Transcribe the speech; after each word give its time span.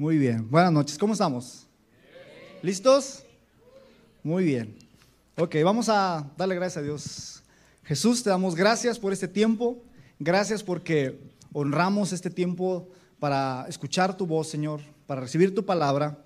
Muy 0.00 0.16
bien. 0.16 0.48
Buenas 0.50 0.72
noches. 0.72 0.96
¿Cómo 0.96 1.12
estamos? 1.12 1.66
¿Listos? 2.62 3.22
Muy 4.22 4.44
bien. 4.44 4.74
Ok, 5.36 5.56
vamos 5.62 5.90
a 5.90 6.26
darle 6.38 6.54
gracias 6.54 6.78
a 6.78 6.82
Dios. 6.82 7.42
Jesús, 7.84 8.22
te 8.22 8.30
damos 8.30 8.54
gracias 8.54 8.98
por 8.98 9.12
este 9.12 9.28
tiempo. 9.28 9.84
Gracias 10.18 10.62
porque 10.62 11.20
honramos 11.52 12.14
este 12.14 12.30
tiempo 12.30 12.88
para 13.18 13.66
escuchar 13.68 14.16
tu 14.16 14.26
voz, 14.26 14.48
Señor, 14.48 14.80
para 15.06 15.20
recibir 15.20 15.54
tu 15.54 15.66
palabra. 15.66 16.24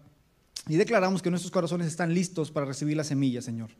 Y 0.69 0.77
declaramos 0.77 1.21
que 1.21 1.31
nuestros 1.31 1.51
corazones 1.51 1.89
están 1.89 2.15
listos 2.15 2.53
para 2.53 2.67
recibir 2.67 2.97
la 2.97 3.03
semilla, 3.03 3.43
Señor. 3.43 3.71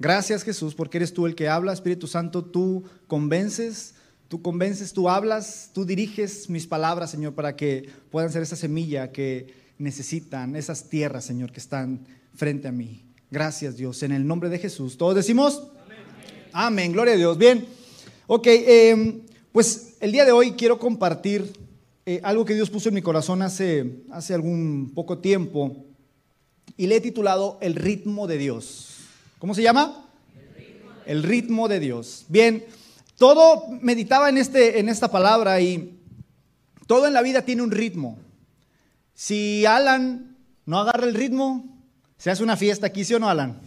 Gracias, 0.00 0.42
Jesús, 0.42 0.74
porque 0.74 0.98
eres 0.98 1.14
tú 1.14 1.24
el 1.24 1.36
que 1.36 1.48
habla, 1.48 1.72
Espíritu 1.72 2.08
Santo, 2.08 2.44
tú 2.44 2.82
convences 3.06 3.94
Tú 4.28 4.42
convences, 4.42 4.92
tú 4.92 5.08
hablas, 5.08 5.70
tú 5.72 5.84
diriges 5.84 6.50
mis 6.50 6.66
palabras, 6.66 7.12
Señor, 7.12 7.34
para 7.34 7.54
que 7.54 7.88
puedan 8.10 8.32
ser 8.32 8.42
esa 8.42 8.56
semilla 8.56 9.12
que 9.12 9.54
necesitan, 9.78 10.56
esas 10.56 10.88
tierras, 10.88 11.24
Señor, 11.24 11.52
que 11.52 11.60
están 11.60 12.04
frente 12.34 12.66
a 12.66 12.72
mí. 12.72 13.04
Gracias, 13.30 13.76
Dios, 13.76 14.02
en 14.02 14.10
el 14.10 14.26
nombre 14.26 14.48
de 14.48 14.58
Jesús. 14.58 14.96
¿Todos 14.96 15.14
decimos? 15.14 15.62
Amén, 16.52 16.92
gloria 16.92 17.14
a 17.14 17.16
Dios. 17.16 17.38
Bien, 17.38 17.66
ok, 18.26 18.46
em, 18.48 19.20
pues 19.52 19.94
el 20.00 20.10
día 20.10 20.24
de 20.24 20.32
hoy 20.32 20.52
quiero 20.52 20.78
compartir 20.78 21.52
eh, 22.04 22.20
algo 22.24 22.44
que 22.44 22.54
Dios 22.54 22.68
puso 22.68 22.88
en 22.88 22.96
mi 22.96 23.02
corazón 23.02 23.42
hace, 23.42 24.02
hace 24.10 24.34
algún 24.34 24.90
poco 24.92 25.18
tiempo 25.18 25.84
y 26.76 26.88
le 26.88 26.96
he 26.96 27.00
titulado 27.00 27.58
El 27.60 27.76
ritmo 27.76 28.26
de 28.26 28.38
Dios. 28.38 28.96
¿Cómo 29.38 29.54
se 29.54 29.62
llama? 29.62 30.04
El 31.04 31.22
ritmo 31.22 31.68
de 31.68 31.78
Dios. 31.78 32.24
Bien. 32.28 32.64
Todo 33.16 33.66
meditaba 33.80 34.28
en, 34.28 34.36
este, 34.36 34.78
en 34.78 34.88
esta 34.88 35.10
palabra 35.10 35.60
y 35.60 35.98
todo 36.86 37.06
en 37.06 37.14
la 37.14 37.22
vida 37.22 37.42
tiene 37.42 37.62
un 37.62 37.70
ritmo. 37.70 38.18
Si 39.14 39.64
Alan 39.64 40.36
no 40.66 40.78
agarra 40.78 41.06
el 41.06 41.14
ritmo, 41.14 41.64
se 42.18 42.30
hace 42.30 42.42
una 42.42 42.56
fiesta 42.56 42.88
aquí, 42.88 43.04
¿sí 43.04 43.14
o 43.14 43.18
no, 43.18 43.30
Alan? 43.30 43.58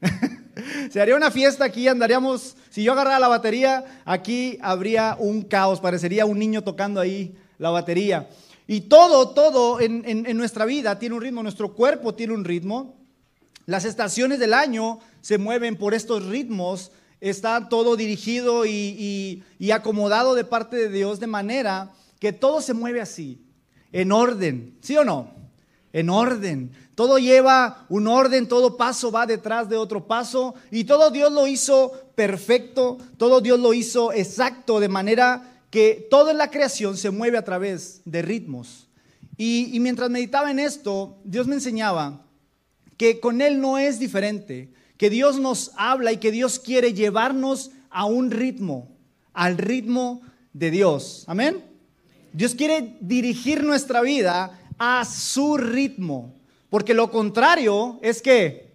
se 0.90 1.00
haría 1.00 1.16
una 1.16 1.32
fiesta 1.32 1.64
aquí, 1.64 1.88
andaríamos, 1.88 2.56
si 2.70 2.84
yo 2.84 2.92
agarrara 2.92 3.18
la 3.18 3.26
batería, 3.26 4.02
aquí 4.04 4.56
habría 4.62 5.16
un 5.18 5.42
caos, 5.42 5.80
parecería 5.80 6.24
un 6.24 6.38
niño 6.38 6.62
tocando 6.62 7.00
ahí 7.00 7.36
la 7.58 7.70
batería. 7.70 8.28
Y 8.68 8.82
todo, 8.82 9.30
todo 9.30 9.80
en, 9.80 10.04
en 10.06 10.36
nuestra 10.36 10.64
vida 10.64 10.98
tiene 11.00 11.16
un 11.16 11.22
ritmo, 11.22 11.42
nuestro 11.42 11.74
cuerpo 11.74 12.14
tiene 12.14 12.34
un 12.34 12.44
ritmo. 12.44 12.94
Las 13.64 13.84
estaciones 13.84 14.38
del 14.38 14.54
año 14.54 15.00
se 15.20 15.38
mueven 15.38 15.76
por 15.76 15.92
estos 15.92 16.24
ritmos 16.26 16.92
está 17.20 17.68
todo 17.68 17.96
dirigido 17.96 18.66
y, 18.66 19.42
acomodado 19.72 20.34
de 20.34 20.44
parte 20.44 20.76
de 20.76 20.88
Dios 20.88 21.20
de 21.20 21.26
manera 21.26 21.92
que 22.18 22.32
todo 22.32 22.60
se 22.60 22.74
mueve 22.74 23.00
así, 23.00 23.42
en 23.92 24.12
orden, 24.12 24.76
¿sí 24.80 24.96
o 24.96 25.04
no? 25.04 25.30
En 25.92 26.10
orden. 26.10 26.72
Todo 26.94 27.18
lleva 27.18 27.86
un 27.88 28.06
orden, 28.06 28.48
todo 28.48 28.76
paso 28.76 29.10
va 29.10 29.26
detrás 29.26 29.68
de 29.68 29.76
otro 29.76 30.06
paso 30.06 30.54
y 30.70 30.84
todo 30.84 31.10
Dios 31.10 31.30
lo 31.32 31.46
hizo 31.46 31.92
perfecto, 32.14 32.98
todo 33.18 33.40
Dios 33.40 33.60
lo 33.60 33.74
hizo 33.74 34.12
exacto, 34.12 34.80
de 34.80 34.88
manera 34.88 35.60
que 35.70 36.06
toda 36.10 36.32
la 36.32 36.50
creación 36.50 36.96
se 36.96 37.10
mueve 37.10 37.36
a 37.36 37.44
través 37.44 38.00
de 38.04 38.22
ritmos. 38.22 38.88
y 39.36 39.78
mientras 39.80 40.08
meditaba 40.08 40.50
en 40.50 40.58
esto, 40.58 41.18
Dios 41.24 41.46
me 41.46 41.56
enseñaba 41.56 42.26
que 42.96 43.20
con 43.20 43.42
Él 43.42 43.60
no 43.60 43.76
es 43.78 43.98
diferente 43.98 44.72
que 44.96 45.10
Dios 45.10 45.38
nos 45.38 45.72
habla 45.76 46.12
y 46.12 46.16
que 46.18 46.30
Dios 46.30 46.58
quiere 46.58 46.94
llevarnos 46.94 47.70
a 47.90 48.04
un 48.04 48.30
ritmo, 48.30 48.88
al 49.32 49.58
ritmo 49.58 50.22
de 50.52 50.70
Dios. 50.70 51.24
Amén. 51.26 51.64
Dios 52.32 52.54
quiere 52.54 52.96
dirigir 53.00 53.64
nuestra 53.64 54.02
vida 54.02 54.58
a 54.78 55.04
su 55.04 55.56
ritmo, 55.56 56.34
porque 56.68 56.94
lo 56.94 57.10
contrario 57.10 57.98
es 58.02 58.20
que 58.20 58.66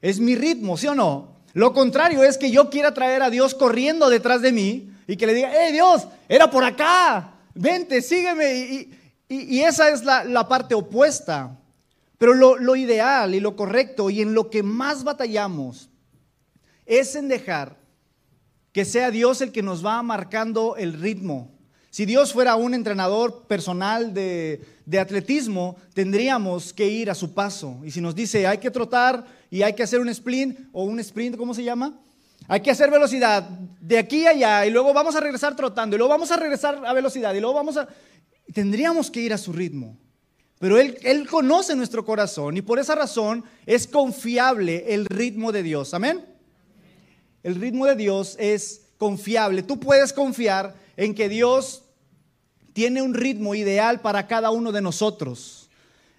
es 0.00 0.20
mi 0.20 0.34
ritmo, 0.34 0.76
¿sí 0.76 0.86
o 0.86 0.94
no? 0.94 1.36
Lo 1.52 1.72
contrario 1.72 2.22
es 2.22 2.38
que 2.38 2.50
yo 2.50 2.70
quiera 2.70 2.94
traer 2.94 3.22
a 3.22 3.30
Dios 3.30 3.54
corriendo 3.54 4.08
detrás 4.08 4.40
de 4.40 4.52
mí 4.52 4.90
y 5.06 5.16
que 5.16 5.26
le 5.26 5.34
diga, 5.34 5.50
hey 5.52 5.72
Dios, 5.72 6.06
era 6.28 6.50
por 6.50 6.62
acá, 6.62 7.34
vente, 7.54 8.02
sígueme. 8.02 8.88
Y, 9.28 9.60
esa 9.60 9.90
es 9.90 10.04
la, 10.04 10.24
la 10.24 10.48
parte 10.48 10.74
opuesta. 10.74 11.56
Pero 12.20 12.34
lo, 12.34 12.76
ideal 12.76 13.34
y 13.34 13.40
lo 13.40 13.56
correcto 13.56 14.10
y 14.10 14.20
en 14.20 14.34
lo 14.34 14.50
que 14.50 14.62
más 14.62 15.04
batallamos 15.04 15.88
es 16.84 17.16
en 17.16 17.28
dejar 17.28 17.78
que 18.72 18.84
sea 18.84 19.10
Dios 19.10 19.40
el 19.40 19.52
que 19.52 19.62
nos 19.62 19.82
va 19.82 20.02
marcando 20.02 20.76
el 20.76 20.92
ritmo. 20.92 21.50
Si 21.88 22.04
Dios 22.04 22.34
fuera 22.34 22.56
un 22.56 22.74
entrenador 22.74 23.46
personal 23.46 24.12
de, 24.12 24.62
de, 24.84 24.98
atletismo, 24.98 25.76
tendríamos 25.94 26.74
que 26.74 26.88
ir 26.88 27.08
a 27.08 27.14
su 27.14 27.32
paso. 27.32 27.80
Y 27.86 27.90
si 27.90 28.02
nos 28.02 28.14
dice 28.14 28.46
hay 28.46 28.58
que 28.58 28.70
trotar 28.70 29.24
y 29.50 29.62
hay 29.62 29.72
que 29.72 29.82
hacer 29.82 29.98
un 29.98 30.10
sprint 30.10 30.68
o 30.72 30.84
un 30.84 31.00
sprint, 31.00 31.38
¿cómo 31.38 31.54
se 31.54 31.64
llama? 31.64 31.98
Hay 32.48 32.60
que 32.60 32.70
hacer 32.70 32.90
velocidad 32.90 33.48
de 33.80 33.96
aquí 33.96 34.26
a 34.26 34.30
allá 34.32 34.66
y 34.66 34.70
luego 34.70 34.92
vamos 34.92 35.16
a 35.16 35.20
regresar 35.20 35.56
trotando 35.56 35.96
y 35.96 35.98
luego 35.98 36.12
vamos 36.12 36.30
a 36.30 36.36
regresar 36.36 36.82
a 36.84 36.92
velocidad 36.92 37.32
y 37.32 37.40
luego 37.40 37.54
vamos 37.54 37.78
a... 37.78 37.88
Tendríamos 38.52 39.10
que 39.10 39.22
ir 39.22 39.32
a 39.32 39.38
su 39.38 39.54
ritmo. 39.54 39.96
Pero 40.60 40.78
él, 40.78 40.98
él, 41.02 41.26
conoce 41.26 41.74
nuestro 41.74 42.04
corazón 42.04 42.58
y 42.58 42.60
por 42.60 42.78
esa 42.78 42.94
razón 42.94 43.44
es 43.64 43.86
confiable 43.86 44.94
el 44.94 45.06
ritmo 45.06 45.52
de 45.52 45.62
Dios. 45.62 45.94
Amén. 45.94 46.22
El 47.42 47.54
ritmo 47.54 47.86
de 47.86 47.96
Dios 47.96 48.36
es 48.38 48.82
confiable. 48.98 49.62
Tú 49.62 49.80
puedes 49.80 50.12
confiar 50.12 50.76
en 50.98 51.14
que 51.14 51.30
Dios 51.30 51.84
tiene 52.74 53.00
un 53.00 53.14
ritmo 53.14 53.54
ideal 53.54 54.02
para 54.02 54.26
cada 54.26 54.50
uno 54.50 54.70
de 54.70 54.82
nosotros. 54.82 55.70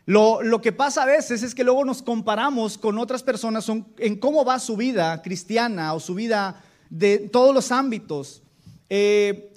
Lo, 0.08 0.42
lo, 0.42 0.60
que 0.60 0.72
pasa 0.72 1.04
a 1.04 1.06
veces 1.06 1.44
es 1.44 1.54
que 1.54 1.64
luego 1.64 1.86
nos 1.86 2.02
comparamos 2.02 2.80
con 2.80 2.98
otras 2.98 3.22
personas 3.22 3.70
en 3.70 4.16
cómo 4.16 4.44
va 4.44 4.58
su 4.58 4.76
vida 4.76 5.22
cristiana 5.22 5.94
o 5.94 6.00
su 6.00 6.16
vida 6.16 6.64
de 6.90 7.20
todos 7.20 7.54
los 7.54 7.72
ámbitos. 7.72 8.42
Eh, 8.90 9.54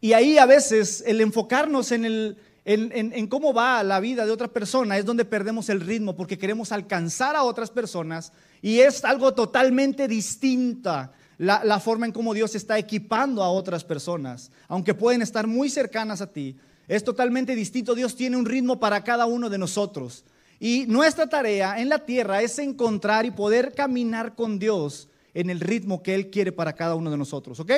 y 0.00 0.14
ahí 0.14 0.38
a 0.38 0.46
veces 0.46 1.04
el 1.06 1.20
enfocarnos 1.20 1.92
en 1.92 2.06
el, 2.06 2.38
en, 2.64 3.26
cómo 3.26 3.52
va 3.52 3.82
la 3.82 4.00
vida 4.00 4.24
de 4.24 4.32
otra 4.32 4.48
persona 4.48 4.96
es 4.96 5.04
donde 5.04 5.24
perdemos 5.24 5.68
el 5.68 5.80
ritmo 5.80 6.16
porque 6.16 6.38
queremos 6.38 6.72
alcanzar 6.72 7.36
a 7.36 7.42
otras 7.42 7.70
personas 7.70 8.32
y 8.62 8.80
es 8.80 9.04
algo 9.04 9.34
totalmente 9.34 10.08
distinta 10.08 11.12
la, 11.36 11.62
la 11.64 11.80
forma 11.80 12.06
en 12.06 12.12
cómo 12.12 12.32
Dios 12.32 12.54
está 12.54 12.78
equipando 12.78 13.42
a 13.42 13.50
otras 13.50 13.84
personas, 13.84 14.50
aunque 14.68 14.94
pueden 14.94 15.20
estar 15.20 15.46
muy 15.46 15.68
cercanas 15.68 16.20
a 16.20 16.32
ti. 16.32 16.56
Es 16.86 17.02
totalmente 17.02 17.54
distinto. 17.54 17.94
Dios 17.94 18.14
tiene 18.14 18.36
un 18.36 18.44
ritmo 18.44 18.78
para 18.78 19.02
cada 19.02 19.26
uno 19.26 19.48
de 19.48 19.58
nosotros. 19.58 20.24
Y 20.60 20.86
nuestra 20.86 21.28
tarea 21.28 21.80
en 21.80 21.88
la 21.88 21.98
tierra 22.00 22.42
es 22.42 22.58
encontrar 22.58 23.26
y 23.26 23.30
poder 23.30 23.74
caminar 23.74 24.34
con 24.34 24.58
Dios 24.58 25.08
en 25.32 25.50
el 25.50 25.60
ritmo 25.60 26.02
que 26.02 26.14
Él 26.14 26.30
quiere 26.30 26.52
para 26.52 26.74
cada 26.74 26.94
uno 26.94 27.10
de 27.10 27.16
nosotros. 27.16 27.58
¿Ok? 27.60 27.72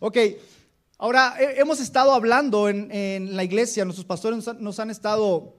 Ok. 0.00 0.16
Ahora, 1.02 1.34
hemos 1.56 1.80
estado 1.80 2.12
hablando 2.12 2.68
en, 2.68 3.34
la 3.34 3.42
iglesia, 3.42 3.86
nuestros 3.86 4.04
pastores 4.04 4.46
nos 4.58 4.80
han, 4.80 4.90
estado 4.90 5.56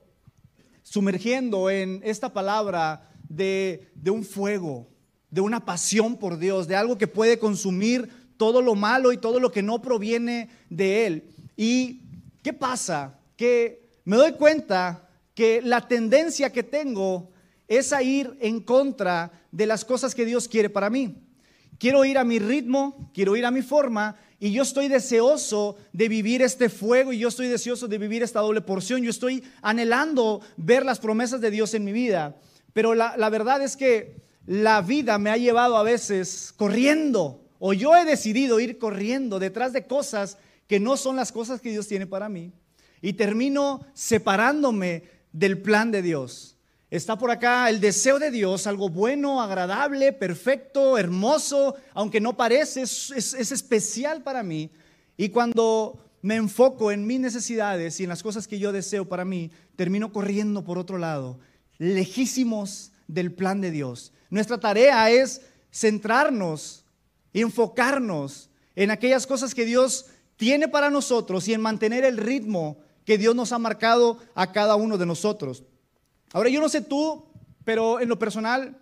sumergiendo 0.83 1.71
en 1.71 1.99
esta 2.03 2.31
palabra 2.31 3.09
de, 3.27 3.91
un 4.05 4.23
fuego, 4.23 4.87
de 5.31 5.41
una 5.41 5.65
pasión 5.65 6.17
por 6.17 6.37
Dios, 6.37 6.67
de 6.67 6.75
algo 6.75 6.99
que 6.99 7.07
puede 7.07 7.39
consumir 7.39 8.07
todo 8.37 8.61
lo 8.61 8.75
malo 8.75 9.11
y 9.11 9.17
todo 9.17 9.39
lo 9.39 9.51
que 9.51 9.63
no 9.63 9.81
proviene 9.81 10.47
de 10.69 11.07
Él. 11.07 11.31
¿Y 11.57 12.03
qué 12.43 12.53
pasa? 12.53 13.17
Que 13.35 13.89
me 14.05 14.17
doy 14.17 14.33
cuenta 14.33 15.09
que 15.33 15.59
la 15.63 15.87
tendencia 15.87 16.51
que 16.51 16.61
tengo 16.61 17.31
es 17.67 17.93
a 17.93 18.03
ir 18.03 18.37
en 18.41 18.59
contra 18.59 19.31
de 19.51 19.65
las 19.65 19.85
cosas 19.85 20.13
que 20.13 20.23
Dios 20.23 20.47
quiere 20.47 20.69
para 20.69 20.91
mí. 20.91 21.15
Quiero 21.79 22.05
ir 22.05 22.19
a 22.19 22.23
mi 22.23 22.37
ritmo, 22.37 23.09
quiero 23.11 23.35
ir 23.35 23.43
a 23.43 23.49
mi 23.49 23.63
forma 23.63 24.15
y 24.43 24.51
yo 24.51 24.63
estoy 24.63 24.87
deseoso 24.87 25.77
de 25.93 26.09
vivir 26.09 26.41
este 26.41 26.67
fuego 26.67 27.13
y 27.13 27.19
yo 27.19 27.27
estoy 27.27 27.47
deseoso 27.47 27.87
de 27.87 27.99
vivir 27.99 28.23
esta 28.23 28.39
doble 28.39 28.61
porción. 28.61 29.03
Yo 29.03 29.11
estoy 29.11 29.43
anhelando 29.61 30.41
ver 30.57 30.83
las 30.83 30.97
promesas 30.97 31.41
de 31.41 31.51
Dios 31.51 31.75
en 31.75 31.83
mi 31.83 31.91
vida. 31.91 32.35
Pero 32.73 32.95
la, 32.95 33.29
verdad 33.29 33.61
es 33.61 33.77
que 33.77 34.15
la 34.47 34.81
vida 34.81 35.19
me 35.19 35.29
ha 35.29 35.37
llevado 35.37 35.77
a 35.77 35.83
veces 35.83 36.55
corriendo 36.57 37.45
o 37.59 37.73
yo 37.73 37.95
he 37.95 38.03
decidido 38.03 38.59
ir 38.59 38.79
corriendo 38.79 39.37
detrás 39.37 39.73
de 39.73 39.85
cosas 39.85 40.39
que 40.65 40.79
no 40.79 40.97
son 40.97 41.17
las 41.17 41.31
cosas 41.31 41.61
que 41.61 41.69
Dios 41.69 41.87
tiene 41.87 42.07
para 42.07 42.27
mí. 42.27 42.51
Y 42.99 43.13
termino 43.13 43.85
separándome 43.93 45.03
del 45.31 45.61
plan 45.61 45.91
de 45.91 46.01
Dios. 46.01 46.57
Está 46.91 47.17
por 47.17 47.31
acá 47.31 47.69
el 47.69 47.79
deseo 47.79 48.19
de 48.19 48.29
Dios, 48.29 48.67
algo 48.67 48.89
bueno, 48.89 49.41
agradable, 49.41 50.11
perfecto, 50.11 50.97
hermoso, 50.97 51.75
aunque 51.93 52.19
no 52.19 52.35
parece, 52.35 52.81
es, 52.81 53.33
especial 53.33 54.21
para 54.21 54.43
mí. 54.43 54.69
Y 55.15 55.29
cuando 55.29 56.05
me 56.21 56.35
enfoco 56.35 56.91
en 56.91 57.07
mis 57.07 57.21
necesidades 57.21 57.99
y 57.99 58.03
en 58.03 58.09
las 58.09 58.21
cosas 58.21 58.45
que 58.45 58.59
yo 58.59 58.73
deseo 58.73 59.07
para 59.07 59.23
mí, 59.23 59.51
termino 59.77 60.11
corriendo 60.11 60.65
por 60.65 60.77
otro 60.77 60.97
lado, 60.97 61.39
lejísimos 61.77 62.91
del 63.07 63.31
plan 63.31 63.61
de 63.61 63.71
Dios. 63.71 64.11
Nuestra 64.29 64.59
tarea 64.59 65.09
es 65.09 65.41
centrarnos 65.71 66.81
enfocarnos 67.33 68.49
en 68.75 68.91
aquellas 68.91 69.27
cosas 69.27 69.55
que 69.55 69.65
Dios 69.65 70.07
tiene 70.35 70.67
para 70.67 70.89
nosotros 70.89 71.47
y 71.47 71.53
en 71.53 71.61
mantener 71.61 72.03
el 72.03 72.17
ritmo 72.17 72.77
que 73.05 73.17
Dios 73.17 73.35
nos 73.35 73.51
ha 73.51 73.59
marcado 73.59 74.17
a 74.35 74.51
cada 74.51 74.75
uno 74.75 74.97
de 74.97 75.05
nosotros. 75.05 75.63
Ahora 76.33 76.49
yo 76.49 76.61
no 76.61 76.69
sé 76.69 76.81
tú, 76.81 77.25
pero 77.65 77.99
en 77.99 78.07
lo 78.09 78.17
personal, 78.17 78.77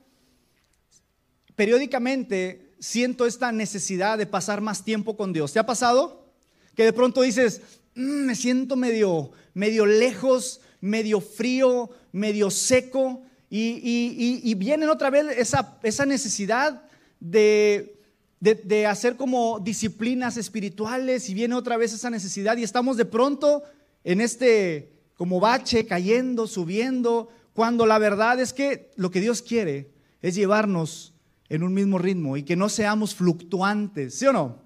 periódicamente 1.56 2.74
siento 2.80 3.26
esta 3.26 3.52
necesidad 3.52 4.18
de 4.18 4.26
pasar 4.26 4.62
más 4.62 4.84
tiempo 4.84 5.18
con 5.18 5.34
Dios. 5.34 5.52
¿Te 5.52 5.60
ha 5.60 5.66
pasado? 5.66 6.32
Que 6.76 6.86
de 6.86 6.94
pronto 6.94 7.22
dices, 7.22 7.62
mm, 7.96 8.26
me 8.26 8.36
siento 8.36 8.76
medio, 8.76 9.32
medio 9.54 9.86
lejos, 9.86 10.62
medio 10.80 11.20
frío, 11.20 11.90
medio 12.12 12.50
seco, 12.50 13.24
y, 13.52 14.42
y, 14.44 14.54
viene 14.54 14.88
otra 14.88 15.10
vez 15.10 15.26
esa, 15.36 15.80
esa 15.82 16.06
necesidad 16.06 16.84
de, 17.20 18.00
de, 18.40 18.86
hacer 18.86 19.16
como 19.16 19.60
disciplinas 19.60 20.38
espirituales, 20.38 21.28
y 21.30 21.34
viene 21.34 21.56
otra 21.56 21.76
vez 21.76 21.92
esa 21.92 22.12
necesidad, 22.12 22.58
y 22.58 22.64
estamos 22.64 22.96
de 22.96 23.06
pronto 23.06 23.64
en 24.04 24.22
este 24.22 24.94
como 25.16 25.40
bache, 25.40 25.86
cayendo, 25.86 26.48
subiendo, 26.48 27.30
cuando 27.54 27.86
la 27.86 28.00
verdad 28.00 28.40
es 28.40 28.54
que 28.54 28.92
lo 28.96 29.12
que 29.12 29.22
Dios 29.22 29.42
quiere 29.42 29.92
es 30.22 30.36
llevarnos 30.36 31.14
en 31.50 31.64
un 31.64 31.74
mismo 31.74 31.98
ritmo 31.98 32.38
y 32.38 32.44
que 32.44 32.56
no 32.56 32.70
seamos 32.70 33.16
fluctuantes, 33.16 34.16
¿sí 34.16 34.26
o 34.28 34.34
no? 34.34 34.62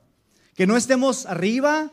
Que 0.56 0.68
no 0.68 0.77
estemos 0.77 1.25
arriba 1.25 1.91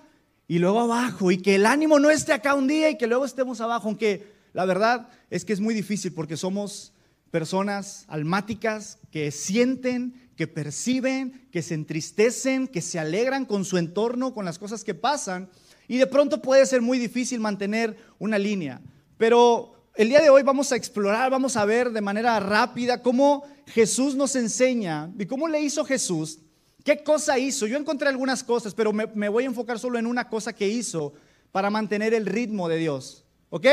y 0.48 0.58
luego 0.58 0.80
abajo 0.80 1.30
y 1.30 1.38
que 1.38 1.54
el 1.54 1.64
ánimo 1.64 1.98
no 2.00 2.10
esté 2.10 2.32
acá 2.32 2.54
un 2.54 2.66
día 2.66 2.90
y 2.90 2.98
que 2.98 3.06
luego 3.06 3.24
estemos 3.24 3.60
abajo, 3.60 3.88
aunque 3.88 4.32
la 4.52 4.64
verdad 4.64 5.08
es 5.30 5.44
que 5.44 5.52
es 5.52 5.60
muy 5.60 5.74
difícil 5.74 6.12
porque 6.12 6.36
somos 6.36 6.92
personas 7.30 8.04
almáticas 8.08 8.98
que 9.12 9.30
sienten, 9.30 10.28
que 10.36 10.48
perciben, 10.48 11.46
que 11.52 11.62
se 11.62 11.74
entristecen, 11.74 12.66
que 12.66 12.82
se 12.82 12.98
alegran 12.98 13.44
con 13.44 13.64
su 13.64 13.78
entorno, 13.78 14.34
con 14.34 14.44
las 14.44 14.58
cosas 14.58 14.82
que 14.82 14.94
pasan 14.94 15.48
y 15.86 15.98
de 15.98 16.06
pronto 16.06 16.42
puede 16.42 16.66
ser 16.66 16.82
muy 16.82 16.98
difícil 16.98 17.40
mantener 17.40 17.96
una 18.18 18.38
línea. 18.38 18.80
Pero 19.18 19.79
el 19.94 20.08
día 20.08 20.20
de 20.20 20.30
hoy 20.30 20.42
vamos 20.42 20.72
a 20.72 20.76
explorar, 20.76 21.30
vamos 21.30 21.56
a 21.56 21.64
ver 21.64 21.90
de 21.90 22.00
manera 22.00 22.38
rápida 22.40 23.02
cómo 23.02 23.44
Jesús 23.66 24.14
nos 24.14 24.36
enseña 24.36 25.10
y 25.18 25.26
cómo 25.26 25.48
le 25.48 25.60
hizo 25.60 25.84
Jesús, 25.84 26.38
qué 26.84 27.02
cosa 27.02 27.38
hizo. 27.38 27.66
Yo 27.66 27.76
encontré 27.76 28.08
algunas 28.08 28.42
cosas, 28.44 28.74
pero 28.74 28.92
me, 28.92 29.28
voy 29.28 29.44
a 29.44 29.48
enfocar 29.48 29.78
solo 29.78 29.98
en 29.98 30.06
una 30.06 30.28
cosa 30.28 30.52
que 30.52 30.68
hizo 30.68 31.12
para 31.52 31.70
mantener 31.70 32.14
el 32.14 32.26
ritmo 32.26 32.68
de 32.68 32.76
Dios. 32.76 33.24
¿Ok? 33.50 33.66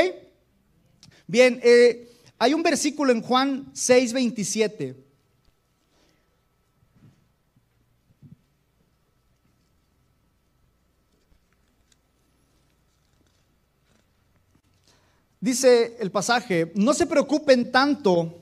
Bien, 1.28 1.60
eh, 1.64 2.10
hay 2.40 2.54
un 2.54 2.64
versículo 2.64 3.12
en 3.12 3.22
Juan 3.22 3.70
6, 3.74 4.14
27 4.14 5.07
Dice 15.48 15.96
el 16.02 16.12
pasaje, 16.12 16.74
no 16.76 16.94
se 16.94 17.06
preocupen 17.06 17.72
tanto 17.72 18.42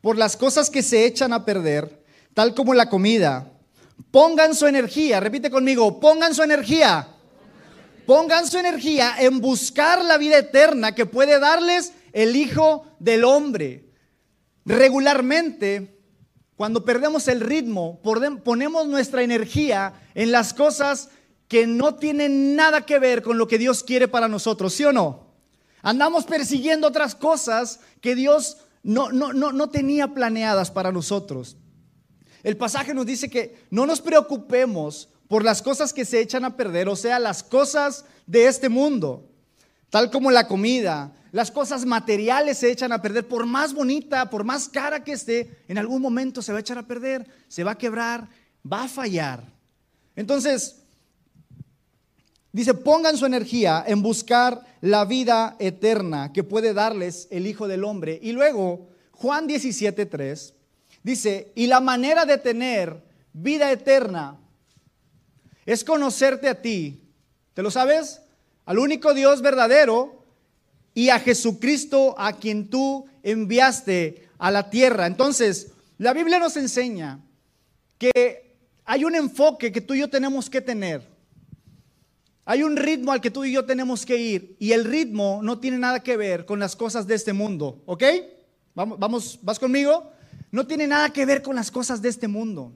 por 0.00 0.16
las 0.16 0.38
cosas 0.38 0.70
que 0.70 0.82
se 0.82 1.04
echan 1.04 1.34
a 1.34 1.44
perder, 1.44 2.02
tal 2.32 2.54
como 2.54 2.72
la 2.72 2.88
comida. 2.88 3.52
Pongan 4.10 4.54
su 4.54 4.66
energía, 4.66 5.20
repite 5.20 5.50
conmigo, 5.50 6.00
pongan 6.00 6.34
su 6.34 6.42
energía. 6.42 7.08
Pongan 8.06 8.46
su 8.46 8.56
energía 8.56 9.16
en 9.18 9.38
buscar 9.42 10.02
la 10.02 10.16
vida 10.16 10.38
eterna 10.38 10.94
que 10.94 11.04
puede 11.04 11.38
darles 11.38 11.92
el 12.14 12.34
Hijo 12.34 12.86
del 13.00 13.24
Hombre. 13.24 13.90
Regularmente, 14.64 16.00
cuando 16.56 16.86
perdemos 16.86 17.28
el 17.28 17.42
ritmo, 17.42 18.00
ponemos 18.02 18.86
nuestra 18.86 19.22
energía 19.22 19.92
en 20.14 20.32
las 20.32 20.54
cosas 20.54 21.10
que 21.48 21.66
no 21.66 21.96
tienen 21.96 22.56
nada 22.56 22.86
que 22.86 22.98
ver 22.98 23.20
con 23.20 23.36
lo 23.36 23.46
que 23.46 23.58
Dios 23.58 23.84
quiere 23.84 24.08
para 24.08 24.26
nosotros, 24.26 24.72
¿sí 24.72 24.84
o 24.84 24.92
no? 24.94 25.25
Andamos 25.86 26.24
persiguiendo 26.24 26.88
otras 26.88 27.14
cosas 27.14 27.78
que 28.00 28.16
Dios 28.16 28.56
no, 28.82 29.12
no, 29.12 29.32
no, 29.32 29.52
no 29.52 29.68
tenía 29.70 30.08
planeadas 30.08 30.72
para 30.72 30.90
nosotros. 30.90 31.56
El 32.42 32.56
pasaje 32.56 32.92
nos 32.92 33.06
dice 33.06 33.30
que 33.30 33.64
no 33.70 33.86
nos 33.86 34.00
preocupemos 34.00 35.08
por 35.28 35.44
las 35.44 35.62
cosas 35.62 35.92
que 35.92 36.04
se 36.04 36.18
echan 36.18 36.44
a 36.44 36.56
perder, 36.56 36.88
o 36.88 36.96
sea, 36.96 37.20
las 37.20 37.44
cosas 37.44 38.04
de 38.26 38.48
este 38.48 38.68
mundo, 38.68 39.30
tal 39.88 40.10
como 40.10 40.32
la 40.32 40.48
comida, 40.48 41.12
las 41.30 41.52
cosas 41.52 41.86
materiales 41.86 42.58
se 42.58 42.72
echan 42.72 42.90
a 42.90 43.00
perder, 43.00 43.28
por 43.28 43.46
más 43.46 43.72
bonita, 43.72 44.28
por 44.28 44.42
más 44.42 44.68
cara 44.68 45.04
que 45.04 45.12
esté, 45.12 45.62
en 45.68 45.78
algún 45.78 46.02
momento 46.02 46.42
se 46.42 46.50
va 46.50 46.58
a 46.58 46.62
echar 46.62 46.78
a 46.78 46.88
perder, 46.88 47.28
se 47.46 47.62
va 47.62 47.70
a 47.70 47.78
quebrar, 47.78 48.28
va 48.70 48.82
a 48.82 48.88
fallar. 48.88 49.44
Entonces, 50.16 50.82
Dice, 52.56 52.72
pongan 52.72 53.18
su 53.18 53.26
energía 53.26 53.84
en 53.86 54.00
buscar 54.00 54.64
la 54.80 55.04
vida 55.04 55.56
eterna 55.58 56.32
que 56.32 56.42
puede 56.42 56.72
darles 56.72 57.28
el 57.30 57.46
Hijo 57.46 57.68
del 57.68 57.84
Hombre. 57.84 58.18
Y 58.22 58.32
luego, 58.32 58.88
Juan 59.12 59.46
17.3 59.46 60.54
dice, 61.02 61.52
y 61.54 61.66
la 61.66 61.80
manera 61.80 62.24
de 62.24 62.38
tener 62.38 63.04
vida 63.34 63.70
eterna 63.70 64.38
es 65.66 65.84
conocerte 65.84 66.48
a 66.48 66.62
ti. 66.62 67.02
¿Te 67.52 67.62
lo 67.62 67.70
sabes? 67.70 68.22
Al 68.64 68.78
único 68.78 69.12
Dios 69.12 69.42
verdadero 69.42 70.24
y 70.94 71.10
a 71.10 71.20
Jesucristo 71.20 72.14
a 72.16 72.32
quien 72.38 72.70
tú 72.70 73.04
enviaste 73.22 74.30
a 74.38 74.50
la 74.50 74.70
tierra. 74.70 75.06
Entonces, 75.06 75.72
la 75.98 76.14
Biblia 76.14 76.38
nos 76.38 76.56
enseña 76.56 77.20
que 77.98 78.56
hay 78.86 79.04
un 79.04 79.14
enfoque 79.14 79.70
que 79.70 79.82
tú 79.82 79.92
y 79.92 79.98
yo 79.98 80.08
tenemos 80.08 80.48
que 80.48 80.62
tener 80.62 81.15
hay 82.48 82.62
un 82.62 82.76
ritmo 82.76 83.10
al 83.10 83.20
que 83.20 83.32
tú 83.32 83.44
y 83.44 83.52
yo 83.52 83.64
tenemos 83.64 84.06
que 84.06 84.16
ir 84.16 84.56
y 84.60 84.70
el 84.70 84.84
ritmo 84.84 85.40
no 85.42 85.58
tiene 85.58 85.78
nada 85.78 86.00
que 86.00 86.16
ver 86.16 86.46
con 86.46 86.60
las 86.60 86.76
cosas 86.76 87.08
de 87.08 87.16
este 87.16 87.32
mundo, 87.32 87.82
¿ok? 87.86 88.04
Vamos, 88.74 88.98
vamos, 89.00 89.38
¿vas 89.42 89.58
conmigo? 89.58 90.12
No 90.52 90.64
tiene 90.64 90.86
nada 90.86 91.12
que 91.12 91.26
ver 91.26 91.42
con 91.42 91.56
las 91.56 91.72
cosas 91.72 92.00
de 92.00 92.08
este 92.08 92.28
mundo. 92.28 92.72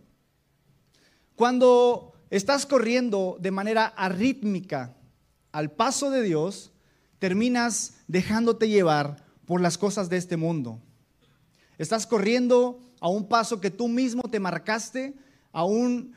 Cuando 1.37 2.14
estás 2.31 2.67
corriendo 2.67 3.38
de 3.40 3.52
manera 3.52 3.87
arrítmica 3.87 4.96
al 5.52 5.70
paso 5.70 6.11
de 6.11 6.22
Dios, 6.22 6.72
terminas 7.20 7.94
dejándote 8.08 8.69
llevar 8.69 9.25
por 9.46 9.61
las 9.61 9.78
cosas 9.78 10.08
de 10.11 10.17
este 10.17 10.37
mundo. 10.37 10.81
Estás 11.78 12.08
corriendo 12.08 12.81
a 13.00 13.08
un 13.08 13.28
paso 13.28 13.61
que 13.61 13.70
tú 13.70 13.87
mismo 13.87 14.22
te 14.22 14.40
marcaste, 14.40 15.14
aún 15.52 16.14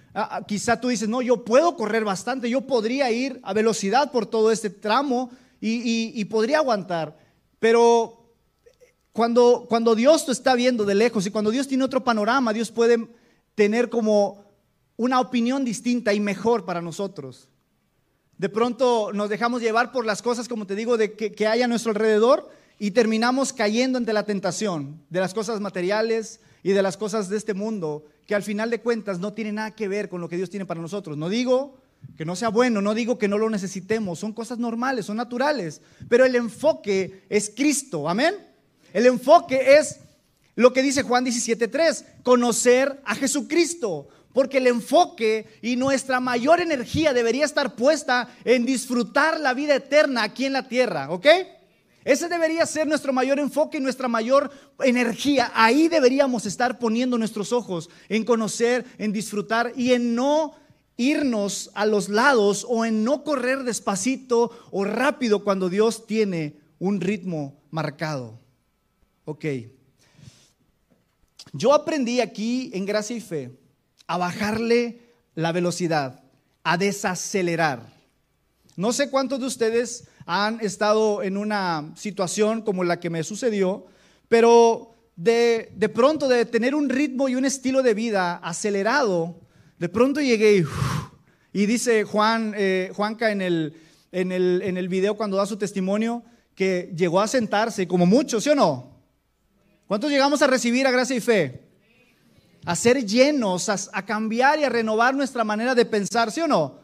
quizá 0.47 0.79
tú 0.79 0.89
dices, 0.89 1.09
no, 1.09 1.21
yo 1.21 1.43
puedo 1.43 1.75
correr 1.75 2.03
bastante, 2.03 2.49
yo 2.49 2.61
podría 2.61 3.11
ir 3.11 3.39
a 3.43 3.53
velocidad 3.53 4.11
por 4.11 4.25
todo 4.25 4.51
este 4.51 4.69
tramo 4.69 5.31
y, 5.59 6.23
podría 6.25 6.57
aguantar, 6.57 7.17
pero 7.59 8.35
cuando, 9.11 9.65
cuando 9.69 9.95
Dios 9.95 10.25
te 10.25 10.31
está 10.31 10.55
viendo 10.55 10.85
de 10.85 10.95
lejos 10.95 11.25
y 11.25 11.31
cuando 11.31 11.51
Dios 11.51 11.67
tiene 11.67 11.83
otro 11.83 12.03
panorama, 12.03 12.53
Dios 12.53 12.71
puede 12.71 13.07
tener 13.55 13.89
como 13.89 14.43
una 14.97 15.19
opinión 15.19 15.63
distinta 15.63 16.13
y 16.13 16.19
mejor 16.19 16.65
para 16.65 16.81
nosotros. 16.81 17.47
De 18.37 18.49
pronto 18.49 19.11
nos 19.13 19.29
dejamos 19.29 19.61
llevar 19.61 19.91
por 19.91 20.05
las 20.05 20.21
cosas, 20.21 20.47
como 20.47 20.67
te 20.67 20.75
digo, 20.75 20.97
de 20.97 21.13
que, 21.13 21.31
que 21.31 21.47
hay 21.47 21.61
a 21.61 21.67
nuestro 21.67 21.91
alrededor 21.91 22.49
y 22.77 22.91
terminamos 22.91 23.53
cayendo 23.53 23.97
ante 23.97 24.11
la 24.11 24.25
tentación 24.25 25.01
de 25.09 25.21
las 25.21 25.33
cosas 25.33 25.61
materiales 25.61 26.41
y 26.61 26.73
de 26.73 26.81
las 26.81 26.97
cosas 26.97 27.29
de 27.29 27.37
este 27.37 27.53
mundo 27.53 28.05
que 28.25 28.35
al 28.35 28.43
final 28.43 28.69
de 28.69 28.81
cuentas 28.81 29.19
no 29.19 29.33
tiene 29.33 29.51
nada 29.51 29.71
que 29.71 29.87
ver 29.87 30.09
con 30.09 30.21
lo 30.21 30.29
que 30.29 30.37
Dios 30.37 30.49
tiene 30.49 30.65
para 30.65 30.81
nosotros. 30.81 31.17
No 31.17 31.29
digo 31.29 31.77
que 32.17 32.25
no 32.25 32.35
sea 32.35 32.49
bueno, 32.49 32.81
no 32.81 32.93
digo 32.93 33.17
que 33.17 33.27
no 33.27 33.37
lo 33.37 33.49
necesitemos, 33.49 34.19
son 34.19 34.33
cosas 34.33 34.57
normales, 34.59 35.05
son 35.05 35.17
naturales, 35.17 35.81
pero 36.09 36.25
el 36.25 36.35
enfoque 36.35 37.23
es 37.29 37.51
Cristo, 37.55 38.09
amén. 38.09 38.35
El 38.93 39.05
enfoque 39.05 39.77
es 39.77 39.99
lo 40.55 40.73
que 40.73 40.83
dice 40.83 41.03
Juan 41.03 41.25
17:3, 41.25 42.05
conocer 42.23 43.01
a 43.05 43.15
Jesucristo, 43.15 44.07
porque 44.33 44.57
el 44.57 44.67
enfoque 44.67 45.47
y 45.61 45.75
nuestra 45.75 46.19
mayor 46.19 46.59
energía 46.59 47.13
debería 47.13 47.45
estar 47.45 47.75
puesta 47.75 48.29
en 48.43 48.65
disfrutar 48.65 49.39
la 49.39 49.53
vida 49.53 49.75
eterna 49.75 50.23
aquí 50.23 50.45
en 50.45 50.53
la 50.53 50.67
tierra, 50.67 51.09
¿ok? 51.09 51.27
Ese 52.05 52.27
debería 52.27 52.65
ser 52.65 52.87
nuestro 52.87 53.13
mayor 53.13 53.39
enfoque 53.39 53.77
y 53.77 53.81
nuestra 53.81 54.07
mayor 54.07 54.51
energía. 54.79 55.51
Ahí 55.55 55.87
deberíamos 55.87 56.45
estar 56.45 56.79
poniendo 56.79 57.17
nuestros 57.17 57.53
ojos 57.53 57.89
en 58.09 58.25
conocer, 58.25 58.85
en 58.97 59.13
disfrutar 59.13 59.71
y 59.75 59.93
en 59.93 60.15
no 60.15 60.55
irnos 60.97 61.71
a 61.73 61.85
los 61.85 62.09
lados 62.09 62.65
o 62.67 62.85
en 62.85 63.03
no 63.03 63.23
correr 63.23 63.63
despacito 63.63 64.51
o 64.71 64.83
rápido 64.83 65.43
cuando 65.43 65.69
Dios 65.69 66.05
tiene 66.05 66.59
un 66.79 66.99
ritmo 66.99 67.61
marcado. 67.71 68.39
Ok. 69.25 69.45
Yo 71.53 71.73
aprendí 71.73 72.19
aquí 72.19 72.71
en 72.73 72.85
Gracia 72.85 73.15
y 73.15 73.21
Fe 73.21 73.51
a 74.07 74.17
bajarle 74.17 74.99
la 75.35 75.51
velocidad, 75.51 76.23
a 76.63 76.77
desacelerar. 76.77 77.93
No 78.75 78.91
sé 78.91 79.09
cuántos 79.09 79.39
de 79.39 79.45
ustedes 79.45 80.05
han 80.25 80.59
estado 80.61 81.23
en 81.23 81.37
una 81.37 81.91
situación 81.95 82.61
como 82.61 82.83
la 82.83 82.99
que 82.99 83.09
me 83.09 83.23
sucedió, 83.23 83.85
pero 84.29 84.95
de, 85.15 85.91
pronto 85.93 86.27
de 86.27 86.45
tener 86.45 86.75
un 86.75 86.89
ritmo 86.89 87.29
y 87.29 87.35
un 87.35 87.45
estilo 87.45 87.83
de 87.83 87.93
vida 87.93 88.37
acelerado, 88.37 89.39
de 89.77 89.89
pronto 89.89 90.21
llegué 90.21 90.65
y, 91.51 91.65
dice 91.65 92.03
Juan, 92.03 92.53
eh, 92.57 92.91
Juanca 92.95 93.31
en 93.31 93.41
el, 93.41 93.75
en 94.11 94.31
el, 94.31 94.61
en 94.63 94.77
el 94.77 94.87
video 94.87 95.15
cuando 95.15 95.37
da 95.37 95.45
su 95.45 95.57
testimonio 95.57 96.23
que 96.55 96.91
llegó 96.95 97.19
a 97.19 97.27
sentarse, 97.27 97.87
como 97.87 98.05
muchos, 98.05 98.43
¿sí 98.43 98.49
o 98.49 98.55
no? 98.55 98.93
¿Cuántos 99.87 100.09
llegamos 100.09 100.41
a 100.41 100.47
recibir 100.47 100.87
a 100.87 100.91
gracia 100.91 101.15
y 101.15 101.19
fe? 101.19 101.61
A 102.65 102.75
ser 102.75 103.05
llenos, 103.05 103.69
a, 103.69 103.75
a 103.91 104.05
cambiar 104.05 104.59
y 104.59 104.63
a 104.63 104.69
renovar 104.69 105.13
nuestra 105.13 105.43
manera 105.43 105.75
de 105.75 105.85
pensar, 105.85 106.31
¿sí 106.31 106.41
o 106.41 106.47
no? 106.47 106.79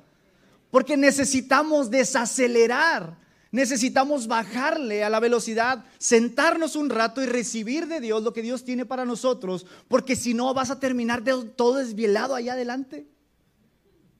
Porque 0.70 0.98
necesitamos 0.98 1.90
desacelerar, 1.90 3.18
necesitamos 3.52 4.28
bajarle 4.28 5.04
a 5.04 5.10
la 5.10 5.20
velocidad, 5.20 5.86
sentarnos 5.98 6.76
un 6.76 6.90
rato 6.90 7.22
y 7.22 7.26
recibir 7.26 7.88
de 7.88 8.00
Dios 8.00 8.24
lo 8.24 8.34
que 8.34 8.42
Dios 8.42 8.64
tiene 8.64 8.86
para 8.86 9.06
nosotros, 9.06 9.66
porque 9.88 10.16
si 10.16 10.34
no 10.34 10.54
vas 10.54 10.70
a 10.70 10.80
terminar 10.80 11.24
todo 11.56 11.76
desvielado 11.76 12.36
allá 12.36 12.54
adelante. 12.54 13.08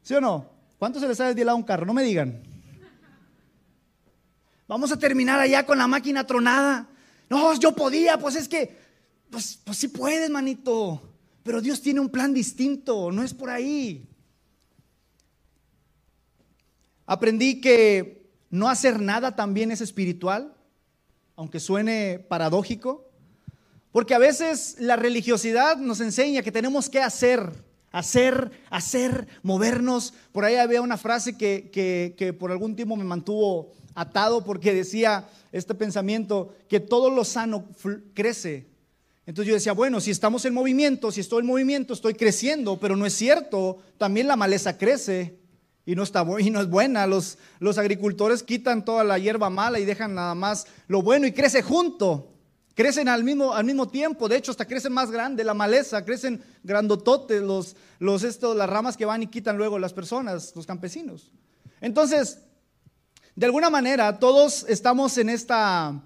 ¿Sí 0.02 0.14
o 0.16 0.22
no? 0.22 0.50
¿Cuánto 0.78 1.00
se 1.00 1.08
les 1.08 1.20
ha 1.20 1.28
desvielado 1.28 1.58
un 1.58 1.64
carro? 1.64 1.86
No 1.86 1.94
me 1.94 2.04
digan. 2.04 2.42
Vamos 4.68 4.92
a 4.92 5.00
terminar 5.00 5.40
allá 5.40 5.66
con 5.66 5.78
la 5.78 5.88
máquina 5.88 6.26
tronada. 6.26 6.88
No, 7.30 7.54
yo 7.60 7.76
podía, 7.76 8.18
pues 8.18 8.36
es 8.36 8.48
que, 8.48 8.78
pues, 9.30 9.60
pues 9.64 9.78
sí 9.78 9.88
puedes, 9.88 10.30
manito. 10.30 11.02
Pero 11.44 11.62
Dios 11.62 11.82
tiene 11.82 12.00
un 12.00 12.10
plan 12.10 12.34
distinto, 12.34 13.12
no 13.12 13.24
es 13.24 13.34
por 13.34 13.50
ahí. 13.50 14.08
Aprendí 17.06 17.60
que 17.60 18.19
no 18.50 18.70
hacer 18.70 19.00
nada 19.00 19.36
también 19.36 19.72
es 19.72 19.82
espiritual, 19.82 20.54
aunque 21.36 21.60
suene 21.60 22.20
paradójico, 22.28 23.10
porque 23.92 24.14
a 24.14 24.20
veces 24.20 24.76
la 24.80 24.96
religiosidad 24.96 25.78
nos 25.78 26.00
enseña 26.00 26.44
que 26.44 26.52
tenemos 26.52 26.90
que 26.90 27.02
hacer, 27.02 27.52
hacer, 27.92 28.52
hacer, 28.70 29.28
movernos. 29.42 30.14
Por 30.32 30.46
ahí 30.46 30.56
había 30.56 30.82
una 30.82 30.98
frase 30.98 31.38
que, 31.38 31.70
que, 31.72 32.34
por 32.34 32.52
algún 32.52 32.76
tiempo 32.76 32.96
me 32.96 33.04
mantuvo 33.04 33.72
atado 33.96 34.44
porque 34.44 34.74
decía 34.74 35.28
este 35.52 35.74
pensamiento 35.74 36.56
que 36.68 36.80
todo 36.80 37.10
lo 37.10 37.26
sano 37.26 37.66
crece. 38.14 38.68
Entonces 39.26 39.48
yo 39.48 39.54
decía, 39.56 39.74
bueno, 39.74 40.00
si 40.02 40.12
estamos 40.12 40.46
en 40.46 40.54
movimiento, 40.54 41.12
si 41.12 41.22
estoy 41.22 41.42
en 41.42 41.48
movimiento, 41.48 41.94
estoy 41.94 42.16
creciendo, 42.16 42.80
pero 42.80 42.96
no 42.96 43.06
es 43.06 43.14
cierto, 43.14 43.78
también 43.98 44.28
la 44.28 44.36
maleza 44.36 44.78
crece 44.78 45.39
y 45.86 45.96
no, 45.96 46.04
está, 46.04 46.26
y 46.40 46.50
no 46.50 46.62
es 46.62 46.70
buena. 46.70 47.08
Los, 47.08 47.38
los 47.60 47.78
agricultores 47.78 48.44
quitan 48.44 48.86
toda 48.86 49.04
la 49.04 49.18
hierba 49.18 49.50
mala 49.50 49.80
y 49.80 49.86
dejan 49.86 50.14
nada 50.14 50.36
más 50.36 50.68
lo 50.88 51.02
bueno 51.02 51.26
y 51.26 51.32
crece 51.32 51.62
junto. 51.62 52.34
Crecen 52.76 53.10
al 53.10 53.24
mismo, 53.24 53.54
al 53.54 53.66
mismo 53.66 53.90
tiempo, 53.90 54.30
de 54.30 54.38
hecho 54.38 54.52
hasta 54.52 54.66
crecen 54.66 54.94
más 54.94 55.12
grande 55.12 55.44
la 55.44 55.54
maleza, 55.54 56.06
crecen 56.06 56.42
grandototes 56.64 57.42
los, 57.42 57.76
los 58.00 58.24
esto, 58.24 58.54
las 58.54 58.70
ramas 58.70 58.96
que 58.96 59.06
van 59.06 59.22
y 59.24 59.28
quitan 59.28 59.58
luego 59.58 59.80
las 59.80 59.92
personas, 59.92 60.54
los 60.56 60.66
campesinos. 60.66 61.30
Entonces, 61.82 62.40
de 63.36 63.46
alguna 63.46 63.70
manera 63.70 64.18
todos 64.18 64.66
estamos 64.70 65.18
en 65.18 65.30
esta 65.30 66.02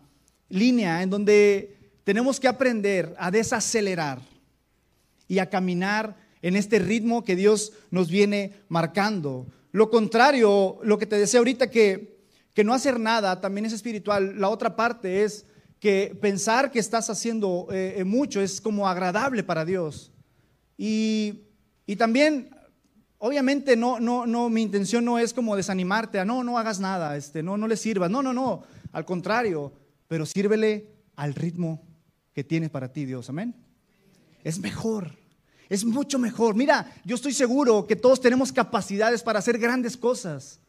línea 0.49 1.03
en 1.03 1.09
donde 1.09 1.77
tenemos 2.03 2.39
que 2.39 2.47
aprender 2.47 3.15
a 3.19 3.31
desacelerar 3.31 4.19
y 5.27 5.39
a 5.39 5.49
caminar 5.49 6.15
en 6.41 6.55
este 6.55 6.79
ritmo 6.79 7.23
que 7.23 7.35
Dios 7.35 7.71
nos 7.89 8.09
viene 8.09 8.53
marcando. 8.67 9.47
Lo 9.73 9.89
contrario, 9.89 10.77
lo 10.83 10.99
que 10.99 11.07
te 11.07 11.17
decía 11.17 11.39
ahorita, 11.39 11.71
que, 11.71 12.19
que 12.53 12.63
no 12.63 12.75
hacer 12.75 12.99
nada 12.99 13.41
también 13.41 13.65
es 13.65 13.73
espiritual. 13.73 14.39
La 14.39 14.49
otra 14.49 14.75
parte 14.75 15.23
es 15.23 15.47
que 15.79 16.15
pensar 16.21 16.71
que 16.71 16.77
estás 16.77 17.09
haciendo 17.09 17.67
eh, 17.71 17.95
eh, 17.97 18.03
mucho 18.03 18.39
es 18.39 18.61
como 18.61 18.87
agradable 18.87 19.43
para 19.43 19.65
Dios. 19.65 20.11
Y, 20.77 21.41
y 21.87 21.95
también, 21.95 22.55
obviamente, 23.17 23.75
no, 23.75 23.99
no, 23.99 24.27
no, 24.27 24.47
mi 24.47 24.61
intención 24.61 25.03
no 25.03 25.17
es 25.17 25.33
como 25.33 25.55
desanimarte 25.55 26.19
a 26.19 26.25
no, 26.25 26.43
no 26.43 26.59
hagas 26.59 26.79
nada, 26.79 27.17
este, 27.17 27.41
no, 27.41 27.57
no 27.57 27.67
le 27.67 27.75
sirvas. 27.75 28.11
No, 28.11 28.21
no, 28.21 28.31
no, 28.31 28.61
al 28.91 29.05
contrario, 29.05 29.73
pero 30.07 30.27
sírvele 30.27 30.87
al 31.15 31.33
ritmo 31.33 31.81
que 32.31 32.43
tiene 32.43 32.69
para 32.69 32.93
ti 32.93 33.05
Dios. 33.05 33.27
Amén. 33.27 33.55
Es 34.43 34.59
mejor. 34.59 35.22
Es 35.70 35.86
mucho 35.86 36.20
mejor. 36.20 36.55
Mira, 36.55 36.91
yo 37.03 37.15
estoy 37.15 37.34
seguro 37.34 37.88
que 37.88 37.96
todos 37.96 38.22
tenemos 38.22 38.51
capacidades 38.51 39.24
para 39.24 39.39
hacer 39.39 39.58
grandes 39.58 39.98
cosas. 39.98 40.60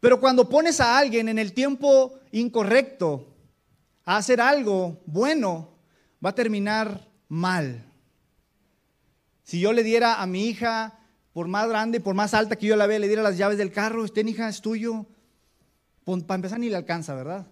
Pero 0.00 0.18
cuando 0.18 0.48
pones 0.48 0.80
a 0.80 0.98
alguien 0.98 1.28
en 1.28 1.38
el 1.38 1.52
tiempo 1.52 2.18
incorrecto 2.32 3.26
a 4.04 4.16
hacer 4.16 4.40
algo 4.40 5.00
bueno, 5.06 5.70
va 6.24 6.30
a 6.30 6.34
terminar 6.34 7.06
mal. 7.28 7.84
Si 9.44 9.60
yo 9.60 9.72
le 9.72 9.82
diera 9.82 10.22
a 10.22 10.26
mi 10.26 10.46
hija, 10.46 10.98
por 11.32 11.48
más 11.48 11.68
grande, 11.68 12.00
por 12.00 12.14
más 12.14 12.34
alta 12.34 12.56
que 12.56 12.66
yo 12.66 12.76
la 12.76 12.86
vea, 12.86 12.98
le 12.98 13.08
diera 13.08 13.22
las 13.22 13.36
llaves 13.36 13.58
del 13.58 13.72
carro, 13.72 14.04
estén 14.04 14.28
hija, 14.28 14.48
es 14.48 14.60
tuyo, 14.60 15.06
para 16.04 16.36
empezar 16.36 16.58
ni 16.58 16.68
le 16.68 16.76
alcanza, 16.76 17.14
¿verdad? 17.14 17.46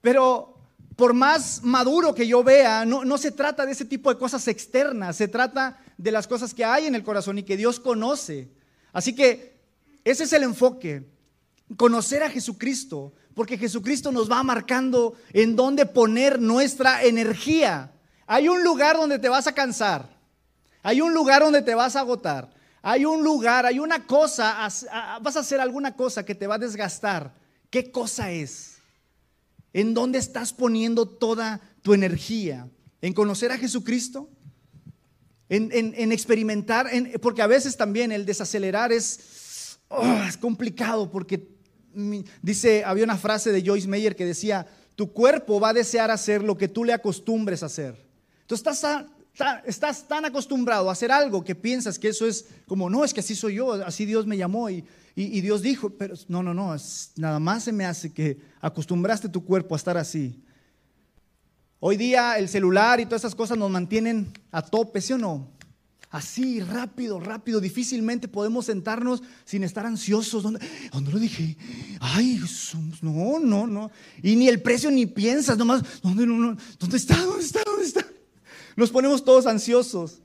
Pero 0.00 0.55
por 0.96 1.12
más 1.12 1.62
maduro 1.62 2.14
que 2.14 2.26
yo 2.26 2.42
vea, 2.42 2.86
no, 2.86 3.18
se 3.18 3.30
trata 3.30 3.66
de 3.66 3.72
ese 3.72 3.84
tipo 3.84 4.08
de 4.10 4.18
cosas 4.18 4.48
externas, 4.48 5.16
se 5.16 5.28
trata 5.28 5.78
de 5.98 6.10
las 6.10 6.26
cosas 6.26 6.54
que 6.54 6.64
hay 6.64 6.86
en 6.86 6.94
el 6.94 7.04
corazón 7.04 7.38
y 7.38 7.42
que 7.42 7.58
Dios 7.58 7.78
conoce. 7.78 8.48
Así 8.94 9.14
que 9.14 9.60
ese 10.04 10.24
es 10.24 10.32
el 10.32 10.42
enfoque, 10.42 11.06
conocer 11.76 12.22
a 12.22 12.30
Jesucristo, 12.30 13.12
porque 13.34 13.58
Jesucristo 13.58 14.10
nos 14.10 14.30
va 14.30 14.42
marcando 14.42 15.14
en 15.34 15.54
dónde 15.54 15.84
poner 15.84 16.40
nuestra 16.40 17.04
energía. 17.04 17.92
Hay 18.26 18.48
un 18.48 18.64
lugar 18.64 18.96
donde 18.96 19.18
te 19.18 19.28
vas 19.28 19.46
a 19.46 19.52
cansar, 19.52 20.08
hay 20.82 21.02
un 21.02 21.12
lugar 21.12 21.42
donde 21.42 21.60
te 21.60 21.74
vas 21.74 21.94
a 21.94 22.00
agotar, 22.00 22.48
hay 22.80 23.04
un 23.04 23.22
lugar, 23.22 23.66
hay 23.66 23.78
una 23.78 24.06
cosa, 24.06 24.66
vas 25.20 25.36
a 25.36 25.40
hacer 25.40 25.60
alguna 25.60 25.94
cosa 25.94 26.24
que 26.24 26.34
te 26.34 26.46
va 26.46 26.54
a 26.54 26.58
desgastar. 26.58 27.34
¿Qué 27.68 27.90
cosa 27.90 28.30
es? 28.30 28.75
¿En 29.76 29.92
dónde 29.92 30.18
estás 30.18 30.54
poniendo 30.54 31.06
toda 31.06 31.60
tu 31.82 31.92
energía? 31.92 32.66
¿En 33.02 33.12
conocer 33.12 33.52
a 33.52 33.58
Jesucristo? 33.58 34.30
¿En, 35.50 36.12
experimentar? 36.12 36.88
porque 37.20 37.42
a 37.42 37.46
veces 37.46 37.76
también 37.76 38.10
el 38.10 38.24
desacelerar 38.24 38.90
es, 38.90 39.78
oh, 39.88 40.24
complicado 40.40 41.10
porque 41.10 41.46
dice, 42.40 42.84
había 42.86 43.04
una 43.04 43.18
frase 43.18 43.52
de 43.52 43.62
Joyce 43.62 43.86
Meyer 43.86 44.16
que 44.16 44.24
decía, 44.24 44.66
tu 44.94 45.12
cuerpo 45.12 45.60
va 45.60 45.68
a 45.68 45.74
desear 45.74 46.10
hacer 46.10 46.42
lo 46.42 46.56
que 46.56 46.68
tú 46.68 46.82
le 46.82 46.94
acostumbres 46.94 47.62
a 47.62 47.66
hacer. 47.66 48.02
Entonces 48.40 48.66
estás, 48.66 49.04
estás 49.64 50.08
tan 50.08 50.24
acostumbrado 50.24 50.88
a 50.88 50.92
hacer 50.92 51.12
algo 51.12 51.44
que 51.44 51.54
piensas 51.54 51.98
que 51.98 52.08
eso 52.08 52.26
es 52.26 52.46
como, 52.66 52.88
no, 52.88 53.04
es 53.04 53.12
que 53.12 53.20
así 53.20 53.34
soy 53.34 53.56
yo, 53.56 53.72
así 53.72 54.06
Dios 54.06 54.26
me 54.26 54.36
llamó 54.36 54.70
y, 54.70 54.84
y, 55.14 55.40
Dios 55.40 55.62
dijo, 55.62 55.90
pero 55.90 56.14
no, 56.28 56.42
no, 56.42 56.54
no, 56.54 56.76
nada 57.16 57.38
más 57.38 57.64
se 57.64 57.72
me 57.72 57.84
hace 57.84 58.12
que 58.12 58.38
acostumbraste 58.60 59.28
tu 59.28 59.44
cuerpo 59.44 59.74
a 59.74 59.78
estar 59.78 59.96
así. 59.96 60.42
Hoy 61.80 61.96
día 61.96 62.38
el 62.38 62.48
celular 62.48 63.00
y 63.00 63.06
todas 63.06 63.22
esas 63.22 63.34
cosas 63.34 63.56
nos 63.58 63.70
mantienen 63.70 64.32
a 64.50 64.62
tope, 64.62 65.00
¿sí 65.00 65.12
o 65.12 65.18
no? 65.18 65.48
Así, 66.10 66.60
rápido, 66.60 67.20
rápido. 67.20 67.60
Difícilmente 67.60 68.28
podemos 68.28 68.66
sentarnos 68.66 69.22
sin 69.44 69.64
estar 69.64 69.84
ansiosos. 69.84 70.42
¿Dónde, 70.42 70.60
¿dónde 70.92 71.12
lo 71.12 71.18
dije? 71.18 71.56
Ay, 72.00 72.40
no, 73.02 73.38
no, 73.40 73.66
no. 73.66 73.90
Y 74.22 74.36
ni 74.36 74.48
el 74.48 74.62
precio 74.62 74.90
ni 74.90 75.04
piensas, 75.04 75.58
nomás, 75.58 75.82
¿dónde, 76.02 76.24
¿dónde 76.24 76.96
está? 76.96 77.20
¿Dónde 77.20 77.44
está? 77.44 77.60
¿Dónde 77.66 77.84
está? 77.84 78.06
Nos 78.76 78.90
ponemos 78.90 79.24
todos 79.24 79.46
ansiosos 79.46 80.20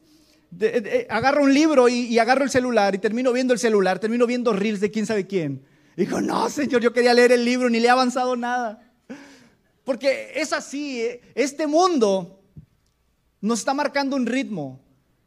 agarro 1.09 1.43
un 1.43 1.53
libro 1.53 1.87
y, 1.87 2.17
agarro 2.19 2.43
el 2.43 2.49
celular 2.49 2.93
y 2.95 2.99
termino 2.99 3.31
viendo 3.31 3.53
el 3.53 3.59
celular, 3.59 3.99
termino 3.99 4.27
viendo 4.27 4.53
reels 4.53 4.81
de 4.81 4.91
quién 4.91 5.05
sabe 5.05 5.25
quién. 5.25 5.63
digo, 5.95 6.21
no, 6.21 6.49
Señor, 6.49 6.81
yo 6.81 6.93
quería 6.93 7.13
leer 7.13 7.31
el 7.31 7.45
libro, 7.45 7.69
ni 7.69 7.79
le 7.79 7.87
he 7.87 7.89
avanzado 7.89 8.35
nada. 8.35 8.91
Porque 9.83 10.31
es 10.35 10.53
así, 10.53 11.01
eh, 11.01 11.21
este 11.35 11.67
mundo 11.67 12.41
nos 13.39 13.59
está 13.59 13.73
marcando 13.73 14.15
un 14.15 14.25
ritmo. 14.25 14.79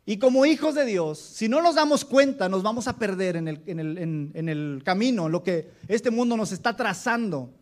Y 0.07 0.19
como 0.19 0.45
hijos 0.45 0.75
de 0.75 0.85
Dios, 0.85 1.19
si 1.19 1.49
no 1.49 1.63
nos 1.63 1.77
damos 1.77 2.05
cuenta, 2.05 2.49
nos 2.51 2.63
vamos 2.63 2.87
a 2.89 2.99
perder 2.99 3.37
en 3.37 3.49
el 3.49 4.83
camino, 4.85 5.31
lo 5.31 5.43
que 5.43 5.71
este 5.89 6.11
mundo 6.11 6.37
nos 6.37 6.53
está 6.53 6.77
trazando. 6.77 7.55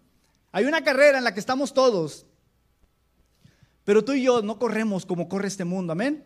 Hay 0.50 0.64
una 0.64 0.82
carrera 0.82 1.18
en 1.18 1.24
la 1.24 1.32
que 1.32 1.40
estamos 1.40 1.72
todos, 1.72 2.26
pero 3.84 4.04
tú 4.04 4.12
y 4.12 4.22
yo 4.22 4.42
no 4.42 4.58
corremos 4.58 5.06
como 5.06 5.28
corre 5.28 5.48
este 5.48 5.64
mundo, 5.64 5.92
amén. 5.92 6.24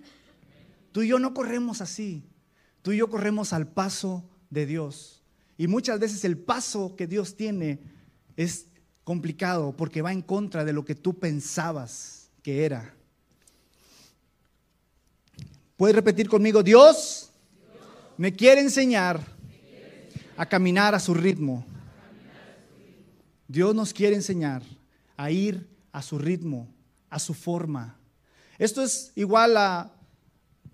Tú 0.92 1.02
y 1.02 1.08
yo 1.08 1.18
no 1.18 1.34
corremos 1.34 1.80
así. 1.80 2.24
Tú 2.82 2.92
y 2.92 2.98
yo 2.98 3.08
corremos 3.08 3.52
al 3.52 3.66
paso 3.66 4.24
de 4.50 4.66
Dios. 4.66 5.22
Y 5.58 5.66
muchas 5.66 5.98
veces 5.98 6.24
el 6.24 6.38
paso 6.38 6.96
que 6.96 7.06
Dios 7.06 7.36
tiene 7.36 7.80
es 8.36 8.66
complicado 9.04 9.74
porque 9.76 10.02
va 10.02 10.12
en 10.12 10.22
contra 10.22 10.64
de 10.64 10.72
lo 10.72 10.84
que 10.84 10.94
tú 10.94 11.18
pensabas 11.18 12.30
que 12.42 12.64
era. 12.64 12.94
¿Puedes 15.76 15.96
repetir 15.96 16.28
conmigo? 16.28 16.62
Dios 16.62 17.30
me 18.16 18.32
quiere 18.32 18.60
enseñar 18.60 19.20
a 20.36 20.46
caminar 20.46 20.94
a 20.94 21.00
su 21.00 21.14
ritmo. 21.14 21.66
Dios 23.48 23.74
nos 23.74 23.92
quiere 23.92 24.16
enseñar 24.16 24.62
a 25.16 25.30
ir 25.30 25.68
a 25.92 26.02
su 26.02 26.18
ritmo, 26.18 26.68
a 27.10 27.18
su 27.18 27.34
forma. 27.34 27.98
Esto 28.58 28.82
es 28.82 29.12
igual 29.14 29.56
a 29.56 29.92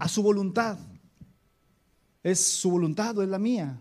a 0.02 0.08
su 0.08 0.20
voluntad. 0.20 0.78
Es 2.24 2.40
su 2.40 2.70
voluntad 2.72 3.16
o 3.18 3.22
es 3.22 3.28
la 3.28 3.38
mía. 3.38 3.80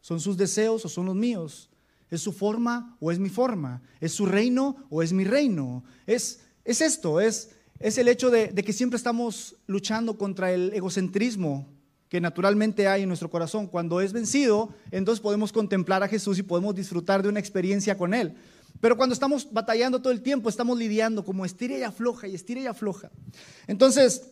Son 0.00 0.18
sus 0.18 0.38
deseos 0.38 0.82
o 0.84 0.88
son 0.88 1.04
los 1.04 1.14
míos. 1.14 1.68
¿Es 2.10 2.22
su 2.22 2.32
forma 2.32 2.96
o 3.00 3.12
es 3.12 3.18
mi 3.18 3.28
forma? 3.28 3.82
¿Es 4.00 4.12
su 4.12 4.24
reino 4.24 4.76
o 4.88 5.02
es 5.02 5.12
mi 5.12 5.24
reino? 5.24 5.84
Es, 6.06 6.40
es 6.64 6.80
esto, 6.80 7.20
es, 7.20 7.50
es 7.78 7.98
el 7.98 8.08
hecho 8.08 8.30
de, 8.30 8.48
de 8.48 8.64
que 8.64 8.72
siempre 8.72 8.96
estamos 8.96 9.56
luchando 9.66 10.16
contra 10.16 10.52
el 10.52 10.72
egocentrismo 10.72 11.68
que 12.08 12.22
naturalmente 12.22 12.88
hay 12.88 13.02
en 13.02 13.08
nuestro 13.08 13.28
corazón. 13.28 13.66
Cuando 13.66 14.00
es 14.00 14.14
vencido, 14.14 14.70
entonces 14.90 15.20
podemos 15.20 15.52
contemplar 15.52 16.02
a 16.02 16.08
Jesús 16.08 16.38
y 16.38 16.42
podemos 16.42 16.74
disfrutar 16.74 17.22
de 17.22 17.28
una 17.28 17.40
experiencia 17.40 17.98
con 17.98 18.14
Él. 18.14 18.34
Pero 18.80 18.96
cuando 18.96 19.12
estamos 19.12 19.52
batallando 19.52 20.00
todo 20.00 20.12
el 20.12 20.22
tiempo, 20.22 20.48
estamos 20.48 20.78
lidiando 20.78 21.24
como 21.24 21.44
estira 21.44 21.76
y 21.76 21.82
afloja 21.82 22.28
y 22.28 22.34
estira 22.34 22.60
y 22.60 22.66
afloja. 22.66 23.10
Entonces, 23.66 24.22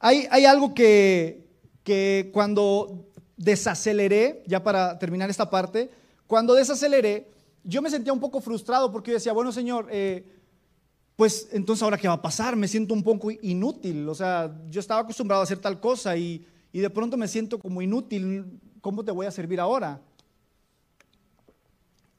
hay, 0.00 0.26
hay, 0.30 0.44
algo 0.44 0.74
que, 0.74 1.46
que 1.84 2.30
cuando 2.32 3.06
desaceleré, 3.36 4.42
ya 4.46 4.62
para 4.62 4.98
terminar 4.98 5.30
esta 5.30 5.48
parte, 5.48 5.90
cuando 6.26 6.54
desaceleré, 6.54 7.30
yo 7.62 7.80
me 7.80 7.90
sentía 7.90 8.12
un 8.12 8.20
poco 8.20 8.40
frustrado 8.40 8.90
porque 8.90 9.12
yo 9.12 9.16
decía, 9.16 9.32
bueno, 9.32 9.52
Señor, 9.52 9.88
eh, 9.90 10.24
pues 11.16 11.48
entonces 11.52 11.82
ahora 11.82 11.98
qué 11.98 12.08
va 12.08 12.14
a 12.14 12.22
pasar, 12.22 12.56
me 12.56 12.68
siento 12.68 12.94
un 12.94 13.02
poco 13.02 13.30
inútil, 13.30 14.08
o 14.08 14.14
sea, 14.14 14.56
yo 14.68 14.80
estaba 14.80 15.00
acostumbrado 15.00 15.40
a 15.40 15.44
hacer 15.44 15.58
tal 15.58 15.80
cosa 15.80 16.16
y, 16.16 16.44
y 16.72 16.80
de 16.80 16.90
pronto 16.90 17.16
me 17.16 17.28
siento 17.28 17.58
como 17.58 17.82
inútil, 17.82 18.60
¿cómo 18.80 19.04
te 19.04 19.10
voy 19.10 19.26
a 19.26 19.30
servir 19.30 19.60
ahora? 19.60 20.00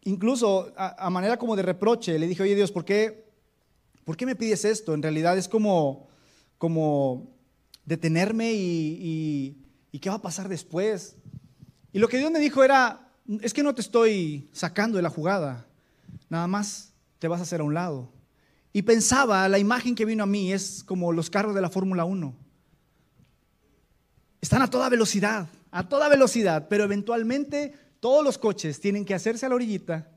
Incluso 0.03 0.73
a, 0.77 1.09
manera 1.09 1.37
como 1.37 1.55
de 1.55 1.61
reproche, 1.61 2.17
le 2.17 2.27
dije, 2.27 2.43
oye 2.43 2.55
Dios, 2.55 2.71
¿por 2.71 2.85
qué, 2.85 3.25
¿por 4.05 4.15
qué 4.15 4.25
me 4.25 4.35
pides 4.35 4.65
esto? 4.65 4.93
En 4.93 5.03
realidad 5.03 5.37
es 5.37 5.47
como, 5.47 6.07
como 6.57 7.31
detenerme 7.85 8.53
y 8.53 9.57
¿Y 9.91 9.99
qué 9.99 10.09
va 10.09 10.17
a 10.17 10.21
pasar 10.21 10.47
después? 10.49 11.15
Y 11.91 11.99
lo 11.99 12.07
que 12.07 12.17
Dios 12.17 12.31
me 12.31 12.39
dijo 12.39 12.63
era, 12.63 13.09
es 13.41 13.53
que 13.53 13.63
no 13.63 13.73
te 13.73 13.81
estoy 13.81 14.49
sacando 14.51 14.97
de 14.97 15.01
la 15.01 15.09
jugada, 15.09 15.67
nada 16.29 16.47
más 16.47 16.93
te 17.17 17.27
vas 17.27 17.39
a 17.39 17.43
hacer 17.43 17.61
a 17.61 17.63
un 17.63 17.73
lado. 17.73 18.11
Y 18.71 18.83
pensaba, 18.83 19.49
la 19.49 19.57
imagen 19.57 19.95
que 19.95 20.05
vino 20.05 20.23
a 20.23 20.27
mí 20.27 20.53
es 20.53 20.83
como 20.83 21.11
los 21.11 21.29
carros 21.29 21.55
de 21.55 21.61
la 21.61 21.69
Fórmula 21.69 22.05
1. 22.05 22.35
Están 24.41 24.61
a 24.61 24.69
toda 24.69 24.89
velocidad, 24.89 25.47
a 25.71 25.89
toda 25.89 26.07
velocidad, 26.07 26.67
pero 26.69 26.83
eventualmente 26.83 27.73
todos 27.99 28.23
los 28.23 28.37
coches 28.37 28.79
tienen 28.79 29.05
que 29.05 29.13
hacerse 29.13 29.45
a 29.45 29.49
la 29.49 29.55
orillita, 29.55 30.09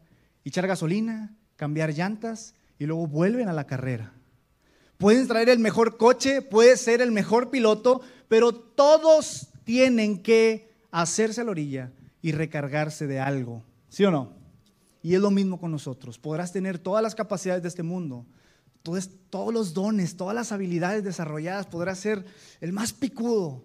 echar 0.45 0.67
gasolina, 0.67 1.37
cambiar 1.57 1.93
llantas 1.93 2.55
y 2.79 2.87
luego 2.87 3.07
vuelven 3.07 3.49
a 3.49 3.53
la 3.53 3.67
carrera. 3.67 4.13
Pueden 4.99 5.27
traer 5.27 5.49
el 5.49 5.59
mejor 5.59 5.97
coche, 5.97 6.43
puede 6.43 6.77
ser 6.77 7.01
el 7.01 7.11
mejor 7.11 7.51
piloto, 7.51 8.03
pero 8.29 8.53
todos 8.53 9.49
tienen 9.65 10.23
que 10.23 10.71
hacerse 10.91 11.41
a 11.41 11.45
la 11.45 11.51
orilla 11.51 11.93
y 12.21 12.33
recargarse 12.33 13.07
de 13.07 13.19
algo. 13.19 13.65
¿Sí 13.89 14.05
o 14.05 14.11
no? 14.11 14.33
Y 15.03 15.15
es 15.15 15.21
lo 15.21 15.33
mismo 15.33 15.59
con 15.59 15.73
nosotros. 15.73 16.19
Podrás 16.19 16.53
tener 16.53 16.79
todas 16.79 17.03
las 17.03 17.17
capacidades 17.17 17.63
de 17.63 17.69
este 17.69 17.83
mundo, 17.83 18.27
todos, 18.83 19.11
todos 19.29 19.53
los 19.53 19.75
dones, 19.75 20.17
todas 20.17 20.35
las 20.35 20.53
habilidades 20.53 21.03
desarrolladas, 21.03 21.67
podrás 21.67 21.99
ser 21.99 22.25
el 22.61 22.73
más 22.73 22.93
picudo. 22.93 23.65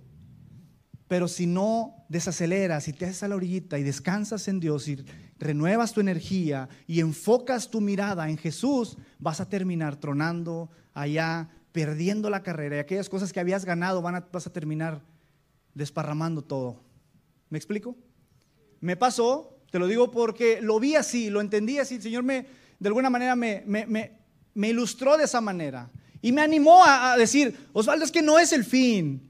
Pero 1.07 1.27
si 1.27 1.47
no 1.47 2.05
desaceleras, 2.09 2.83
si 2.83 2.93
te 2.93 3.05
haces 3.05 3.23
a 3.23 3.27
la 3.27 3.35
orillita 3.35 3.79
y 3.79 3.83
descansas 3.83 4.47
en 4.47 4.59
Dios 4.59 4.87
y 4.87 5.03
renuevas 5.39 5.93
tu 5.93 6.01
energía 6.01 6.67
y 6.85 6.99
enfocas 6.99 7.69
tu 7.69 7.79
mirada 7.79 8.29
en 8.29 8.37
Jesús, 8.37 8.97
vas 9.19 9.39
a 9.39 9.47
terminar 9.49 9.95
tronando 9.97 10.69
allá, 10.93 11.49
perdiendo 11.71 12.29
la 12.29 12.43
carrera 12.43 12.77
y 12.77 12.79
aquellas 12.79 13.09
cosas 13.09 13.31
que 13.31 13.39
habías 13.39 13.63
ganado 13.63 14.01
vas 14.01 14.47
a 14.47 14.53
terminar 14.53 15.01
desparramando 15.73 16.41
todo. 16.41 16.81
¿Me 17.49 17.57
explico? 17.57 17.95
Me 18.81 18.97
pasó, 18.97 19.57
te 19.71 19.79
lo 19.79 19.87
digo 19.87 20.11
porque 20.11 20.59
lo 20.61 20.79
vi 20.79 20.95
así, 20.95 21.29
lo 21.29 21.39
entendí 21.39 21.77
así, 21.77 21.95
el 21.95 22.01
Señor 22.01 22.23
me, 22.23 22.45
de 22.79 22.87
alguna 22.87 23.09
manera 23.09 23.35
me, 23.35 23.63
me, 23.65 24.67
ilustró 24.67 25.17
de 25.17 25.25
esa 25.25 25.39
manera 25.39 25.89
y 26.21 26.31
me 26.31 26.41
animó 26.41 26.83
a, 26.83 27.15
decir, 27.15 27.55
Osvaldo, 27.73 28.05
es 28.05 28.11
que 28.11 28.21
no 28.21 28.39
es 28.39 28.51
el 28.51 28.65
fin, 28.65 29.26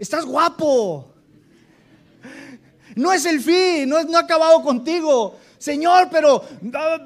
estás 0.00 0.24
guapo, 0.24 1.14
no 2.96 3.12
es 3.12 3.24
el 3.26 3.40
fin, 3.40 3.88
no, 3.88 4.02
no 4.02 4.18
ha 4.18 4.22
acabado 4.22 4.62
contigo, 4.62 5.38
Señor, 5.58 6.08
pero 6.10 6.42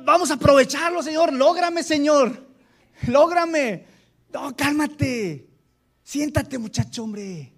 vamos 0.04 0.30
a 0.30 0.34
aprovecharlo, 0.34 1.02
Señor, 1.02 1.32
lógrame, 1.32 1.82
Señor, 1.82 2.46
lógrame, 3.08 3.84
no, 4.32 4.56
cálmate, 4.56 5.48
siéntate 6.02 6.56
muchacho, 6.58 7.02
hombre. 7.02 7.52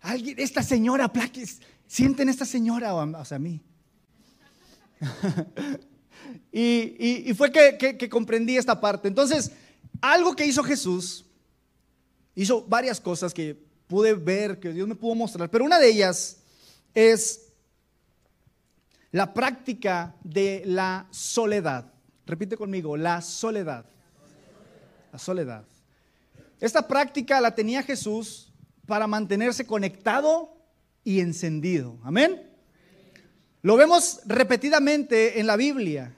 Alguien, 0.00 0.38
esta 0.38 0.62
señora, 0.62 1.12
plaques, 1.12 1.60
sienten 1.86 2.28
esta 2.28 2.44
señora, 2.44 2.94
o, 2.94 3.00
a 3.00 3.38
mí. 3.38 3.60
y, 6.52 7.32
fue 7.34 7.52
que, 7.52 8.08
comprendí 8.10 8.56
esta 8.56 8.80
parte. 8.80 9.08
Entonces, 9.08 9.52
algo 10.00 10.34
que 10.34 10.46
hizo 10.46 10.62
Jesús, 10.62 11.26
hizo 12.34 12.62
varias 12.62 13.00
cosas 13.00 13.32
que 13.32 13.62
pude 13.94 14.14
ver, 14.14 14.58
que 14.58 14.72
Dios 14.72 14.88
me 14.88 14.96
pudo 14.96 15.14
mostrar, 15.14 15.48
pero 15.48 15.64
una 15.64 15.78
de 15.78 15.88
ellas 15.88 16.42
es 16.94 17.52
la 19.12 19.32
práctica 19.32 20.16
de 20.24 20.64
la 20.66 21.06
soledad. 21.12 21.92
Repite 22.26 22.56
conmigo, 22.56 22.96
la 22.96 23.22
soledad. 23.22 23.86
La 25.12 25.18
soledad. 25.20 25.64
Esta 26.60 26.88
práctica 26.88 27.40
la 27.40 27.54
tenía 27.54 27.84
Jesús 27.84 28.52
para 28.84 29.06
mantenerse 29.06 29.64
conectado 29.64 30.56
y 31.04 31.20
encendido. 31.20 31.96
Amén. 32.02 32.50
Lo 33.62 33.76
vemos 33.76 34.22
repetidamente 34.26 35.38
en 35.38 35.46
la 35.46 35.54
Biblia 35.54 36.16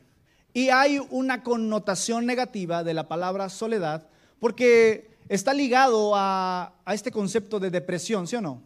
y 0.55 0.71
hay 0.71 0.99
una 1.11 1.43
connotación 1.43 2.25
negativa 2.25 2.83
de 2.83 2.95
la 2.95 3.07
palabra 3.07 3.51
soledad 3.51 4.09
porque 4.41 5.16
está 5.29 5.53
ligado 5.53 6.13
a, 6.15 6.75
este 6.93 7.11
concepto 7.11 7.59
de 7.59 7.71
depresión, 7.71 8.27
¿sí 8.27 8.37
o 8.37 8.41
no? 8.41 8.63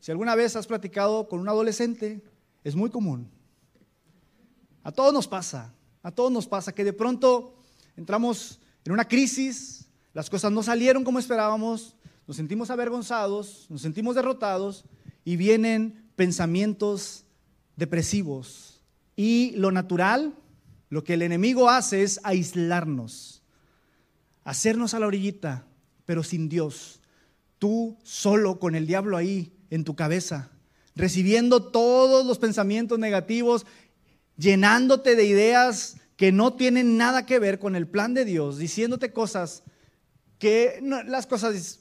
Si 0.00 0.10
alguna 0.10 0.34
vez 0.34 0.56
has 0.56 0.66
platicado 0.66 1.28
con 1.28 1.40
un 1.40 1.48
adolescente, 1.48 2.22
es 2.64 2.74
muy 2.74 2.90
común. 2.90 3.30
A 4.82 4.92
todos 4.92 5.12
nos 5.12 5.26
pasa, 5.26 5.74
a 6.02 6.10
todos 6.10 6.30
nos 6.30 6.46
pasa 6.46 6.74
que 6.74 6.84
de 6.84 6.92
pronto 6.92 7.54
entramos 7.96 8.60
en 8.84 8.92
una 8.92 9.06
crisis, 9.06 9.86
las 10.12 10.30
cosas 10.30 10.52
no 10.52 10.62
salieron 10.62 11.02
como 11.02 11.18
esperábamos, 11.18 11.96
nos 12.26 12.36
sentimos 12.36 12.70
avergonzados, 12.70 13.66
nos 13.68 13.82
sentimos 13.82 14.14
derrotados 14.14 14.84
y 15.24 15.36
vienen 15.36 16.08
pensamientos 16.14 17.24
depresivos. 17.76 18.82
Y 19.16 19.52
lo 19.56 19.72
natural, 19.72 20.34
lo 20.88 21.04
que 21.04 21.14
el 21.14 21.22
enemigo 21.22 21.68
hace 21.68 22.02
es 22.02 22.20
aislarnos, 22.22 23.42
hacernos 24.44 24.94
a 24.94 25.00
la 25.00 25.06
orillita, 25.06 25.66
pero 26.06 26.22
sin 26.22 26.48
Dios. 26.48 27.00
Tú 27.58 27.98
solo 28.02 28.58
con 28.58 28.74
el 28.74 28.86
diablo 28.86 29.16
ahí 29.16 29.52
en 29.70 29.84
tu 29.84 29.94
cabeza, 29.94 30.50
recibiendo 30.94 31.62
todos 31.62 32.24
los 32.24 32.38
pensamientos 32.38 32.98
negativos, 32.98 33.66
llenándote 34.38 35.16
de 35.16 35.24
ideas 35.24 35.96
que 36.16 36.32
no 36.32 36.54
tienen 36.54 36.96
nada 36.96 37.26
que 37.26 37.38
ver 37.38 37.58
con 37.58 37.76
el 37.76 37.86
plan 37.86 38.14
de 38.14 38.24
Dios, 38.24 38.56
diciéndote 38.58 39.12
cosas 39.12 39.62
que 40.38 40.80
las 41.06 41.26
cosas 41.26 41.80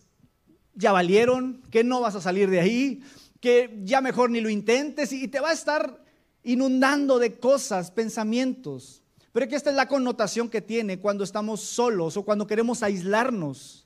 ya 0.73 0.91
valieron, 0.91 1.61
que 1.71 1.83
no 1.83 2.01
vas 2.01 2.15
a 2.15 2.21
salir 2.21 2.49
de 2.49 2.59
ahí, 2.59 3.01
que 3.39 3.79
ya 3.83 4.01
mejor 4.01 4.29
ni 4.29 4.41
lo 4.41 4.49
intentes 4.49 5.13
y 5.13 5.27
te 5.27 5.39
va 5.39 5.49
a 5.49 5.53
estar 5.53 6.03
inundando 6.43 7.19
de 7.19 7.37
cosas, 7.37 7.91
pensamientos. 7.91 9.03
Pero 9.31 9.47
que 9.47 9.55
esta 9.55 9.69
es 9.69 9.75
la 9.75 9.87
connotación 9.87 10.49
que 10.49 10.61
tiene 10.61 10.99
cuando 10.99 11.23
estamos 11.23 11.61
solos 11.61 12.15
o 12.17 12.23
cuando 12.23 12.47
queremos 12.47 12.83
aislarnos. 12.83 13.84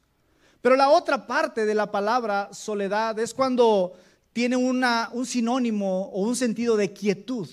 Pero 0.62 0.76
la 0.76 0.89
otra 0.89 1.26
parte 1.26 1.65
de 1.65 1.76
la 1.76 1.91
palabra 1.91 2.50
soledad 2.52 3.17
es 3.19 3.34
cuando 3.34 3.93
tiene 4.34 4.58
una, 4.58 5.10
un 5.13 5.26
sinónimo 5.26 6.10
o 6.10 6.22
un 6.22 6.36
sentido 6.36 6.76
de 6.76 6.91
quietud. 6.91 7.50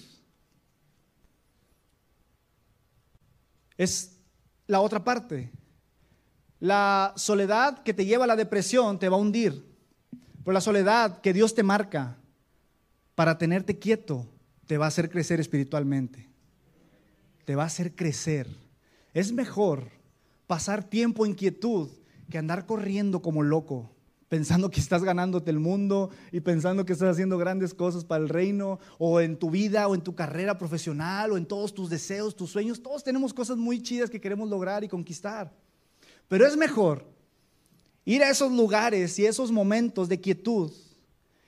Es 3.77 4.17
la 4.67 4.81
otra 4.81 5.05
parte. 5.05 5.53
La 6.59 7.13
soledad 7.17 7.83
que 7.83 7.95
te 7.95 8.07
lleva 8.07 8.25
a 8.25 8.29
la 8.29 8.37
depresión 8.37 8.99
te 8.99 9.09
va 9.09 9.17
a 9.17 9.21
hundir. 9.21 9.65
Pero 10.43 10.53
la 10.53 10.61
soledad 10.61 11.21
que 11.21 11.33
Dios 11.33 11.55
te 11.55 11.63
marca 11.63 12.17
para 13.15 13.39
tenerte 13.39 13.79
quieto 13.79 14.27
te 14.67 14.79
va 14.79 14.87
a 14.87 14.89
hacer 14.89 15.11
crecer 15.11 15.39
espiritualmente. 15.39 16.29
Te 17.45 17.55
va 17.55 17.65
a 17.65 17.67
hacer 17.67 17.95
crecer. 17.95 18.49
Es 19.15 19.33
mejor 19.33 19.91
pasar 20.47 20.83
tiempo 20.83 21.25
en 21.25 21.35
quietud 21.35 21.91
que 22.31 22.39
andar 22.39 22.67
corriendo 22.67 23.23
como 23.23 23.43
loco, 23.43 23.91
pensando 24.29 24.71
que 24.71 24.81
estás 24.81 25.05
ganándote 25.05 25.51
el 25.51 25.59
mundo 25.59 26.11
y 26.33 26.41
pensando 26.41 26.85
que 26.85 26.93
estás 26.93 27.11
haciendo 27.13 27.39
grandes 27.39 27.75
cosas 27.75 28.05
para 28.05 28.23
el 28.23 28.29
reino, 28.29 28.79
o 28.99 29.21
en 29.21 29.37
tu 29.37 29.51
vida, 29.51 29.87
o 29.89 29.95
en 29.95 30.03
tu 30.03 30.15
carrera 30.15 30.59
profesional, 30.59 31.33
o 31.33 31.37
en 31.37 31.47
todos 31.47 31.75
tus 31.75 31.91
deseos, 31.91 32.35
tus 32.35 32.51
sueños. 32.51 32.83
Todos 32.83 33.05
tenemos 33.05 33.33
cosas 33.33 33.57
muy 33.57 33.83
chidas 33.83 34.11
que 34.11 34.21
queremos 34.21 34.49
lograr 34.49 34.85
y 34.85 34.89
conquistar. 34.89 35.53
Pero 36.29 36.47
es 36.47 36.57
mejor 36.57 37.05
ir 38.05 38.23
a 38.23 38.31
esos 38.31 38.53
lugares 38.53 39.19
y 39.19 39.27
esos 39.27 39.53
momentos 39.53 40.09
de 40.09 40.21
quietud 40.21 40.73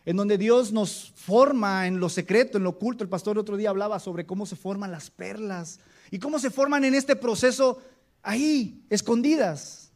en 0.08 0.16
donde 0.16 0.38
Dios 0.38 0.72
nos 0.72 1.12
forma 1.16 1.86
en 1.86 2.00
lo 2.00 2.08
secreto, 2.08 2.56
en 2.56 2.64
lo 2.64 2.70
oculto. 2.70 3.04
El 3.04 3.10
pastor 3.10 3.36
el 3.36 3.40
otro 3.40 3.58
día 3.58 3.68
hablaba 3.68 3.98
sobre 3.98 4.24
cómo 4.24 4.46
se 4.46 4.56
forman 4.56 4.90
las 4.90 5.10
perlas 5.10 5.80
y 6.10 6.18
cómo 6.18 6.38
se 6.38 6.48
forman 6.48 6.82
en 6.86 6.94
este 6.94 7.14
proceso 7.14 7.78
ahí, 8.22 8.82
escondidas, 8.88 9.87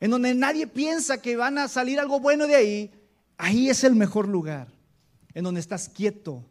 en 0.00 0.10
donde 0.10 0.34
nadie 0.34 0.66
piensa 0.66 1.20
que 1.20 1.36
van 1.36 1.58
a 1.58 1.68
salir 1.68 1.98
algo 1.98 2.20
bueno 2.20 2.46
de 2.46 2.54
ahí. 2.54 2.90
Ahí 3.36 3.68
es 3.68 3.84
el 3.84 3.94
mejor 3.94 4.28
lugar, 4.28 4.68
en 5.34 5.44
donde 5.44 5.60
estás 5.60 5.88
quieto, 5.88 6.44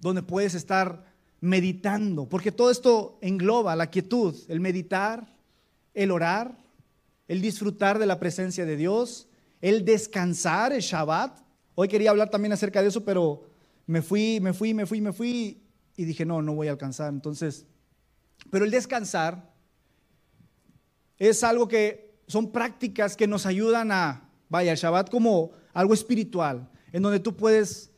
donde 0.00 0.22
puedes 0.22 0.54
estar 0.54 1.04
meditando, 1.40 2.28
porque 2.28 2.50
todo 2.50 2.70
esto 2.70 3.18
engloba 3.20 3.76
la 3.76 3.90
quietud, 3.90 4.34
el 4.48 4.60
meditar, 4.60 5.36
el 5.94 6.10
orar, 6.10 6.58
el 7.28 7.40
disfrutar 7.40 7.98
de 7.98 8.06
la 8.06 8.18
presencia 8.18 8.64
de 8.64 8.76
Dios, 8.76 9.28
el 9.60 9.84
descansar, 9.84 10.72
el 10.72 10.80
Shabbat, 10.80 11.40
Hoy 11.80 11.86
quería 11.86 12.10
hablar 12.10 12.28
también 12.28 12.52
acerca 12.52 12.82
de 12.82 12.88
eso, 12.88 13.04
pero 13.04 13.44
me 13.86 14.02
fui, 14.02 14.40
me 14.40 14.52
fui, 14.52 14.74
me 14.74 14.84
fui, 14.84 15.00
me 15.00 15.12
fui 15.12 15.62
y 15.96 16.04
dije, 16.04 16.26
no, 16.26 16.42
no 16.42 16.52
voy 16.52 16.66
a 16.66 16.72
alcanzar. 16.72 17.12
Entonces, 17.12 17.66
pero 18.50 18.64
el 18.64 18.72
descansar 18.72 19.54
es 21.18 21.44
algo 21.44 21.68
que 21.68 22.07
son 22.28 22.52
prácticas 22.52 23.16
que 23.16 23.26
nos 23.26 23.46
ayudan 23.46 23.90
a, 23.90 24.30
vaya, 24.48 24.72
el 24.72 24.78
Shabbat 24.78 25.10
como 25.10 25.50
algo 25.72 25.94
espiritual, 25.94 26.70
en 26.92 27.02
donde 27.02 27.20
tú 27.20 27.36
puedes 27.36 27.90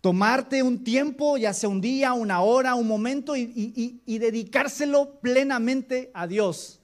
tomarte 0.00 0.62
un 0.62 0.82
tiempo, 0.84 1.36
ya 1.36 1.52
sea 1.52 1.68
un 1.68 1.80
día, 1.80 2.12
una 2.12 2.40
hora, 2.40 2.76
un 2.76 2.86
momento, 2.86 3.36
y, 3.36 4.00
y 4.06 4.18
dedicárselo 4.18 5.20
plenamente 5.20 6.10
a 6.14 6.26
Dios. 6.26 6.80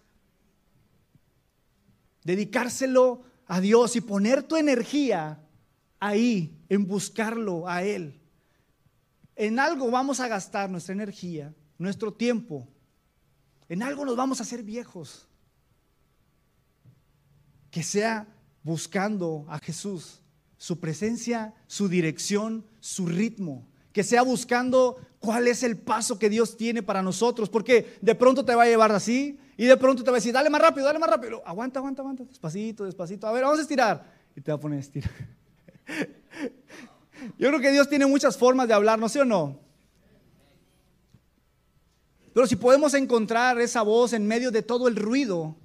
Dedicárselo 2.24 3.22
a 3.46 3.60
Dios 3.60 3.94
y 3.96 4.00
poner 4.00 4.42
tu 4.42 4.56
energía 4.56 5.40
ahí, 6.00 6.58
en 6.68 6.86
buscarlo 6.86 7.68
a 7.68 7.84
Él. 7.84 8.20
En 9.36 9.58
algo 9.58 9.90
vamos 9.90 10.20
a 10.20 10.28
gastar 10.28 10.70
nuestra 10.70 10.92
energía, 10.92 11.54
nuestro 11.78 12.12
tiempo. 12.12 12.68
En 13.68 13.82
algo 13.82 14.04
nos 14.04 14.16
vamos 14.16 14.40
a 14.40 14.42
hacer 14.42 14.62
viejos. 14.62 15.28
Que 17.74 17.82
sea 17.82 18.28
buscando 18.62 19.46
a 19.48 19.58
Jesús, 19.58 20.20
su 20.56 20.78
presencia, 20.78 21.54
su 21.66 21.88
dirección, 21.88 22.64
su 22.78 23.04
ritmo. 23.04 23.66
Que 23.92 24.04
sea 24.04 24.22
buscando 24.22 24.96
cuál 25.18 25.48
es 25.48 25.64
el 25.64 25.76
paso 25.76 26.16
que 26.16 26.30
Dios 26.30 26.56
tiene 26.56 26.84
para 26.84 27.02
nosotros. 27.02 27.50
Porque 27.50 27.98
de 28.00 28.14
pronto 28.14 28.44
te 28.44 28.54
va 28.54 28.62
a 28.62 28.66
llevar 28.66 28.92
así 28.92 29.40
y 29.56 29.64
de 29.64 29.76
pronto 29.76 30.04
te 30.04 30.10
va 30.12 30.18
a 30.18 30.20
decir, 30.20 30.32
dale 30.32 30.50
más 30.50 30.62
rápido, 30.62 30.86
dale 30.86 31.00
más 31.00 31.10
rápido. 31.10 31.42
Aguanta, 31.44 31.80
aguanta, 31.80 32.02
aguanta. 32.02 32.22
Despacito, 32.22 32.84
despacito. 32.84 33.26
A 33.26 33.32
ver, 33.32 33.42
vamos 33.42 33.58
a 33.58 33.62
estirar. 33.62 34.08
Y 34.36 34.40
te 34.40 34.52
va 34.52 34.56
a 34.56 34.60
poner 34.60 34.76
a 34.76 34.80
estirar. 34.80 35.10
Yo 37.36 37.48
creo 37.48 37.58
que 37.58 37.72
Dios 37.72 37.88
tiene 37.88 38.06
muchas 38.06 38.38
formas 38.38 38.68
de 38.68 38.74
hablar, 38.74 39.00
¿no 39.00 39.08
sé 39.08 39.18
o 39.18 39.24
no? 39.24 39.58
Pero 42.32 42.46
si 42.46 42.54
podemos 42.54 42.94
encontrar 42.94 43.60
esa 43.60 43.82
voz 43.82 44.12
en 44.12 44.28
medio 44.28 44.52
de 44.52 44.62
todo 44.62 44.86
el 44.86 44.94
ruido, 44.94 45.56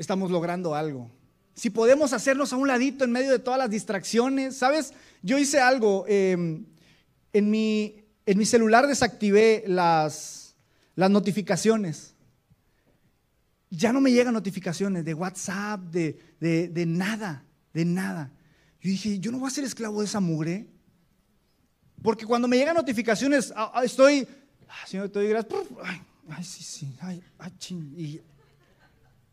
estamos 0.00 0.30
logrando 0.30 0.74
algo. 0.74 1.10
Si 1.54 1.68
podemos 1.68 2.12
hacernos 2.12 2.52
a 2.52 2.56
un 2.56 2.68
ladito 2.68 3.04
en 3.04 3.12
medio 3.12 3.30
de 3.30 3.38
todas 3.38 3.58
las 3.58 3.68
distracciones, 3.68 4.56
¿sabes? 4.56 4.94
Yo 5.22 5.38
hice 5.38 5.60
algo, 5.60 6.06
em, 6.08 6.64
en, 7.34 7.50
mi, 7.50 7.96
en 8.24 8.38
mi 8.38 8.46
celular 8.46 8.86
desactivé 8.86 9.64
las, 9.66 10.56
las 10.94 11.10
notificaciones. 11.10 12.14
Ya 13.68 13.92
no 13.92 14.00
me 14.00 14.10
llegan 14.10 14.32
notificaciones 14.32 15.04
de 15.04 15.12
WhatsApp, 15.14 15.80
de, 15.82 16.18
de 16.40 16.86
nada, 16.86 17.44
de 17.74 17.84
nada. 17.84 18.32
Yo 18.80 18.90
dije, 18.90 19.18
yo 19.18 19.30
no 19.30 19.38
voy 19.38 19.48
a 19.48 19.50
ser 19.50 19.64
esclavo 19.64 20.00
de 20.00 20.06
esa 20.06 20.20
mugre. 20.20 20.66
Porque 22.02 22.24
cuando 22.24 22.48
me 22.48 22.56
llegan 22.56 22.74
notificaciones, 22.74 23.52
ah, 23.54 23.70
ah, 23.74 23.84
estoy, 23.84 24.26
ah, 24.66 24.86
Señor, 24.86 25.10
te 25.10 25.18
doy 25.18 25.44
ay, 26.30 26.44
sí, 26.44 26.64
sí, 26.64 26.96
ay, 27.00 27.22
ay, 27.38 27.52
ching. 27.58 27.92
Y 27.96 28.22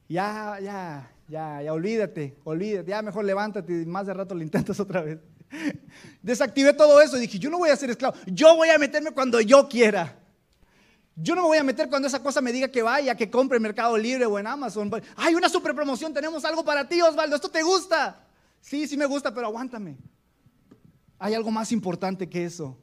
ya, 0.08 0.60
ya, 0.62 1.12
ya, 1.28 1.62
ya, 1.62 1.74
olvídate, 1.74 2.38
olvídate. 2.44 2.90
Ya 2.90 3.02
mejor 3.02 3.26
levántate 3.26 3.82
y 3.82 3.86
más 3.86 4.06
de 4.08 4.14
rato 4.14 4.36
lo 4.36 4.42
intentas 4.42 4.80
otra 4.80 5.02
vez. 5.02 5.20
Desactivé 6.22 6.74
todo 6.74 7.02
eso 7.02 7.18
y 7.18 7.22
dije, 7.22 7.40
yo 7.40 7.50
no 7.50 7.58
voy 7.58 7.70
a 7.70 7.76
ser 7.76 7.90
esclavo. 7.90 8.16
Yo 8.28 8.56
voy 8.56 8.70
a 8.70 8.78
meterme 8.78 9.12
cuando 9.12 9.40
yo 9.42 9.68
quiera. 9.68 10.20
Yo 11.16 11.36
no 11.36 11.42
me 11.44 11.48
voy 11.48 11.58
a 11.58 11.64
meter 11.64 11.90
cuando 11.90 12.08
esa 12.08 12.22
cosa 12.22 12.42
me 12.42 12.52
diga 12.52 12.68
que 12.68 12.84
vaya, 12.84 13.16
que 13.16 13.32
compre 13.32 13.58
en 13.58 13.64
Mercado 13.64 13.98
Libre 13.98 14.26
o 14.26 14.38
en 14.38 14.46
Amazon. 14.46 14.92
Hay 15.16 15.34
una 15.34 15.50
super 15.50 15.74
promoción, 15.74 16.14
tenemos 16.14 16.46
algo 16.46 16.64
para 16.64 16.88
ti, 16.88 17.02
Osvaldo, 17.02 17.36
esto 17.36 17.50
te 17.50 17.64
gusta. 17.64 18.24
Sí, 18.62 18.88
sí 18.88 18.98
me 18.98 19.06
gusta, 19.08 19.34
pero 19.34 19.48
aguántame. 19.48 19.98
Hay 21.18 21.34
algo 21.34 21.50
más 21.50 21.72
importante 21.72 22.30
que 22.30 22.46
eso. 22.46 22.78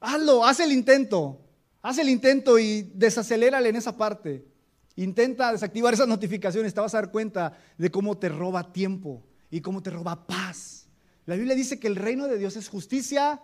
Hazlo, 0.00 0.44
haz 0.46 0.60
el 0.60 0.72
intento. 0.72 1.40
Haz 1.82 1.98
el 1.98 2.08
intento 2.08 2.58
y 2.58 2.90
desacelérale 2.94 3.68
en 3.68 3.76
esa 3.76 3.96
parte. 3.96 4.46
Intenta 4.96 5.52
desactivar 5.52 5.94
esas 5.94 6.08
notificaciones. 6.08 6.74
Te 6.74 6.80
vas 6.80 6.94
a 6.94 6.98
dar 6.98 7.10
cuenta 7.10 7.56
de 7.78 7.90
cómo 7.90 8.18
te 8.18 8.28
roba 8.28 8.72
tiempo 8.72 9.22
y 9.50 9.60
cómo 9.60 9.82
te 9.82 9.90
roba 9.90 10.26
paz. 10.26 10.86
La 11.26 11.36
Biblia 11.36 11.54
dice 11.54 11.78
que 11.78 11.86
el 11.86 11.96
reino 11.96 12.26
de 12.26 12.38
Dios 12.38 12.56
es 12.56 12.68
justicia 12.68 13.40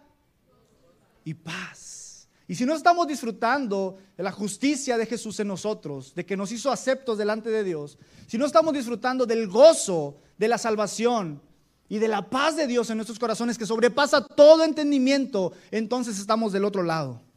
y 1.24 1.34
paz. 1.34 2.28
Y 2.48 2.54
si 2.54 2.64
no 2.64 2.74
estamos 2.74 3.06
disfrutando 3.06 3.98
de 4.16 4.22
la 4.22 4.32
justicia 4.32 4.96
de 4.96 5.04
Jesús 5.04 5.38
en 5.38 5.48
nosotros, 5.48 6.14
de 6.14 6.24
que 6.24 6.37
nos 6.37 6.50
hizo 6.50 6.72
aceptos 6.72 7.18
delante 7.18 7.50
de 7.50 7.62
Dios, 7.62 7.98
si 8.26 8.38
no 8.38 8.46
estamos 8.46 8.72
disfrutando 8.72 9.26
del 9.26 9.48
gozo 9.48 10.16
de 10.38 10.48
la 10.48 10.56
salvación 10.56 11.42
y 11.90 11.98
de 11.98 12.08
la 12.08 12.28
paz 12.30 12.56
de 12.56 12.66
Dios 12.66 12.88
en 12.88 12.96
nuestros 12.96 13.18
corazones 13.18 13.58
que 13.58 13.66
sobrepasa 13.66 14.26
todo 14.26 14.64
entendimiento, 14.64 15.52
entonces 15.70 16.18
estamos 16.18 16.52
del 16.52 16.64
otro 16.64 16.82
lado. 16.82 17.28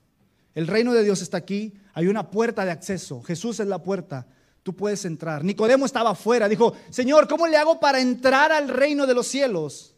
El 0.54 0.68
reino 0.68 0.94
de 0.94 1.04
Dios 1.04 1.22
está 1.22 1.38
aquí, 1.38 1.74
hay 1.94 2.08
una 2.08 2.30
puerta 2.30 2.66
de 2.66 2.72
acceso, 2.72 3.22
Jesús 3.22 3.60
es 3.60 3.68
la 3.68 3.82
puerta, 3.82 4.28
tú 4.64 4.76
puedes 4.76 5.06
entrar. 5.06 5.44
Nicodemo 5.44 5.86
estaba 5.86 6.12
afuera, 6.12 6.50
dijo, 6.50 6.76
Señor, 6.90 7.28
¿cómo 7.28 7.48
le 7.48 7.58
hago 7.58 7.80
para 7.80 8.00
entrar 8.00 8.52
al 8.52 8.68
reino 8.68 9.08
de 9.08 9.14
los 9.14 9.28
cielos? 9.28 9.96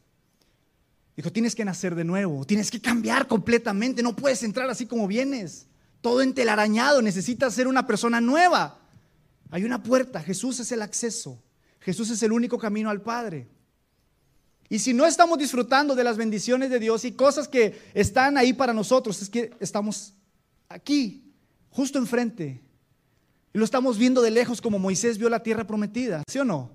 Dijo, 1.15 1.31
tienes 1.31 1.55
que 1.55 1.65
nacer 1.65 1.95
de 1.95 2.03
nuevo, 2.03 2.45
tienes 2.45 2.71
que 2.71 2.81
cambiar 2.81 3.27
completamente, 3.27 4.01
no 4.03 4.15
puedes 4.15 4.43
entrar 4.43 4.69
así 4.69 4.85
como 4.85 5.07
vienes, 5.07 5.67
todo 6.01 6.21
entelarañado, 6.21 7.01
necesitas 7.01 7.53
ser 7.53 7.67
una 7.67 7.87
persona 7.87 8.19
nueva. 8.19 8.79
Hay 9.51 9.63
una 9.63 9.83
puerta, 9.83 10.21
Jesús 10.21 10.59
es 10.59 10.71
el 10.71 10.81
acceso. 10.81 11.41
Jesús 11.79 12.09
es 12.09 12.23
el 12.23 12.31
único 12.31 12.57
camino 12.57 12.89
al 12.89 13.01
Padre. 13.01 13.47
Y 14.67 14.79
si 14.79 14.93
no 14.93 15.05
estamos 15.05 15.37
disfrutando 15.37 15.95
de 15.95 16.03
las 16.03 16.17
bendiciones 16.17 16.69
de 16.69 16.79
Dios 16.79 17.05
y 17.05 17.11
cosas 17.11 17.47
que 17.47 17.79
están 17.93 18.37
ahí 18.37 18.53
para 18.53 18.73
nosotros, 18.73 19.21
es 19.21 19.29
que 19.29 19.51
estamos 19.59 20.13
aquí, 20.73 21.33
justo 21.69 21.97
enfrente. 21.97 22.61
Y 23.53 23.57
lo 23.57 23.65
estamos 23.65 23.97
viendo 23.97 24.21
de 24.21 24.31
lejos 24.31 24.61
como 24.61 24.79
Moisés 24.79 25.17
vio 25.17 25.29
la 25.29 25.43
tierra 25.43 25.65
prometida, 25.65 26.23
¿sí 26.27 26.39
o 26.39 26.45
no? 26.45 26.71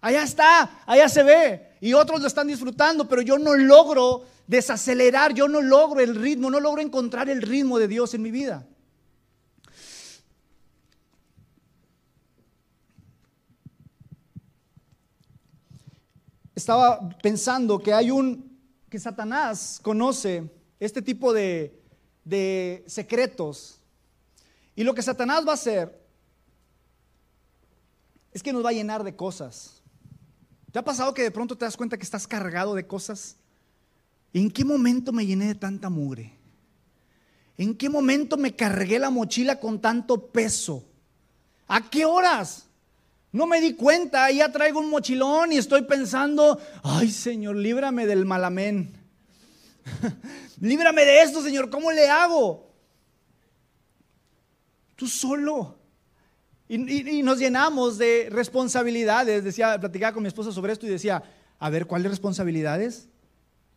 Allá 0.00 0.22
está, 0.22 0.82
allá 0.86 1.08
se 1.08 1.22
ve. 1.22 1.76
Y 1.80 1.92
otros 1.92 2.20
lo 2.20 2.26
están 2.26 2.46
disfrutando, 2.46 3.08
pero 3.08 3.22
yo 3.22 3.38
no 3.38 3.54
logro 3.54 4.24
desacelerar, 4.46 5.34
yo 5.34 5.48
no 5.48 5.60
logro 5.60 6.00
el 6.00 6.14
ritmo, 6.14 6.50
no 6.50 6.60
logro 6.60 6.80
encontrar 6.80 7.28
el 7.28 7.42
ritmo 7.42 7.78
de 7.78 7.88
Dios 7.88 8.14
en 8.14 8.22
mi 8.22 8.30
vida. 8.30 8.66
estaba 16.56 17.10
pensando 17.22 17.78
que 17.78 17.92
hay 17.92 18.10
un, 18.10 18.58
que 18.88 18.98
Satanás 18.98 19.78
conoce 19.82 20.50
este 20.80 21.02
tipo 21.02 21.32
de, 21.32 21.80
de 22.26 22.84
secretos. 22.86 23.78
Y 24.74 24.84
lo 24.84 24.94
que 24.94 25.00
Satanás 25.00 25.46
va 25.46 25.52
a 25.52 25.54
hacer 25.54 25.98
es 28.32 28.42
que 28.42 28.52
nos 28.52 28.62
va 28.62 28.70
a 28.70 28.74
llenar 28.74 29.02
de 29.04 29.16
cosas. 29.16 29.80
¿Te 30.72 30.78
ha 30.78 30.84
pasado 30.84 31.14
que 31.14 31.22
de 31.22 31.30
pronto 31.30 31.56
te 31.56 31.64
das 31.64 31.76
cuenta 31.76 31.96
que 31.96 32.02
estás 32.02 32.26
cargado 32.26 32.74
de 32.74 32.86
cosas? 32.86 33.36
¿En 34.34 34.50
qué 34.50 34.64
momento 34.64 35.12
me 35.12 35.24
llené 35.24 35.46
de 35.46 35.54
tanta 35.54 35.88
mugre? 35.88 36.36
¿En 37.56 37.74
qué 37.74 37.88
momento 37.88 38.36
me 38.36 38.54
cargué 38.54 38.98
la 38.98 39.08
mochila 39.08 39.58
con 39.58 39.80
tanto 39.80 40.26
peso? 40.26 40.84
¿A 41.68 41.88
qué 41.88 42.04
horas? 42.04 42.66
No 43.32 43.46
me 43.46 43.60
di 43.60 43.74
cuenta, 43.74 44.30
ya 44.30 44.50
traigo 44.50 44.80
un 44.80 44.90
mochilón 44.90 45.52
y 45.52 45.58
estoy 45.58 45.82
pensando, 45.82 46.60
ay 46.82 47.10
Señor, 47.10 47.56
líbrame 47.56 48.06
del 48.06 48.26
malamén. 48.26 48.95
líbrame 50.60 51.04
de 51.04 51.22
esto, 51.22 51.42
Señor, 51.42 51.70
¿cómo 51.70 51.92
le 51.92 52.08
hago? 52.08 52.72
Tú 54.96 55.06
solo. 55.06 55.78
Y, 56.68 57.22
nos 57.22 57.38
llenamos 57.38 57.96
de 57.98 58.28
responsabilidades. 58.30 59.44
Decía, 59.44 59.78
platicaba 59.78 60.12
con 60.12 60.22
mi 60.22 60.28
esposa 60.28 60.50
sobre 60.50 60.72
esto 60.72 60.86
y 60.86 60.90
decía, 60.90 61.22
a 61.58 61.70
ver, 61.70 61.86
¿cuáles 61.86 62.10
responsabilidades? 62.10 63.08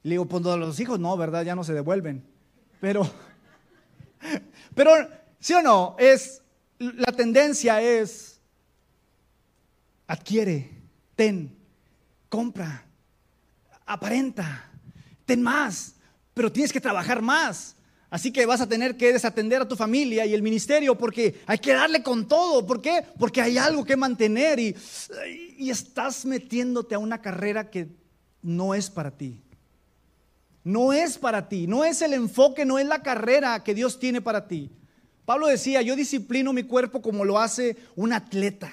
Le 0.01 0.11
digo, 0.11 0.25
pues 0.25 0.43
los 0.43 0.79
hijos 0.79 0.99
no, 0.99 1.15
¿verdad? 1.15 1.43
Ya 1.43 1.55
no 1.55 1.63
se 1.63 1.73
devuelven. 1.73 2.25
Pero, 2.81 3.09
pero, 4.75 4.91
¿sí 5.39 5.53
o 5.53 5.61
no? 5.61 5.95
Es, 5.99 6.41
la 6.79 7.11
tendencia 7.11 7.81
es 7.81 8.39
adquiere, 10.07 10.71
ten, 11.15 11.55
compra, 12.29 12.85
aparenta, 13.85 14.71
ten 15.25 15.43
más, 15.43 15.95
pero 16.33 16.51
tienes 16.51 16.73
que 16.73 16.81
trabajar 16.81 17.21
más. 17.21 17.75
Así 18.09 18.31
que 18.31 18.45
vas 18.45 18.59
a 18.59 18.67
tener 18.67 18.97
que 18.97 19.13
desatender 19.13 19.61
a 19.61 19.67
tu 19.67 19.75
familia 19.75 20.25
y 20.25 20.33
el 20.33 20.41
ministerio 20.41 20.97
porque 20.97 21.41
hay 21.45 21.59
que 21.59 21.73
darle 21.73 22.01
con 22.01 22.27
todo. 22.27 22.65
¿Por 22.65 22.81
qué? 22.81 23.05
Porque 23.19 23.41
hay 23.41 23.57
algo 23.57 23.85
que 23.85 23.95
mantener 23.95 24.59
y, 24.59 24.75
estás 25.69 26.25
metiéndote 26.25 26.95
a 26.95 26.99
una 26.99 27.21
carrera 27.21 27.69
que 27.69 27.89
no 28.41 28.73
es 28.73 28.89
para 28.89 29.11
ti. 29.11 29.43
No 30.63 30.91
es 30.91 31.17
para 31.17 31.47
ti, 31.47 31.67
no 31.67 31.85
es 31.85 32.01
el 32.01 32.13
enfoque, 32.13 32.65
no 32.65 32.79
es 32.79 32.87
la 32.87 33.01
carrera 33.03 33.63
que 33.63 33.75
Dios 33.75 33.99
tiene 33.99 34.21
para 34.21 34.47
ti. 34.47 34.71
Pablo 35.25 35.47
decía, 35.47 35.81
yo 35.81 35.95
disciplino 35.95 36.53
mi 36.53 36.63
cuerpo 36.63 37.01
como 37.01 37.23
lo 37.25 37.39
hace 37.39 37.77
un 37.95 38.13
atleta. 38.13 38.71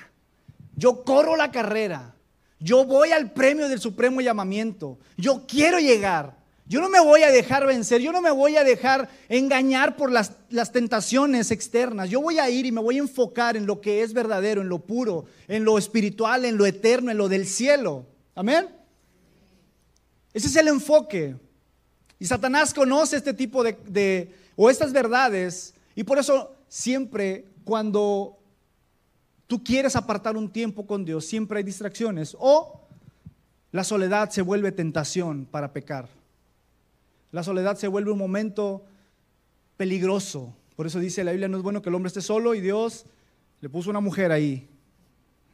Yo 0.75 1.05
corro 1.05 1.37
la 1.37 1.51
carrera. 1.51 2.15
Yo 2.59 2.87
voy 2.87 3.13
al 3.13 3.33
premio 3.33 3.69
del 3.69 3.81
supremo 3.81 4.23
llamamiento. 4.23 4.99
Yo 5.19 5.47
quiero 5.47 5.79
llegar. 5.79 6.37
Yo 6.69 6.81
no 6.81 6.89
me 6.89 7.01
voy 7.01 7.23
a 7.23 7.31
dejar 7.31 7.65
vencer. 7.65 8.01
Yo 8.01 8.11
no 8.11 8.21
me 8.21 8.31
voy 8.31 8.57
a 8.57 8.65
dejar 8.65 9.09
engañar 9.29 9.97
por 9.97 10.11
las, 10.11 10.33
las, 10.51 10.73
tentaciones 10.73 11.53
externas. 11.53 12.11
Yo 12.11 12.21
voy 12.21 12.39
a 12.39 12.51
ir 12.51 12.67
y 12.67 12.73
me 12.73 12.81
voy 12.81 12.97
a 12.97 13.01
enfocar 13.01 13.57
en 13.57 13.67
lo 13.67 13.81
que 13.81 14.03
es 14.03 14.13
verdadero, 14.13 14.63
en 14.63 14.69
lo 14.69 14.81
puro, 14.81 15.27
en 15.47 15.65
lo 15.65 15.79
espiritual, 15.79 16.45
en 16.45 16.57
lo 16.57 16.67
eterno, 16.67 17.11
en 17.13 17.19
lo 17.19 17.29
del 17.29 17.47
cielo. 17.47 18.05
Amén. 18.35 18.69
Ese 20.35 20.49
es 20.49 20.57
el 20.57 20.67
enfoque. 20.69 21.37
Y 22.19 22.27
Satanás 22.27 22.75
conoce 22.75 23.17
este 23.17 23.33
tipo 23.33 23.63
de, 23.63 23.79
de 23.87 24.35
o 24.57 24.69
estas 24.69 24.93
verdades 24.93 25.73
y 25.95 26.03
por 26.03 26.19
eso 26.19 26.55
siempre 26.69 27.47
cuando 27.65 28.39
tú 29.47 29.63
quieres 29.63 29.95
apartar 29.95 30.37
un 30.37 30.51
tiempo 30.51 30.87
con 30.87 31.05
Dios, 31.05 31.27
siempre 31.27 31.59
hay 31.59 31.65
distracciones. 31.65 32.37
O 32.41 32.81
la 33.71 33.85
soledad 33.85 34.31
se 34.31 34.43
vuelve 34.43 34.73
tentación 34.73 35.47
para 35.47 35.73
pecar. 35.73 36.16
La 37.37 37.43
soledad 37.43 37.77
se 37.77 37.87
vuelve 37.87 38.11
un 38.11 38.17
momento 38.17 38.87
peligroso. 39.77 40.57
Por 40.75 40.87
eso 40.87 40.99
dice 40.99 41.23
la 41.23 41.33
Biblia, 41.33 41.49
no 41.49 41.59
es 41.59 41.63
bueno 41.63 41.83
que 41.83 41.91
el 41.91 41.95
hombre 41.95 42.09
esté 42.09 42.23
solo 42.23 42.55
y 42.55 42.63
Dios 42.63 43.05
le 43.61 43.69
puso 43.69 43.91
una 43.91 44.01
mujer 44.01 44.33
ahí. 44.33 44.71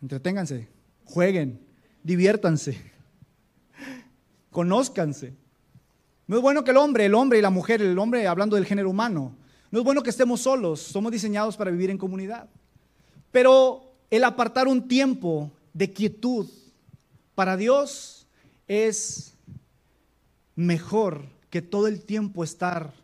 Entreténganse, 0.01 0.68
jueguen, 1.05 1.61
diviértanse, 2.05 2.81
conózcanse. 4.53 5.35
No 6.29 6.37
es 6.37 6.42
bueno 6.42 6.62
que 6.62 6.71
el 6.71 6.77
hombre, 6.77 7.07
el 7.07 7.16
hombre 7.16 7.40
y 7.40 7.42
la 7.42 7.51
mujer, 7.51 7.83
el 7.83 7.99
hombre 7.99 8.29
hablando 8.29 8.55
del 8.55 8.64
género 8.64 8.88
humano, 8.88 9.35
no 9.73 9.81
es 9.81 9.85
bueno 9.85 10.05
que 10.05 10.11
estemos 10.11 10.40
solos, 10.40 10.79
somos 10.79 11.11
diseñados 11.11 11.57
para 11.57 11.73
vivir 11.73 11.90
en 11.90 11.99
comunidad. 11.99 12.49
Pero 13.33 13.92
el 14.09 14.23
apartar 14.23 14.68
un 14.68 14.87
tiempo 14.87 15.51
de 15.73 15.92
quietud 15.92 16.49
para 17.35 17.57
Dios 17.57 18.29
es 18.68 19.35
mejor 20.55 21.41
que 21.53 21.61
todo 21.61 21.87
el 21.87 22.03
tiempo 22.03 22.45
estar 22.45 22.95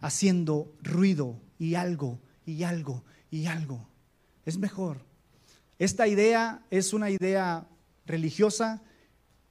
haciendo 0.00 0.72
ruido 0.82 1.38
y 1.58 1.74
algo 1.74 2.18
y 2.46 2.62
algo 2.62 3.04
y 3.30 3.44
algo. 3.44 3.86
Es 4.46 4.56
mejor. 4.56 5.02
Esta 5.78 6.08
idea 6.08 6.64
es 6.70 6.94
una 6.94 7.10
idea 7.10 7.68
religiosa 8.06 8.80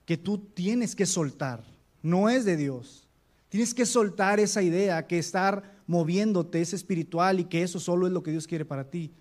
que 0.05 0.17
tú 0.17 0.39
tienes 0.39 0.95
que 0.95 1.05
soltar, 1.05 1.63
no 2.01 2.29
es 2.29 2.45
de 2.45 2.57
Dios. 2.57 3.07
Tienes 3.49 3.75
que 3.75 3.85
soltar 3.85 4.39
esa 4.39 4.63
idea 4.63 5.05
que 5.05 5.19
estar 5.19 5.77
moviéndote 5.85 6.59
es 6.59 6.73
espiritual 6.73 7.39
y 7.39 7.45
que 7.45 7.61
eso 7.61 7.79
solo 7.79 8.07
es 8.07 8.11
lo 8.11 8.23
que 8.23 8.31
Dios 8.31 8.47
quiere 8.47 8.65
para 8.65 8.89
ti. 8.89 9.13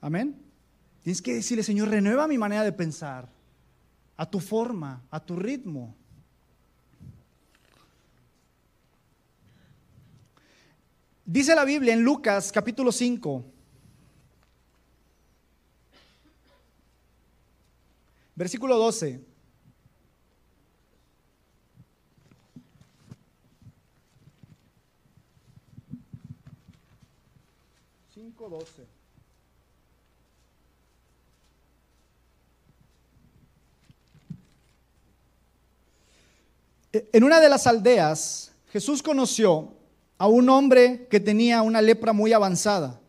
Amén. 0.00 0.40
Tienes 1.02 1.20
que 1.20 1.34
decirle, 1.34 1.64
Señor, 1.64 1.88
renueva 1.88 2.28
mi 2.28 2.38
manera 2.38 2.62
de 2.62 2.72
pensar, 2.72 3.28
a 4.16 4.30
tu 4.30 4.38
forma, 4.38 5.02
a 5.10 5.18
tu 5.18 5.34
ritmo. 5.34 5.96
Dice 11.32 11.54
la 11.54 11.64
Biblia 11.64 11.94
en 11.94 12.02
Lucas 12.02 12.50
capítulo 12.50 12.90
5, 12.90 13.44
versículo 18.34 18.76
12. 18.76 19.20
En 37.12 37.22
una 37.22 37.38
de 37.38 37.48
las 37.48 37.68
aldeas, 37.68 38.50
Jesús 38.72 39.00
conoció 39.00 39.79
a 40.20 40.26
un 40.26 40.50
hombre 40.50 41.06
que 41.08 41.18
tenía 41.18 41.62
una 41.62 41.80
lepra 41.80 42.12
muy 42.12 42.34
avanzada. 42.34 43.00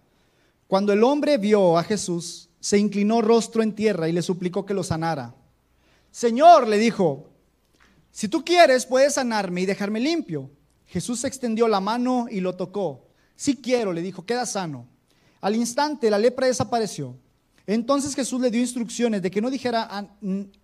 Cuando 0.65 0.93
el 0.93 1.03
hombre 1.03 1.37
vio 1.37 1.77
a 1.77 1.83
Jesús, 1.83 2.47
se 2.61 2.77
inclinó 2.77 3.21
rostro 3.21 3.61
en 3.61 3.75
tierra 3.75 4.07
y 4.07 4.13
le 4.13 4.21
suplicó 4.21 4.65
que 4.65 4.73
lo 4.73 4.81
sanara. 4.81 5.35
Señor, 6.09 6.69
le 6.69 6.77
dijo, 6.77 7.29
si 8.11 8.29
tú 8.29 8.45
quieres, 8.45 8.85
puedes 8.85 9.15
sanarme 9.15 9.59
y 9.59 9.65
dejarme 9.65 9.99
limpio. 9.99 10.49
Jesús 10.85 11.25
extendió 11.25 11.67
la 11.67 11.81
mano 11.81 12.27
y 12.31 12.39
lo 12.39 12.55
tocó. 12.55 13.09
Si 13.35 13.57
quiero, 13.57 13.91
le 13.91 14.01
dijo, 14.01 14.25
queda 14.25 14.45
sano. 14.45 14.87
Al 15.41 15.57
instante 15.57 16.09
la 16.09 16.17
lepra 16.17 16.47
desapareció. 16.47 17.17
Entonces 17.67 18.15
Jesús 18.15 18.39
le 18.39 18.51
dio 18.51 18.61
instrucciones 18.61 19.21
de 19.21 19.29
que 19.29 19.41
no 19.41 19.49
dijera 19.49 19.85
a, 19.89 20.07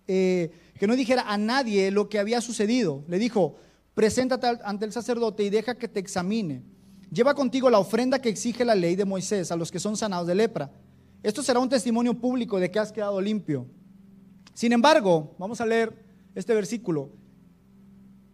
eh, 0.06 0.50
que 0.80 0.86
no 0.86 0.96
dijera 0.96 1.30
a 1.30 1.36
nadie 1.36 1.90
lo 1.90 2.08
que 2.08 2.18
había 2.18 2.40
sucedido. 2.40 3.04
Le 3.06 3.18
dijo, 3.18 3.56
preséntate 3.98 4.46
ante 4.62 4.84
el 4.84 4.92
sacerdote 4.92 5.42
y 5.42 5.50
deja 5.50 5.74
que 5.74 5.88
te 5.88 5.98
examine. 5.98 6.62
Lleva 7.10 7.34
contigo 7.34 7.68
la 7.68 7.80
ofrenda 7.80 8.20
que 8.20 8.28
exige 8.28 8.64
la 8.64 8.76
ley 8.76 8.94
de 8.94 9.04
Moisés 9.04 9.50
a 9.50 9.56
los 9.56 9.72
que 9.72 9.80
son 9.80 9.96
sanados 9.96 10.28
de 10.28 10.36
lepra. 10.36 10.70
Esto 11.20 11.42
será 11.42 11.58
un 11.58 11.68
testimonio 11.68 12.14
público 12.14 12.60
de 12.60 12.70
que 12.70 12.78
has 12.78 12.92
quedado 12.92 13.20
limpio. 13.20 13.66
Sin 14.54 14.72
embargo, 14.72 15.34
vamos 15.36 15.60
a 15.60 15.66
leer 15.66 15.92
este 16.36 16.54
versículo. 16.54 17.10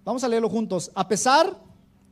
Vamos 0.05 0.23
a 0.23 0.29
leerlo 0.29 0.51
juntos. 0.51 0.91
A 0.95 1.09
pesar 1.09 1.59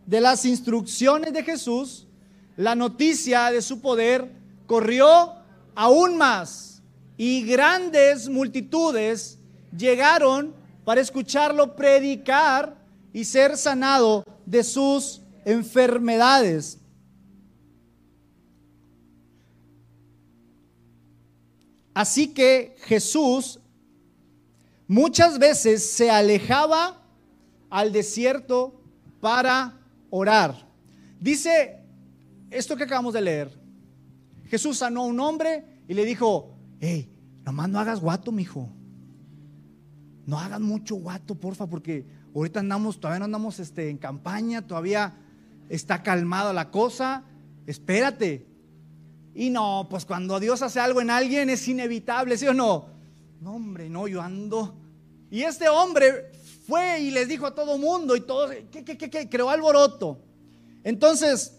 de 0.07 0.23
las 0.23 0.47
instrucciones 0.47 1.35
de 1.35 1.43
Jesús, 1.43 2.09
la 2.57 2.75
noticia 2.75 3.51
de 3.51 3.61
su 3.61 3.83
poder 3.83 4.33
corrió 4.67 5.35
aún 5.75 6.17
más 6.17 6.83
y 7.19 7.45
grandes 7.45 8.31
multitudes 8.31 9.38
llegaron 9.77 10.55
para 10.87 11.03
escucharlo 11.03 11.77
predicar 11.77 12.81
y 13.12 13.25
ser 13.25 13.57
sanado 13.57 14.25
de 14.46 14.64
sus 14.64 15.22
enfermedades. 15.44 16.79
Así 21.94 22.29
que 22.29 22.75
Jesús 22.85 23.61
muchas 24.88 25.38
veces 25.38 25.90
se 25.90 26.11
alejaba 26.11 27.03
al 27.68 27.92
desierto 27.92 28.81
para 29.20 29.79
orar. 30.11 30.68
Dice 31.20 31.81
esto 32.51 32.77
que 32.77 32.85
acabamos 32.85 33.14
de 33.14 33.20
leer. 33.20 33.62
Jesús 34.46 34.79
sanó 34.79 35.03
a 35.03 35.07
un 35.07 35.20
hombre 35.20 35.64
y 35.88 35.94
le 35.94 36.05
dijo, 36.05 36.55
hey, 36.81 37.11
nomás 37.44 37.68
no 37.68 37.79
hagas 37.79 38.01
guato, 38.01 38.33
mijo. 38.33 38.68
No 40.27 40.38
hagas 40.38 40.61
mucho 40.61 40.96
guato, 40.96 41.35
porfa, 41.35 41.66
porque 41.66 42.07
ahorita 42.35 42.61
andamos, 42.61 42.99
todavía 42.99 43.21
no 43.21 43.25
andamos 43.27 43.59
este, 43.61 43.90
en 43.90 43.99
campaña, 43.99 44.66
todavía 44.66 45.14
está 45.68 46.03
calmada 46.03 46.53
la 46.53 46.71
cosa. 46.71 47.25
Espérate. 47.66 48.47
Y 49.35 49.51
no, 49.51 49.87
pues 49.88 50.05
cuando 50.05 50.38
Dios 50.40 50.62
hace 50.62 50.81
algo 50.81 51.01
en 51.01 51.11
alguien 51.11 51.49
es 51.51 51.66
inevitable, 51.68 52.37
¿sí 52.37 52.47
o 52.47 52.55
no? 52.55 52.87
No, 53.40 53.55
hombre, 53.55 53.88
no, 53.88 54.07
yo 54.09 54.21
ando. 54.21 54.75
Y 55.31 55.42
este 55.42 55.68
hombre 55.68 56.33
fue 56.66 57.01
y 57.01 57.11
les 57.11 57.29
dijo 57.29 57.47
a 57.47 57.55
todo 57.55 57.79
mundo 57.79 58.14
y 58.14 58.21
todo, 58.21 58.51
¿qué, 58.71 58.85
qué, 58.85 58.97
qué, 58.97 59.11
qué? 59.11 59.29
Creó 59.29 59.49
alboroto. 59.49 60.21
Entonces, 60.85 61.59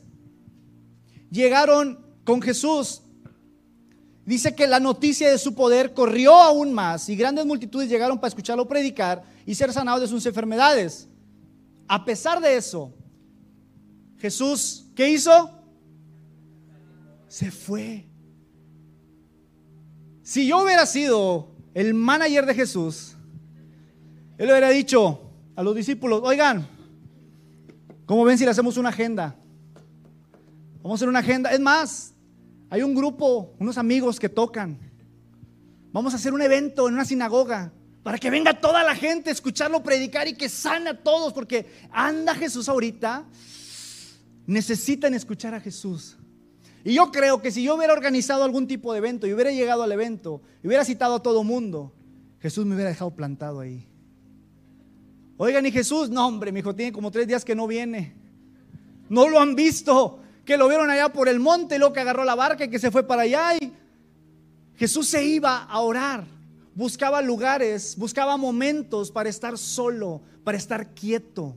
llegaron 1.32 2.06
con 2.24 2.42
Jesús, 2.42 3.03
dice 4.26 4.56
que 4.56 4.68
la 4.68 4.80
noticia 4.80 5.30
de 5.30 5.38
su 5.38 5.54
poder 5.54 5.94
corrió 5.94 6.36
aún 6.36 6.74
más 6.74 7.10
y 7.10 7.16
grandes 7.16 7.46
multitudes 7.46 7.90
llegaron 7.90 8.18
para 8.18 8.30
escucharlo 8.30 8.68
predicar 8.68 9.24
y 9.46 9.56
ser 9.56 9.72
sanados 9.74 10.02
de 10.02 10.08
sus 10.08 10.26
enfermedades. 10.26 11.08
A 11.88 12.06
pesar 12.06 12.40
de 12.40 12.56
eso, 12.56 12.94
Jesús, 14.18 14.86
¿qué 14.96 15.10
hizo? 15.10 15.52
Se 17.28 17.52
fue. 17.52 18.08
Si 20.22 20.48
yo 20.48 20.64
hubiera 20.64 20.86
sido 20.86 21.52
el 21.74 21.94
manager 21.94 22.46
de 22.46 22.56
Jesús, 22.56 23.16
él 24.38 24.50
hubiera 24.50 24.70
dicho 24.70 25.30
a 25.56 25.64
los 25.64 25.76
discípulos, 25.76 26.22
oigan, 26.24 26.68
¿cómo 28.06 28.24
ven 28.24 28.38
si 28.38 28.46
le 28.46 28.52
hacemos 28.52 28.78
una 28.78 28.90
agenda? 28.90 29.36
Vamos 30.82 30.92
a 30.92 30.96
hacer 30.96 31.10
una 31.10 31.20
agenda. 31.20 31.52
Es 31.52 31.60
más, 31.60 32.13
hay 32.74 32.82
un 32.82 32.96
grupo, 32.96 33.54
unos 33.60 33.78
amigos 33.78 34.20
que 34.20 34.30
tocan. 34.30 34.80
Vamos 35.92 36.12
a 36.14 36.16
hacer 36.16 36.34
un 36.34 36.42
evento 36.42 36.88
en 36.88 36.96
una 36.96 37.06
sinagoga. 37.06 37.72
para 38.02 38.18
que 38.18 38.32
venga 38.32 38.60
toda 38.60 38.84
la 38.84 38.96
gente 38.96 39.30
a 39.30 39.34
escucharlo 39.34 39.84
predicar 39.84 40.28
y 40.28 40.34
que 40.34 40.50
sane 40.50 40.90
a 40.90 41.04
todos, 41.04 41.34
porque 41.34 41.68
anda 41.92 42.34
Jesús 42.34 42.68
ahorita, 42.68 43.26
necesitan 44.48 45.14
escuchar 45.14 45.54
a 45.54 45.60
Jesús. 45.60 46.18
Y 46.84 46.96
yo 46.96 47.12
creo 47.12 47.44
que 47.44 47.52
si 47.52 47.62
yo 47.62 47.76
hubiera 47.76 47.94
organizado 47.94 48.44
algún 48.44 48.66
tipo 48.66 48.92
de 48.92 48.98
evento 48.98 49.28
y 49.28 49.34
hubiera 49.34 49.52
llegado 49.52 49.84
al 49.84 49.92
evento 49.92 50.42
y 50.64 50.68
hubiera 50.68 50.84
citado 50.84 51.14
a 51.14 51.22
todo 51.22 51.44
mundo, 51.44 51.94
Jesús 52.40 52.66
me 52.66 52.74
hubiera 52.74 52.90
dejado 52.90 53.12
plantado 53.12 53.60
ahí. 53.60 53.88
Oigan, 55.38 55.64
y 55.68 55.72
Jesús, 55.72 56.10
no 56.10 56.26
hombre, 56.26 56.52
mi 56.52 56.62
hijo 56.62 56.74
tiene 56.74 56.92
como 56.92 57.12
tres 57.12 57.28
días 57.28 57.46
que 57.46 57.54
no 57.54 57.68
viene. 57.68 58.16
No 59.10 59.30
lo 59.30 59.40
han 59.40 59.54
visto, 59.54 60.23
que 60.46 60.58
lo 60.58 60.68
vieron 60.68 60.90
allá 60.90 61.10
por 61.10 61.30
el 61.30 61.40
monte, 61.40 61.80
lo 61.80 61.94
que 61.94 62.00
agarró 62.00 62.24
la 62.24 62.36
barca 62.36 62.66
y 62.66 62.70
que 62.70 62.80
se 62.80 62.92
fue 62.92 63.04
para 63.04 63.24
allá. 63.24 63.56
Y 63.56 63.74
Jesús 64.76 65.08
se 65.08 65.24
iba 65.26 65.64
a 65.64 65.80
orar 65.80 66.26
buscaba 66.76 67.22
lugares, 67.22 67.96
buscaba 67.98 68.38
momentos 68.38 69.12
para 69.12 69.30
estar 69.30 69.58
solo, 69.58 70.22
para 70.44 70.58
estar 70.58 70.94
quieto. 70.94 71.56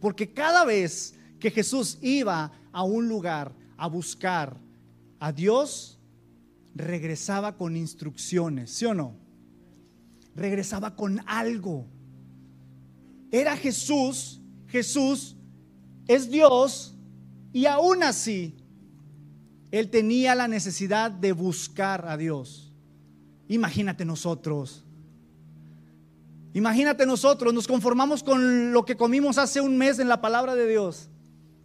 Porque 0.00 0.32
cada 0.32 0.64
vez 0.64 1.14
que 1.38 1.50
Jesús 1.50 1.98
iba 2.00 2.52
a 2.72 2.82
un 2.82 3.08
lugar 3.08 3.52
a 3.76 3.86
buscar 3.86 4.56
a 5.20 5.32
Dios, 5.32 5.98
regresaba 6.74 7.56
con 7.56 7.76
instrucciones, 7.76 8.70
¿sí 8.70 8.86
o 8.86 8.94
no? 8.94 9.14
Regresaba 10.34 10.94
con 10.94 11.20
algo. 11.26 11.86
Era 13.30 13.56
Jesús, 13.56 14.40
Jesús 14.68 15.36
es 16.06 16.30
Dios 16.30 16.94
y 17.52 17.66
aún 17.66 18.02
así 18.02 18.54
él 19.70 19.90
tenía 19.90 20.34
la 20.34 20.48
necesidad 20.48 21.10
de 21.10 21.32
buscar 21.32 22.06
a 22.08 22.16
Dios. 22.16 22.72
Imagínate 23.48 24.04
nosotros. 24.04 24.84
Imagínate 26.54 27.06
nosotros, 27.06 27.52
nos 27.52 27.68
conformamos 27.68 28.22
con 28.22 28.72
lo 28.72 28.84
que 28.84 28.96
comimos 28.96 29.38
hace 29.38 29.60
un 29.60 29.76
mes 29.76 29.98
en 29.98 30.08
la 30.08 30.20
palabra 30.20 30.54
de 30.54 30.68
Dios. 30.68 31.08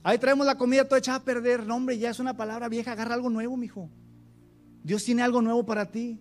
Ahí 0.03 0.17
traemos 0.17 0.45
la 0.45 0.57
comida 0.57 0.85
toda 0.85 0.99
echada 0.99 1.17
a 1.19 1.23
perder. 1.23 1.65
No, 1.65 1.77
hombre, 1.77 1.97
ya 1.97 2.09
es 2.09 2.19
una 2.19 2.35
palabra 2.35 2.67
vieja, 2.67 2.91
agarra 2.91 3.15
algo 3.15 3.29
nuevo, 3.29 3.55
mijo. 3.55 3.89
Dios 4.83 5.03
tiene 5.03 5.21
algo 5.21 5.41
nuevo 5.41 5.65
para 5.65 5.89
ti. 5.89 6.19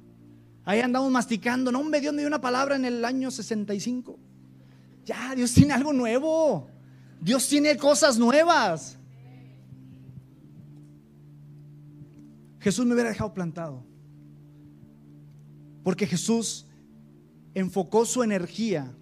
Ahí 0.65 0.81
andamos 0.81 1.11
masticando. 1.11 1.73
No, 1.73 1.81
hombre, 1.81 2.01
Dios 2.01 2.15
me 2.15 2.23
dio 2.23 2.29
una 2.29 2.41
palabra 2.41 2.77
en 2.77 2.85
el 2.85 3.05
año 3.05 3.31
65. 3.31 4.19
Ya, 5.05 5.35
Dios 5.35 5.53
tiene 5.53 5.73
algo 5.73 5.93
nuevo. 5.93 6.69
Dios 7.21 7.49
tiene 7.49 7.77
cosas 7.77 8.19
nuevas. 8.19 8.97
Jesús 12.63 12.87
me 12.87 12.95
hubiera 12.95 13.11
dejado 13.11 13.35
plantado. 13.35 13.83
Porque 15.83 16.07
Jesús 16.07 16.67
enfocó 17.55 18.07
su 18.07 18.23
energía 18.23 18.95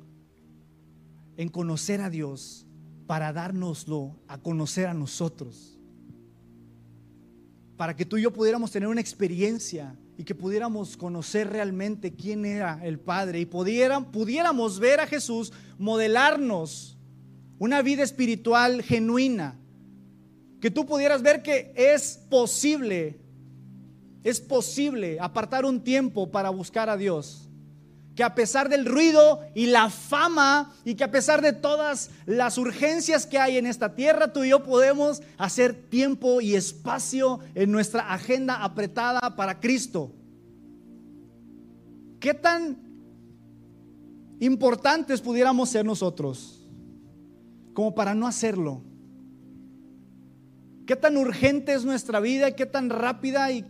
en 1.37 1.51
conocer 1.51 2.01
a 2.01 2.09
Dios 2.09 2.67
para 3.07 3.35
dárnoslo 3.35 4.17
a 4.29 4.39
conocer 4.39 4.87
a 4.87 4.95
nosotros. 4.95 5.79
Para 7.77 7.95
que 7.95 8.07
tú 8.07 8.17
y 8.17 8.23
yo 8.23 8.33
pudiéramos 8.33 8.71
tener 8.71 8.89
una 8.89 9.03
experiencia 9.03 9.95
y 10.17 10.25
que 10.25 10.35
pudiéramos 10.35 10.97
conocer 10.97 11.51
realmente 11.51 12.15
quién 12.15 12.47
era 12.47 12.81
el 12.83 12.99
Padre 12.99 13.41
y 13.41 13.47
pudiéramos 13.47 14.79
ver 14.79 15.01
a 15.01 15.07
Jesús 15.07 15.53
modelarnos 15.79 16.97
una 17.59 17.83
vida 17.83 18.03
espiritual 18.05 18.83
genuina. 18.83 19.59
Que 20.63 20.71
tú 20.71 20.87
pudieras 20.87 21.21
ver 21.21 21.43
que 21.43 21.75
es 21.77 22.19
posible 22.31 23.21
es 24.23 24.41
posible 24.41 25.19
apartar 25.21 25.65
un 25.65 25.81
tiempo 25.81 26.31
para 26.31 26.51
buscar 26.51 26.89
a 26.91 26.97
Dios. 26.97 27.47
Que 28.15 28.25
a 28.25 28.35
pesar 28.35 28.69
del 28.69 28.85
ruido 28.85 29.41
y 29.55 29.67
la 29.67 29.89
fama 29.89 30.75
y 30.85 30.95
que 30.95 31.05
a 31.05 31.11
pesar 31.11 31.41
de 31.41 31.53
todas 31.53 32.11
las 32.27 32.59
urgencias 32.59 33.25
que 33.25 33.39
hay 33.39 33.57
en 33.57 33.67
esta 33.67 33.95
tierra, 33.95 34.33
tú 34.33 34.45
y 34.45 34.51
yo 34.51 34.63
podemos 34.63 35.23
hacer 35.39 35.75
tiempo 35.89 36.41
y 36.41 36.55
espacio 36.55 37.41
en 37.55 37.71
nuestra 37.73 38.13
agenda 38.13 38.63
apretada 38.63 39.37
para 39.37 39.61
Cristo. 39.61 40.13
¿Qué 42.19 42.35
tan 42.35 42.77
importantes 44.41 45.23
pudiéramos 45.23 45.71
ser 45.71 45.87
nosotros 45.87 46.69
como 47.73 47.95
para 47.95 48.15
no 48.15 48.27
hacerlo? 48.27 48.83
¿Qué 50.85 50.97
tan 50.97 51.17
urgente 51.17 51.73
es 51.73 51.85
nuestra 51.85 52.21
vida? 52.21 52.51
¿Qué 52.51 52.67
tan 52.67 52.91
rápida 52.91 53.51
y 53.53 53.65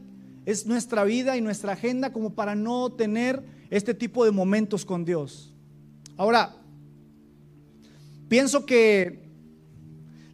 es 0.47 0.67
nuestra 0.67 1.05
vida 1.05 1.37
y 1.37 1.41
nuestra 1.41 1.73
agenda 1.73 2.13
como 2.13 2.35
para 2.35 2.55
no 2.55 2.93
tener 2.93 3.43
este 3.71 3.95
tipo 3.95 4.25
de 4.25 4.31
momentos 4.31 4.85
con 4.85 5.05
Dios. 5.05 5.55
Ahora, 6.17 6.57
pienso 8.29 8.67
que 8.67 9.29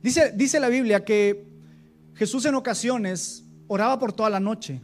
dice, 0.02 0.32
dice 0.32 0.60
la 0.60 0.68
Biblia 0.68 1.04
que 1.04 1.46
Jesús 2.14 2.44
en 2.46 2.54
ocasiones 2.54 3.44
oraba 3.68 3.98
por 3.98 4.12
toda 4.12 4.30
la 4.30 4.40
noche. 4.40 4.80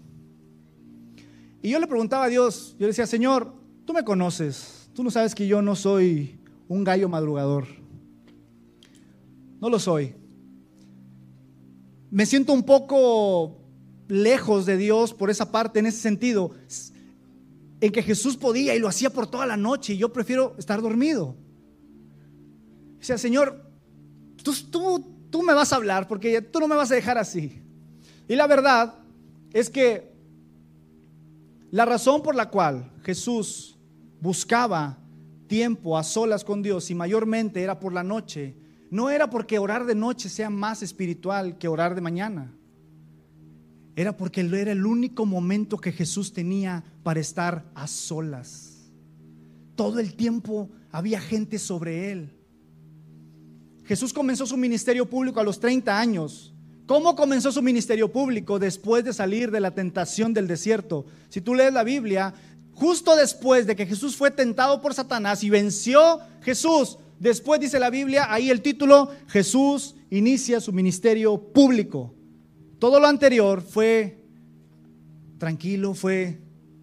Y 1.62 1.70
yo 1.70 1.78
le 1.78 1.86
preguntaba 1.86 2.24
a 2.24 2.28
Dios, 2.28 2.74
yo 2.78 2.86
le 2.86 2.88
decía, 2.88 3.06
Señor, 3.06 3.54
tú 3.84 3.92
me 3.92 4.04
conoces, 4.04 4.90
tú 4.94 5.04
no 5.04 5.10
sabes 5.10 5.34
que 5.34 5.46
yo 5.46 5.62
no 5.62 5.76
soy 5.76 6.38
un 6.68 6.84
gallo 6.84 7.08
madrugador. 7.08 7.66
No 9.60 9.70
lo 9.70 9.78
soy. 9.78 10.14
Me 12.10 12.26
siento 12.26 12.52
un 12.52 12.64
poco 12.64 13.61
lejos 14.12 14.66
de 14.66 14.76
Dios 14.76 15.14
por 15.14 15.30
esa 15.30 15.50
parte, 15.50 15.78
en 15.78 15.86
ese 15.86 15.98
sentido, 15.98 16.50
en 17.80 17.90
que 17.90 18.02
Jesús 18.02 18.36
podía 18.36 18.74
y 18.74 18.78
lo 18.78 18.86
hacía 18.86 19.08
por 19.08 19.26
toda 19.26 19.46
la 19.46 19.56
noche 19.56 19.94
y 19.94 19.96
yo 19.96 20.12
prefiero 20.12 20.54
estar 20.58 20.82
dormido. 20.82 21.34
O 23.00 23.02
sea, 23.02 23.16
Señor, 23.16 23.64
tú, 24.42 24.52
tú, 24.70 25.04
tú 25.30 25.42
me 25.42 25.54
vas 25.54 25.72
a 25.72 25.76
hablar 25.76 26.08
porque 26.08 26.42
tú 26.42 26.60
no 26.60 26.68
me 26.68 26.76
vas 26.76 26.90
a 26.90 26.94
dejar 26.94 27.16
así. 27.16 27.62
Y 28.28 28.36
la 28.36 28.46
verdad 28.46 28.96
es 29.54 29.70
que 29.70 30.12
la 31.70 31.86
razón 31.86 32.22
por 32.22 32.34
la 32.34 32.50
cual 32.50 32.92
Jesús 33.04 33.78
buscaba 34.20 34.98
tiempo 35.46 35.96
a 35.96 36.04
solas 36.04 36.44
con 36.44 36.62
Dios 36.62 36.90
y 36.90 36.94
mayormente 36.94 37.62
era 37.62 37.80
por 37.80 37.94
la 37.94 38.02
noche, 38.02 38.54
no 38.90 39.08
era 39.08 39.30
porque 39.30 39.58
orar 39.58 39.86
de 39.86 39.94
noche 39.94 40.28
sea 40.28 40.50
más 40.50 40.82
espiritual 40.82 41.56
que 41.56 41.66
orar 41.66 41.94
de 41.94 42.02
mañana 42.02 42.52
era 43.94 44.16
porque 44.16 44.40
era 44.40 44.72
el 44.72 44.86
único 44.86 45.26
momento 45.26 45.78
que 45.78 45.92
Jesús 45.92 46.32
tenía 46.32 46.82
para 47.02 47.20
estar 47.20 47.64
a 47.74 47.86
solas. 47.86 48.90
Todo 49.76 49.98
el 49.98 50.14
tiempo 50.14 50.70
había 50.90 51.20
gente 51.20 51.58
sobre 51.58 52.12
él. 52.12 52.30
Jesús 53.84 54.12
comenzó 54.12 54.46
su 54.46 54.56
ministerio 54.56 55.08
público 55.08 55.40
a 55.40 55.44
los 55.44 55.60
30 55.60 55.98
años. 55.98 56.54
¿Cómo 56.86 57.14
comenzó 57.16 57.52
su 57.52 57.62
ministerio 57.62 58.10
público? 58.10 58.58
Después 58.58 59.04
de 59.04 59.12
salir 59.12 59.50
de 59.50 59.60
la 59.60 59.72
tentación 59.72 60.32
del 60.32 60.46
desierto. 60.46 61.06
Si 61.28 61.40
tú 61.40 61.54
lees 61.54 61.72
la 61.72 61.84
Biblia, 61.84 62.34
justo 62.72 63.16
después 63.16 63.66
de 63.66 63.76
que 63.76 63.86
Jesús 63.86 64.16
fue 64.16 64.30
tentado 64.30 64.80
por 64.80 64.94
Satanás 64.94 65.44
y 65.44 65.50
venció 65.50 66.20
Jesús, 66.42 66.98
después 67.18 67.60
dice 67.60 67.78
la 67.78 67.90
Biblia, 67.90 68.32
ahí 68.32 68.50
el 68.50 68.62
título, 68.62 69.10
Jesús 69.28 69.94
inicia 70.10 70.60
su 70.60 70.72
ministerio 70.72 71.38
público. 71.38 72.14
Todo 72.82 72.98
lo 72.98 73.06
anterior 73.06 73.62
fue 73.62 74.18
tranquilo, 75.38 75.94
fue 75.94 76.40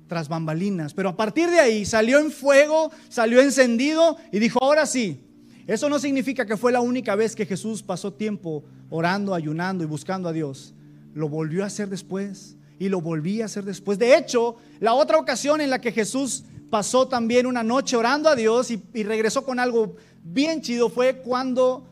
tras 0.07 0.29
bambalinas, 0.29 0.93
pero 0.93 1.09
a 1.09 1.17
partir 1.17 1.49
de 1.49 1.59
ahí 1.59 1.83
salió 1.83 2.19
en 2.19 2.31
fuego, 2.31 2.89
salió 3.09 3.41
encendido 3.41 4.15
y 4.31 4.39
dijo, 4.39 4.63
ahora 4.63 4.85
sí, 4.85 5.19
eso 5.67 5.89
no 5.89 5.99
significa 5.99 6.45
que 6.45 6.55
fue 6.55 6.71
la 6.71 6.79
única 6.79 7.15
vez 7.15 7.35
que 7.35 7.45
Jesús 7.45 7.83
pasó 7.83 8.13
tiempo 8.13 8.63
orando, 8.89 9.33
ayunando 9.33 9.83
y 9.83 9.87
buscando 9.87 10.29
a 10.29 10.31
Dios. 10.31 10.73
Lo 11.13 11.27
volvió 11.27 11.65
a 11.65 11.67
hacer 11.67 11.89
después 11.89 12.55
y 12.79 12.87
lo 12.87 13.01
volví 13.01 13.41
a 13.41 13.45
hacer 13.47 13.65
después. 13.65 13.99
De 13.99 14.15
hecho, 14.15 14.55
la 14.79 14.93
otra 14.93 15.17
ocasión 15.17 15.59
en 15.59 15.69
la 15.69 15.81
que 15.81 15.91
Jesús 15.91 16.45
pasó 16.69 17.09
también 17.09 17.45
una 17.45 17.61
noche 17.61 17.97
orando 17.97 18.29
a 18.29 18.37
Dios 18.37 18.71
y, 18.71 18.81
y 18.93 19.03
regresó 19.03 19.43
con 19.43 19.59
algo 19.59 19.97
bien 20.23 20.61
chido 20.61 20.89
fue 20.89 21.17
cuando 21.17 21.89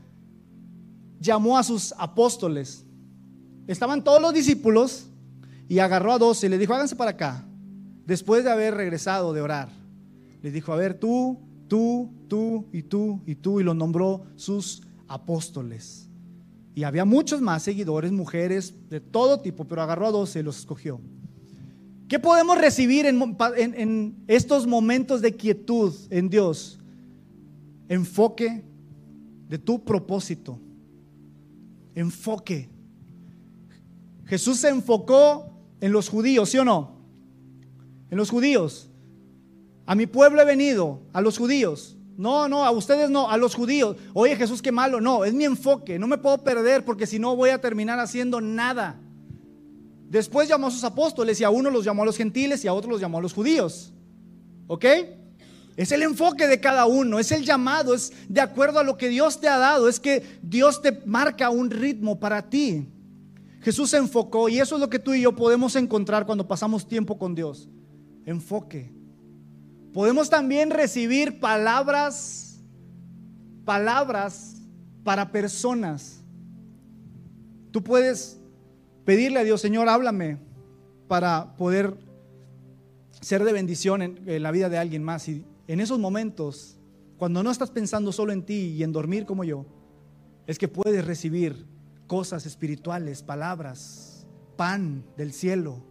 llamó 1.19 1.57
a 1.57 1.63
sus 1.65 1.93
apóstoles 1.97 2.86
estaban 3.67 4.03
todos 4.03 4.21
los 4.21 4.33
discípulos 4.33 5.07
y 5.67 5.79
agarró 5.79 6.13
a 6.13 6.17
doce 6.17 6.47
y 6.47 6.49
le 6.49 6.57
dijo, 6.57 6.73
háganse 6.73 6.95
para 6.95 7.11
acá, 7.11 7.45
después 8.05 8.43
de 8.43 8.51
haber 8.51 8.73
regresado 8.73 9.33
de 9.33 9.41
orar. 9.41 9.69
Les 10.41 10.53
dijo, 10.53 10.71
a 10.71 10.77
ver, 10.77 10.93
tú, 10.93 11.39
tú, 11.67 12.09
tú 12.27 12.65
y 12.71 12.83
tú 12.83 13.21
y 13.25 13.35
tú, 13.35 13.59
y 13.59 13.63
los 13.63 13.75
nombró 13.75 14.23
sus 14.35 14.81
apóstoles. 15.07 16.09
Y 16.73 16.83
había 16.83 17.05
muchos 17.05 17.41
más 17.41 17.63
seguidores, 17.63 18.11
mujeres 18.11 18.73
de 18.89 19.01
todo 19.01 19.39
tipo, 19.41 19.65
pero 19.65 19.81
agarró 19.81 20.07
a 20.07 20.11
doce 20.11 20.39
y 20.39 20.43
los 20.43 20.59
escogió. 20.59 21.01
¿Qué 22.07 22.19
podemos 22.19 22.57
recibir 22.57 23.05
en, 23.05 23.35
en 23.57 24.15
estos 24.27 24.65
momentos 24.65 25.21
de 25.21 25.35
quietud 25.35 25.93
en 26.09 26.29
Dios? 26.29 26.79
Enfoque 27.89 28.63
de 29.49 29.57
tu 29.57 29.83
propósito. 29.83 30.59
Enfoque 31.95 32.69
Jesús 34.27 34.57
se 34.57 34.69
enfocó 34.69 35.51
en 35.81 35.91
los 35.91 36.09
judíos, 36.09 36.49
¿sí 36.49 36.57
o 36.57 36.65
no? 36.65 36.97
En 38.09 38.17
los 38.17 38.29
judíos. 38.29 38.89
A 39.85 39.95
mi 39.95 40.05
pueblo 40.05 40.41
he 40.41 40.45
venido, 40.45 41.01
a 41.13 41.21
los 41.21 41.37
judíos. 41.37 41.97
No, 42.17 42.47
no, 42.49 42.65
a 42.65 42.71
ustedes 42.71 43.09
no, 43.09 43.29
a 43.29 43.37
los 43.37 43.55
judíos. 43.55 43.95
Oye 44.13 44.35
Jesús, 44.35 44.61
qué 44.61 44.71
malo. 44.71 44.99
No, 44.99 45.23
es 45.23 45.33
mi 45.33 45.45
enfoque. 45.45 45.97
No 45.99 46.07
me 46.07 46.17
puedo 46.17 46.43
perder 46.43 46.83
porque 46.83 47.07
si 47.07 47.19
no 47.19 47.35
voy 47.35 47.51
a 47.51 47.61
terminar 47.61 47.99
haciendo 47.99 48.41
nada. 48.41 48.99
Después 50.09 50.49
llamó 50.49 50.67
a 50.67 50.71
sus 50.71 50.83
apóstoles 50.83 51.39
y 51.39 51.43
a 51.43 51.49
uno 51.49 51.69
los 51.69 51.85
llamó 51.85 52.03
a 52.03 52.05
los 52.05 52.17
gentiles 52.17 52.65
y 52.65 52.67
a 52.67 52.73
otros 52.73 52.91
los 52.91 53.01
llamó 53.01 53.19
a 53.19 53.21
los 53.21 53.33
judíos. 53.33 53.93
¿Ok? 54.67 54.85
Es 55.77 55.91
el 55.91 56.01
enfoque 56.01 56.47
de 56.47 56.59
cada 56.59 56.87
uno, 56.87 57.19
es 57.19 57.31
el 57.31 57.43
llamado, 57.43 57.93
es 57.93 58.11
de 58.27 58.41
acuerdo 58.41 58.79
a 58.79 58.83
lo 58.83 58.97
que 58.97 59.09
Dios 59.09 59.39
te 59.39 59.47
ha 59.47 59.59
dado, 59.59 59.87
es 59.87 59.99
que 59.99 60.39
Dios 60.41 60.81
te 60.81 61.03
marca 61.05 61.51
un 61.51 61.69
ritmo 61.69 62.19
para 62.19 62.49
ti. 62.49 62.87
Jesús 63.67 63.89
se 63.89 63.97
enfocó 63.97 64.47
y 64.47 64.61
eso 64.61 64.75
es 64.75 64.79
lo 64.79 64.89
que 64.89 64.97
tú 64.97 65.13
y 65.13 65.23
yo 65.23 65.35
podemos 65.35 65.75
encontrar 65.75 66.25
cuando 66.25 66.47
pasamos 66.47 66.87
tiempo 66.87 67.17
con 67.19 67.35
Dios. 67.35 67.67
Enfoque. 68.25 68.93
Podemos 69.91 70.29
también 70.29 70.69
recibir 70.69 71.41
palabras, 71.41 72.63
palabras 73.65 74.61
para 75.03 75.33
personas. 75.33 76.23
Tú 77.71 77.83
puedes 77.83 78.39
pedirle 79.03 79.39
a 79.39 79.43
Dios, 79.43 79.59
Señor, 79.59 79.89
háblame 79.89 80.37
para 81.09 81.57
poder 81.57 81.97
ser 83.19 83.43
de 83.43 83.51
bendición 83.51 84.01
en, 84.01 84.43
la 84.43 84.51
vida 84.51 84.69
de 84.69 84.77
alguien 84.77 85.03
más. 85.03 85.27
Y 85.27 85.43
en 85.67 85.81
esos 85.81 85.99
momentos, 85.99 86.79
cuando 87.17 87.43
no 87.43 87.51
estás 87.51 87.71
pensando 87.71 88.13
solo 88.13 88.31
en 88.31 88.43
ti 88.43 88.75
y 88.77 88.83
en 88.83 88.93
dormir 88.93 89.25
como 89.25 89.43
yo, 89.43 89.65
es 90.45 90.57
que 90.57 90.69
puedes 90.69 91.03
recibir 91.03 91.65
cosas 92.07 92.45
espirituales, 92.45 93.21
palabras, 93.21 94.25
pan 94.55 95.05
del 95.17 95.33
cielo, 95.33 95.83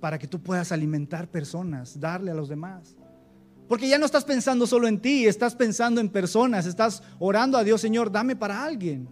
para 0.00 0.18
que 0.18 0.28
tú 0.28 0.42
puedas 0.42 0.72
alimentar 0.72 1.30
personas, 1.30 2.00
darle 2.00 2.30
a 2.30 2.34
los 2.34 2.48
demás. 2.48 2.96
Porque 3.68 3.88
ya 3.88 3.98
no 3.98 4.06
estás 4.06 4.24
pensando 4.24 4.66
solo 4.66 4.86
en 4.86 5.00
ti, 5.00 5.26
estás 5.26 5.54
pensando 5.54 6.00
en 6.00 6.08
personas, 6.08 6.66
estás 6.66 7.02
orando 7.18 7.58
a 7.58 7.64
Dios, 7.64 7.80
Señor, 7.80 8.12
dame 8.12 8.36
para 8.36 8.64
alguien. 8.64 9.08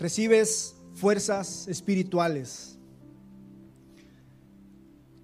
recibes 0.00 0.74
fuerzas 0.94 1.68
espirituales. 1.68 2.79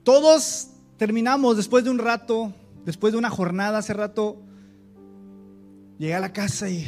Todos 0.07 0.69
terminamos 0.99 1.57
después 1.57 1.83
de 1.83 1.91
un 1.91 1.99
rato, 1.99 2.55
después 2.85 3.13
de 3.13 3.19
una 3.19 3.29
jornada, 3.29 3.79
hace 3.79 3.93
rato, 3.93 4.37
llegué 5.99 6.15
a 6.15 6.21
la 6.21 6.33
casa 6.33 6.71
y 6.71 6.87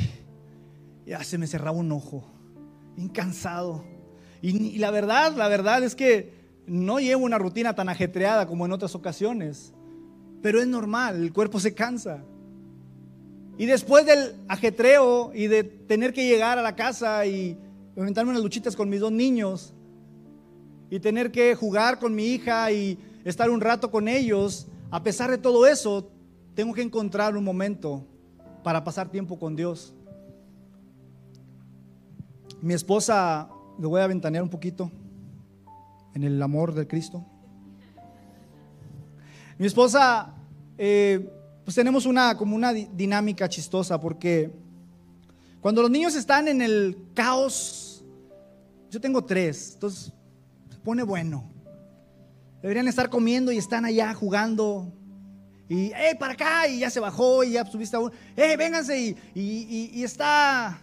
ya 1.04 1.24
se 1.24 1.36
me 1.36 1.48
cerraba 1.48 1.76
un 1.76 1.90
ojo, 1.90 2.22
bien 2.94 3.08
cansado. 3.08 3.84
Y, 4.40 4.78
la 4.78 4.92
verdad, 4.92 5.34
la 5.34 5.48
verdad 5.48 5.82
es 5.82 5.96
que 5.96 6.32
no 6.68 7.00
llevo 7.00 7.24
una 7.24 7.38
rutina 7.38 7.74
tan 7.74 7.88
ajetreada 7.88 8.46
como 8.46 8.66
en 8.66 8.70
otras 8.70 8.94
ocasiones, 8.94 9.72
pero 10.40 10.60
es 10.60 10.68
normal, 10.68 11.20
el 11.20 11.32
cuerpo 11.32 11.58
se 11.58 11.74
cansa. 11.74 12.22
Y 13.58 13.66
después 13.66 14.06
del 14.06 14.36
ajetreo 14.46 15.32
y 15.34 15.48
de 15.48 15.64
tener 15.64 16.12
que 16.12 16.24
llegar 16.24 16.56
a 16.56 16.62
la 16.62 16.76
casa 16.76 17.26
y 17.26 17.58
inventarme 17.96 18.30
unas 18.30 18.44
luchitas 18.44 18.76
con 18.76 18.88
mis 18.88 19.00
dos 19.00 19.10
niños 19.10 19.74
y 20.88 21.00
tener 21.00 21.32
que 21.32 21.56
jugar 21.56 21.98
con 21.98 22.14
mi 22.14 22.26
hija 22.26 22.70
y 22.70 22.96
estar 23.24 23.50
un 23.50 23.60
rato 23.60 23.90
con 23.90 24.08
ellos, 24.08 24.68
a 24.90 25.02
pesar 25.02 25.30
de 25.30 25.38
todo 25.38 25.66
eso, 25.66 26.10
tengo 26.54 26.74
que 26.74 26.82
encontrar 26.82 27.36
un 27.36 27.44
momento 27.44 28.04
para 28.62 28.82
pasar 28.84 29.08
tiempo 29.10 29.38
con 29.38 29.54
Dios. 29.54 29.94
Mi 32.60 32.74
esposa, 32.74 33.48
le 33.78 33.86
voy 33.86 34.00
a 34.00 34.06
ventanear 34.06 34.42
un 34.42 34.50
poquito 34.50 34.90
en 36.14 36.24
el 36.24 36.42
amor 36.42 36.74
del 36.74 36.88
Cristo. 36.88 37.24
Mi 39.58 39.66
esposa, 39.66 40.34
eh, 40.76 41.30
pues 41.64 41.74
tenemos 41.74 42.06
una 42.06 42.36
como 42.36 42.56
una 42.56 42.72
dinámica 42.72 43.48
chistosa 43.48 44.00
porque 44.00 44.50
cuando 45.60 45.82
los 45.82 45.90
niños 45.90 46.14
están 46.14 46.48
en 46.48 46.62
el 46.62 46.96
caos 47.14 47.88
yo 48.90 49.00
tengo 49.00 49.22
tres, 49.24 49.72
entonces 49.74 50.12
se 50.70 50.78
pone 50.78 51.02
bueno. 51.02 51.44
Deberían 52.62 52.88
estar 52.88 53.08
comiendo 53.08 53.52
y 53.52 53.58
están 53.58 53.84
allá 53.84 54.14
jugando. 54.14 54.92
Y, 55.68 55.92
hey, 55.94 56.16
para 56.18 56.32
acá, 56.32 56.66
y 56.66 56.80
ya 56.80 56.90
se 56.90 56.98
bajó, 56.98 57.44
y 57.44 57.52
ya 57.52 57.64
subiste 57.64 57.96
a 57.96 58.00
uno. 58.00 58.12
Hey, 58.34 58.56
vénganse, 58.56 58.98
y, 58.98 59.16
y, 59.34 60.02
está 60.02 60.80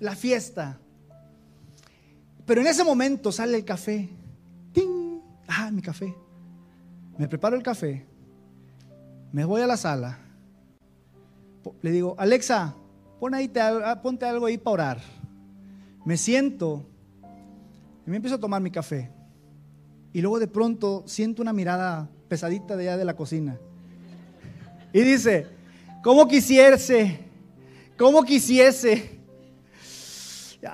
la 0.00 0.16
fiesta. 0.16 0.78
Pero 2.46 2.60
en 2.62 2.66
ese 2.66 2.82
momento 2.82 3.30
sale 3.30 3.56
el 3.56 3.64
café. 3.64 4.08
¡Ting! 4.72 5.20
Ah, 5.46 5.70
mi 5.70 5.82
café. 5.82 6.14
Me 7.18 7.28
preparo 7.28 7.56
el 7.56 7.62
café. 7.62 8.06
Me 9.32 9.44
voy 9.44 9.60
a 9.60 9.66
la 9.66 9.76
sala. 9.76 10.18
Le 11.82 11.90
digo, 11.90 12.16
Alexa, 12.18 12.74
pon 13.20 13.34
ahí, 13.34 13.52
ponte 14.02 14.24
algo 14.24 14.46
ahí 14.46 14.58
para 14.58 14.74
orar. 14.74 15.00
Me 16.04 16.16
siento 16.16 16.84
y 18.06 18.10
me 18.10 18.16
empiezo 18.16 18.36
a 18.36 18.40
tomar 18.40 18.60
mi 18.60 18.70
café. 18.70 19.10
Y 20.12 20.20
luego 20.20 20.38
de 20.38 20.46
pronto 20.46 21.02
siento 21.06 21.42
una 21.42 21.52
mirada 21.52 22.08
pesadita 22.28 22.76
de 22.76 22.88
allá 22.88 22.96
de 22.98 23.04
la 23.04 23.16
cocina. 23.16 23.58
Y 24.92 25.00
dice, 25.00 25.46
¿cómo 26.02 26.28
quisiese? 26.28 27.20
¿Cómo 27.96 28.22
quisiese? 28.22 29.18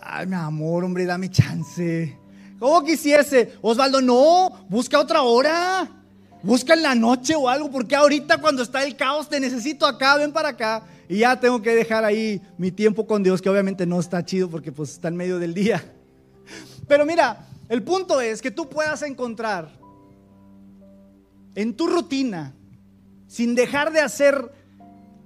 Ay, 0.02 0.26
mi 0.26 0.34
amor, 0.34 0.84
hombre, 0.84 1.04
dame 1.04 1.30
chance. 1.30 2.16
¿Cómo 2.58 2.82
quisiese? 2.84 3.54
Osvaldo, 3.62 4.00
no, 4.00 4.66
busca 4.68 4.98
otra 4.98 5.22
hora. 5.22 5.88
Busca 6.42 6.74
en 6.74 6.82
la 6.82 6.94
noche 6.94 7.34
o 7.34 7.48
algo, 7.48 7.70
porque 7.70 7.96
ahorita 7.96 8.38
cuando 8.38 8.62
está 8.62 8.84
el 8.84 8.96
caos 8.96 9.28
te 9.28 9.40
necesito 9.40 9.86
acá, 9.86 10.16
ven 10.16 10.32
para 10.32 10.50
acá. 10.50 10.84
Y 11.08 11.18
ya 11.18 11.38
tengo 11.40 11.60
que 11.62 11.74
dejar 11.74 12.04
ahí 12.04 12.40
mi 12.56 12.70
tiempo 12.70 13.06
con 13.06 13.22
Dios, 13.22 13.42
que 13.42 13.48
obviamente 13.48 13.86
no 13.86 13.98
está 13.98 14.24
chido 14.24 14.48
porque 14.48 14.70
pues 14.70 14.90
está 14.90 15.08
en 15.08 15.16
medio 15.16 15.38
del 15.38 15.54
día. 15.54 15.82
Pero 16.86 17.04
mira, 17.04 17.47
el 17.68 17.82
punto 17.82 18.20
es 18.20 18.40
que 18.40 18.50
tú 18.50 18.68
puedas 18.68 19.02
encontrar 19.02 19.70
en 21.54 21.74
tu 21.74 21.86
rutina, 21.86 22.54
sin 23.26 23.54
dejar 23.54 23.92
de 23.92 24.00
hacer 24.00 24.52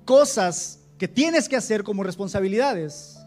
cosas 0.05 0.81
que 0.99 1.09
tienes 1.09 1.49
que 1.49 1.57
hacer 1.57 1.85
como 1.85 2.03
responsabilidades, 2.03 3.19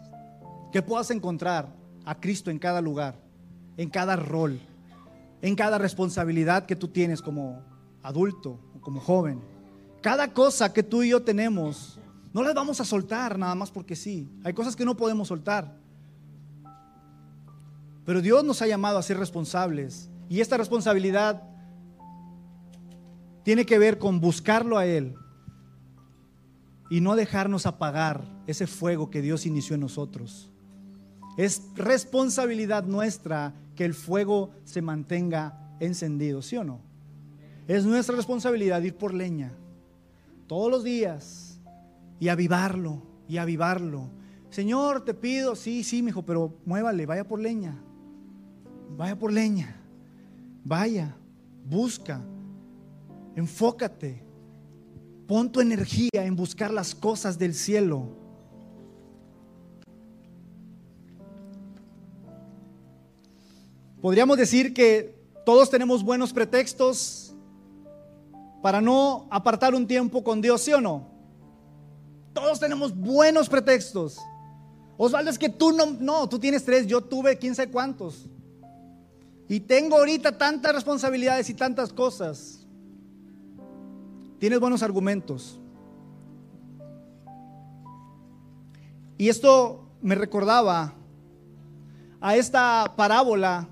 que 0.72 0.82
puedas 0.82 1.10
encontrar 1.10 1.74
a 2.04 2.18
Cristo 2.20 2.50
en 2.50 2.58
cada 2.58 2.80
lugar, 2.80 3.18
en 3.76 3.88
cada 3.90 4.16
rol, 4.16 4.60
en 5.40 5.54
cada 5.54 5.78
responsabilidad 5.78 6.66
que 6.66 6.76
tú 6.76 6.88
tienes 6.88 7.22
como 7.22 7.62
adulto 8.02 8.60
o 8.74 8.80
como 8.80 9.00
joven. 9.00 9.40
Cada 10.02 10.32
cosa 10.32 10.72
que 10.72 10.82
tú 10.82 11.02
y 11.02 11.10
yo 11.10 11.22
tenemos, 11.22 11.98
no 12.32 12.42
las 12.42 12.54
vamos 12.54 12.80
a 12.80 12.84
soltar 12.84 13.38
nada 13.38 13.54
más 13.54 13.70
porque 13.70 13.96
sí. 13.96 14.28
Hay 14.44 14.52
cosas 14.52 14.76
que 14.76 14.84
no 14.84 14.96
podemos 14.96 15.28
soltar. 15.28 15.85
Pero 18.06 18.22
Dios 18.22 18.44
nos 18.44 18.62
ha 18.62 18.68
llamado 18.68 18.98
a 18.98 19.02
ser 19.02 19.18
responsables. 19.18 20.08
Y 20.28 20.40
esta 20.40 20.56
responsabilidad 20.56 21.42
tiene 23.42 23.66
que 23.66 23.78
ver 23.78 23.98
con 23.98 24.20
buscarlo 24.20 24.78
a 24.78 24.86
Él 24.86 25.14
y 26.88 27.00
no 27.00 27.16
dejarnos 27.16 27.66
apagar 27.66 28.24
ese 28.46 28.68
fuego 28.68 29.10
que 29.10 29.22
Dios 29.22 29.44
inició 29.44 29.74
en 29.74 29.80
nosotros. 29.80 30.50
Es 31.36 31.62
responsabilidad 31.74 32.84
nuestra 32.84 33.54
que 33.74 33.84
el 33.84 33.92
fuego 33.92 34.50
se 34.64 34.82
mantenga 34.82 35.76
encendido, 35.80 36.42
¿sí 36.42 36.56
o 36.56 36.64
no? 36.64 36.80
Es 37.66 37.84
nuestra 37.84 38.14
responsabilidad 38.14 38.82
ir 38.82 38.96
por 38.96 39.12
leña 39.12 39.52
todos 40.46 40.70
los 40.70 40.84
días 40.84 41.60
y 42.20 42.28
avivarlo 42.28 43.02
y 43.28 43.38
avivarlo. 43.38 44.10
Señor, 44.50 45.04
te 45.04 45.12
pido, 45.12 45.56
sí, 45.56 45.82
sí, 45.82 46.02
mi 46.02 46.10
hijo, 46.10 46.22
pero 46.24 46.56
muévale, 46.64 47.04
vaya 47.04 47.26
por 47.26 47.40
leña 47.40 47.82
vaya 48.90 49.18
por 49.18 49.32
leña, 49.32 49.76
vaya, 50.64 51.16
busca, 51.64 52.20
enfócate, 53.34 54.22
pon 55.26 55.50
tu 55.50 55.60
energía 55.60 56.24
en 56.24 56.36
buscar 56.36 56.70
las 56.72 56.94
cosas 56.94 57.38
del 57.38 57.54
cielo. 57.54 58.08
Podríamos 64.00 64.36
decir 64.36 64.72
que 64.72 65.18
todos 65.44 65.68
tenemos 65.70 66.04
buenos 66.04 66.32
pretextos 66.32 67.34
para 68.62 68.80
no 68.80 69.26
apartar 69.30 69.74
un 69.74 69.86
tiempo 69.86 70.22
con 70.22 70.40
Dios, 70.40 70.62
¿sí 70.62 70.72
o 70.72 70.80
no? 70.80 71.08
Todos 72.32 72.60
tenemos 72.60 72.94
buenos 72.94 73.48
pretextos. 73.48 74.18
Osvaldo, 74.96 75.30
es 75.30 75.38
que 75.38 75.48
tú 75.48 75.72
no, 75.72 75.86
no, 75.86 76.28
tú 76.28 76.38
tienes 76.38 76.64
tres, 76.64 76.86
yo 76.86 77.00
tuve 77.00 77.38
quién 77.38 77.54
sabe 77.54 77.70
cuántos. 77.70 78.26
Y 79.48 79.60
tengo 79.60 79.96
ahorita 79.96 80.36
tantas 80.36 80.74
responsabilidades 80.74 81.48
y 81.50 81.54
tantas 81.54 81.92
cosas. 81.92 82.66
Tienes 84.38 84.60
buenos 84.60 84.82
argumentos. 84.82 85.60
Y 89.18 89.28
esto 89.28 89.88
me 90.02 90.14
recordaba 90.14 90.94
a 92.20 92.36
esta 92.36 92.94
parábola 92.96 93.68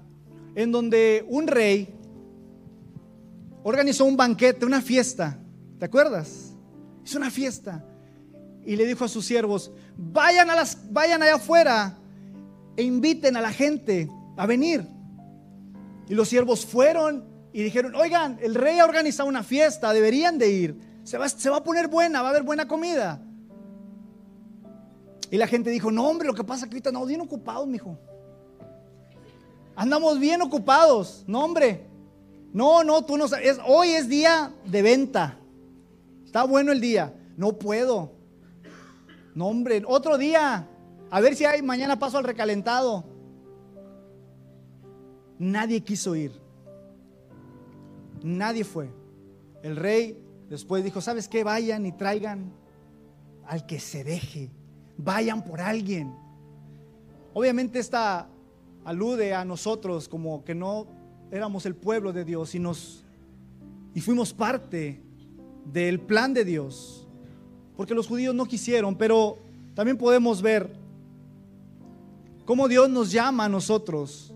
en 0.54 0.70
donde 0.70 1.24
un 1.28 1.46
rey 1.46 1.92
organizó 3.62 4.04
un 4.04 4.16
banquete, 4.16 4.64
una 4.64 4.80
fiesta. 4.80 5.38
¿Te 5.78 5.86
acuerdas? 5.86 6.54
Hizo 7.04 7.18
una 7.18 7.30
fiesta 7.30 7.84
y 8.64 8.76
le 8.76 8.86
dijo 8.86 9.04
a 9.04 9.08
sus 9.08 9.26
siervos, 9.26 9.70
vayan, 9.96 10.48
a 10.50 10.54
las, 10.54 10.92
vayan 10.92 11.22
allá 11.22 11.34
afuera 11.34 11.98
e 12.76 12.82
inviten 12.82 13.36
a 13.36 13.40
la 13.40 13.52
gente 13.52 14.08
a 14.36 14.46
venir. 14.46 14.93
Y 16.08 16.14
los 16.14 16.28
siervos 16.28 16.66
fueron 16.66 17.24
y 17.52 17.62
dijeron, 17.62 17.94
oigan, 17.94 18.38
el 18.42 18.54
rey 18.54 18.78
ha 18.78 18.84
organizado 18.84 19.28
una 19.28 19.42
fiesta, 19.42 19.92
deberían 19.92 20.38
de 20.38 20.50
ir. 20.50 20.80
Se 21.04 21.18
va, 21.18 21.28
se 21.28 21.50
va 21.50 21.58
a 21.58 21.64
poner 21.64 21.88
buena, 21.88 22.20
va 22.20 22.28
a 22.28 22.30
haber 22.30 22.42
buena 22.42 22.66
comida. 22.66 23.20
Y 25.30 25.36
la 25.36 25.46
gente 25.46 25.70
dijo, 25.70 25.90
no 25.90 26.08
hombre, 26.08 26.28
lo 26.28 26.34
que 26.34 26.44
pasa 26.44 26.64
es 26.64 26.70
que 26.70 26.76
ahorita 26.76 26.90
andamos 26.90 27.08
bien 27.08 27.20
ocupados, 27.20 27.66
mijo. 27.66 27.98
Andamos 29.76 30.18
bien 30.18 30.42
ocupados, 30.42 31.24
no 31.26 31.44
hombre. 31.44 31.86
No, 32.52 32.84
no, 32.84 33.04
tú 33.04 33.16
no 33.16 33.26
sabes. 33.26 33.58
Hoy 33.66 33.90
es 33.90 34.08
día 34.08 34.52
de 34.64 34.82
venta. 34.82 35.38
Está 36.24 36.44
bueno 36.44 36.70
el 36.70 36.80
día. 36.80 37.12
No 37.36 37.58
puedo. 37.58 38.12
No, 39.34 39.48
hombre, 39.48 39.82
otro 39.86 40.18
día. 40.18 40.68
A 41.10 41.20
ver 41.20 41.34
si 41.34 41.44
hay 41.44 41.62
mañana 41.62 41.98
paso 41.98 42.18
al 42.18 42.24
recalentado. 42.24 43.04
Nadie 45.44 45.82
quiso 45.82 46.16
ir. 46.16 46.32
Nadie 48.22 48.64
fue. 48.64 48.88
El 49.62 49.76
rey 49.76 50.18
después 50.48 50.82
dijo, 50.82 51.02
¿sabes 51.02 51.28
qué? 51.28 51.44
Vayan 51.44 51.84
y 51.84 51.92
traigan 51.92 52.50
al 53.46 53.66
que 53.66 53.78
se 53.78 54.04
deje. 54.04 54.50
Vayan 54.96 55.44
por 55.44 55.60
alguien. 55.60 56.14
Obviamente 57.34 57.78
esta 57.78 58.26
alude 58.86 59.34
a 59.34 59.44
nosotros 59.44 60.08
como 60.08 60.44
que 60.44 60.54
no 60.54 60.86
éramos 61.30 61.66
el 61.66 61.74
pueblo 61.74 62.14
de 62.14 62.24
Dios 62.24 62.54
y 62.54 62.58
nos 62.58 63.04
y 63.94 64.00
fuimos 64.00 64.32
parte 64.32 65.02
del 65.70 66.00
plan 66.00 66.32
de 66.32 66.46
Dios. 66.46 67.06
Porque 67.76 67.94
los 67.94 68.06
judíos 68.06 68.34
no 68.34 68.46
quisieron, 68.46 68.96
pero 68.96 69.36
también 69.74 69.98
podemos 69.98 70.40
ver 70.40 70.74
cómo 72.46 72.66
Dios 72.66 72.88
nos 72.88 73.12
llama 73.12 73.44
a 73.44 73.48
nosotros 73.50 74.33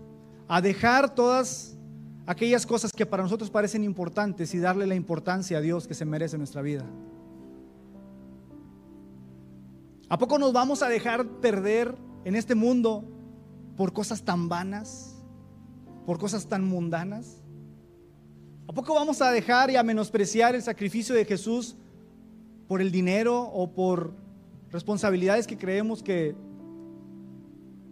a 0.49 0.61
dejar 0.61 1.13
todas 1.13 1.77
aquellas 2.25 2.65
cosas 2.65 2.91
que 2.91 3.05
para 3.05 3.21
nosotros 3.21 3.51
parecen 3.51 3.83
importantes 3.83 4.53
y 4.55 4.59
darle 4.59 4.87
la 4.87 4.95
importancia 4.95 5.59
a 5.59 5.61
Dios 5.61 5.87
que 5.87 5.93
se 5.93 6.05
merece 6.05 6.35
en 6.35 6.39
nuestra 6.39 6.63
vida. 6.63 6.85
¿A 10.09 10.17
poco 10.17 10.39
nos 10.39 10.51
vamos 10.51 10.81
a 10.81 10.89
dejar 10.89 11.23
perder 11.39 11.95
en 12.25 12.35
este 12.35 12.55
mundo 12.55 13.05
por 13.77 13.93
cosas 13.93 14.23
tan 14.23 14.49
vanas? 14.49 15.15
¿Por 16.07 16.17
cosas 16.17 16.47
tan 16.47 16.65
mundanas? 16.65 17.43
¿A 18.67 18.73
poco 18.73 18.95
vamos 18.95 19.21
a 19.21 19.31
dejar 19.31 19.69
y 19.69 19.75
a 19.75 19.83
menospreciar 19.83 20.55
el 20.55 20.63
sacrificio 20.63 21.13
de 21.13 21.25
Jesús 21.25 21.77
por 22.67 22.81
el 22.81 22.91
dinero 22.91 23.43
o 23.43 23.71
por 23.71 24.15
responsabilidades 24.71 25.45
que 25.45 25.59
creemos 25.59 26.01
que, 26.01 26.35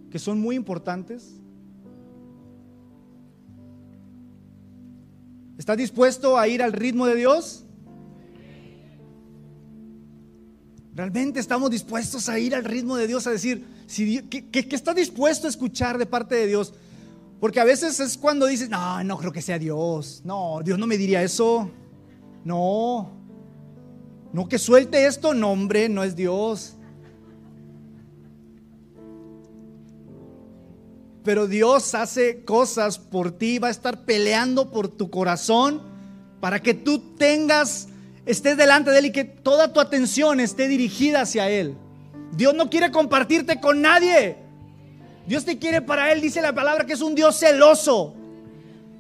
que 0.09 0.17
son 0.17 0.41
muy 0.41 0.55
importantes? 0.55 1.39
¿Estás 5.68 5.80
dispuesto 5.80 6.38
a 6.38 6.47
ir 6.47 6.63
al 6.63 6.72
ritmo 6.72 7.07
de 7.07 7.15
Dios? 7.15 7.65
¿Realmente 10.95 11.41
estamos 11.41 11.70
dispuestos 11.70 12.30
a 12.30 12.39
ir 12.39 12.55
al 12.55 12.63
ritmo 12.63 12.95
de 12.95 13.05
Dios? 13.05 13.28
A 13.28 13.32
decir, 13.32 13.65
si, 13.86 14.22
¿qué, 14.30 14.47
qué, 14.49 14.65
está 14.74 14.93
dispuesto 14.93 15.45
a 15.45 15.49
escuchar 15.49 15.97
de 15.97 16.05
parte 16.05 16.36
de 16.36 16.47
Dios? 16.47 16.74
Porque 17.41 17.59
a 17.59 17.65
veces 17.65 17.99
es 17.99 18.18
cuando 18.18 18.45
dices, 18.45 18.70
no, 18.70 19.03
no 19.03 19.18
creo 19.18 19.34
que 19.34 19.41
sea 19.41 19.59
Dios. 19.59 20.22
No, 20.24 20.61
Dios 20.63 20.80
no 20.80 20.88
me 20.88 20.95
diría 20.95 21.22
eso. 21.22 21.70
No. 22.45 23.11
No 24.32 24.47
que 24.47 24.59
suelte 24.59 25.05
esto, 25.05 25.34
no, 25.34 25.51
hombre, 25.51 25.89
no 25.89 26.05
es 26.05 26.15
Dios. 26.15 26.76
Pero 31.28 31.45
Dios 31.45 31.93
hace 31.93 32.45
cosas 32.45 32.97
por 32.97 33.34
ti, 33.34 33.59
va 33.59 33.67
a 33.67 33.71
estar 33.71 34.05
peleando 34.05 34.71
por 34.71 34.88
tu 34.88 35.09
corazón 35.09 35.82
para 36.39 36.61
que 36.61 36.73
tú 36.73 36.99
tengas, 37.17 37.89
estés 38.25 38.55
delante 38.55 38.91
de 38.91 38.99
Él 38.99 39.07
y 39.07 39.11
que 39.11 39.25
toda 39.25 39.73
tu 39.73 39.82
atención 39.82 40.39
esté 40.39 40.69
dirigida 40.69 41.19
hacia 41.19 41.49
Él. 41.49 41.75
Dios 42.32 42.53
no 42.53 42.69
quiere 42.69 42.91
compartirte 42.91 43.59
con 43.59 43.82
nadie. 43.82 44.38
Dios 45.28 45.43
te 45.43 45.59
quiere 45.59 45.82
para 45.82 46.13
Él, 46.13 46.21
dice 46.21 46.41
la 46.41 46.55
palabra 46.55 46.86
que 46.86 46.93
es 46.93 47.01
un 47.01 47.13
Dios 47.13 47.38
celoso. 47.38 48.15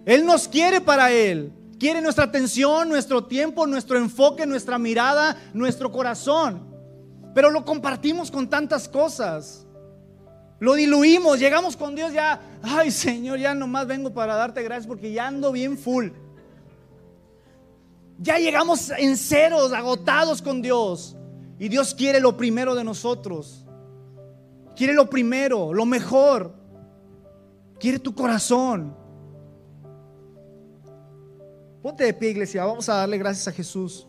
Él 0.05 0.25
nos 0.25 0.49
quiere 0.49 0.81
para 0.81 1.13
Él. 1.13 1.53
Quiere 1.79 2.01
nuestra 2.01 2.25
atención, 2.25 2.89
nuestro 2.89 3.23
tiempo, 3.23 3.65
nuestro 3.65 3.97
enfoque, 3.97 4.45
nuestra 4.45 4.77
mirada, 4.77 5.41
nuestro 5.53 5.93
corazón. 5.93 6.67
Pero 7.33 7.51
lo 7.51 7.63
compartimos 7.63 8.29
con 8.29 8.49
tantas 8.49 8.89
cosas. 8.89 9.66
Lo 10.59 10.73
diluimos, 10.73 11.39
llegamos 11.39 11.77
con 11.77 11.95
Dios 11.95 12.13
ya, 12.13 12.41
ay 12.63 12.89
Señor, 12.89 13.37
ya 13.37 13.53
nomás 13.53 13.85
vengo 13.85 14.11
para 14.13 14.35
darte 14.35 14.63
gracias 14.63 14.87
porque 14.87 15.11
ya 15.11 15.27
ando 15.27 15.51
bien 15.51 15.77
full. 15.77 16.09
Ya 18.19 18.37
llegamos 18.37 18.89
en 18.89 19.15
ceros, 19.15 19.71
agotados 19.71 20.41
con 20.41 20.61
Dios. 20.61 21.15
Y 21.59 21.69
Dios 21.69 21.93
quiere 21.93 22.19
lo 22.19 22.35
primero 22.35 22.73
de 22.73 22.83
nosotros. 22.83 23.65
Quiere 24.75 24.93
lo 24.93 25.09
primero, 25.09 25.73
lo 25.73 25.85
mejor. 25.85 26.53
Quiere 27.79 27.99
tu 27.99 28.15
corazón. 28.15 28.95
Ponte 31.81 32.03
de 32.03 32.13
pie, 32.13 32.31
iglesia. 32.31 32.65
Vamos 32.65 32.89
a 32.89 32.95
darle 32.95 33.17
gracias 33.17 33.47
a 33.47 33.51
Jesús. 33.51 34.07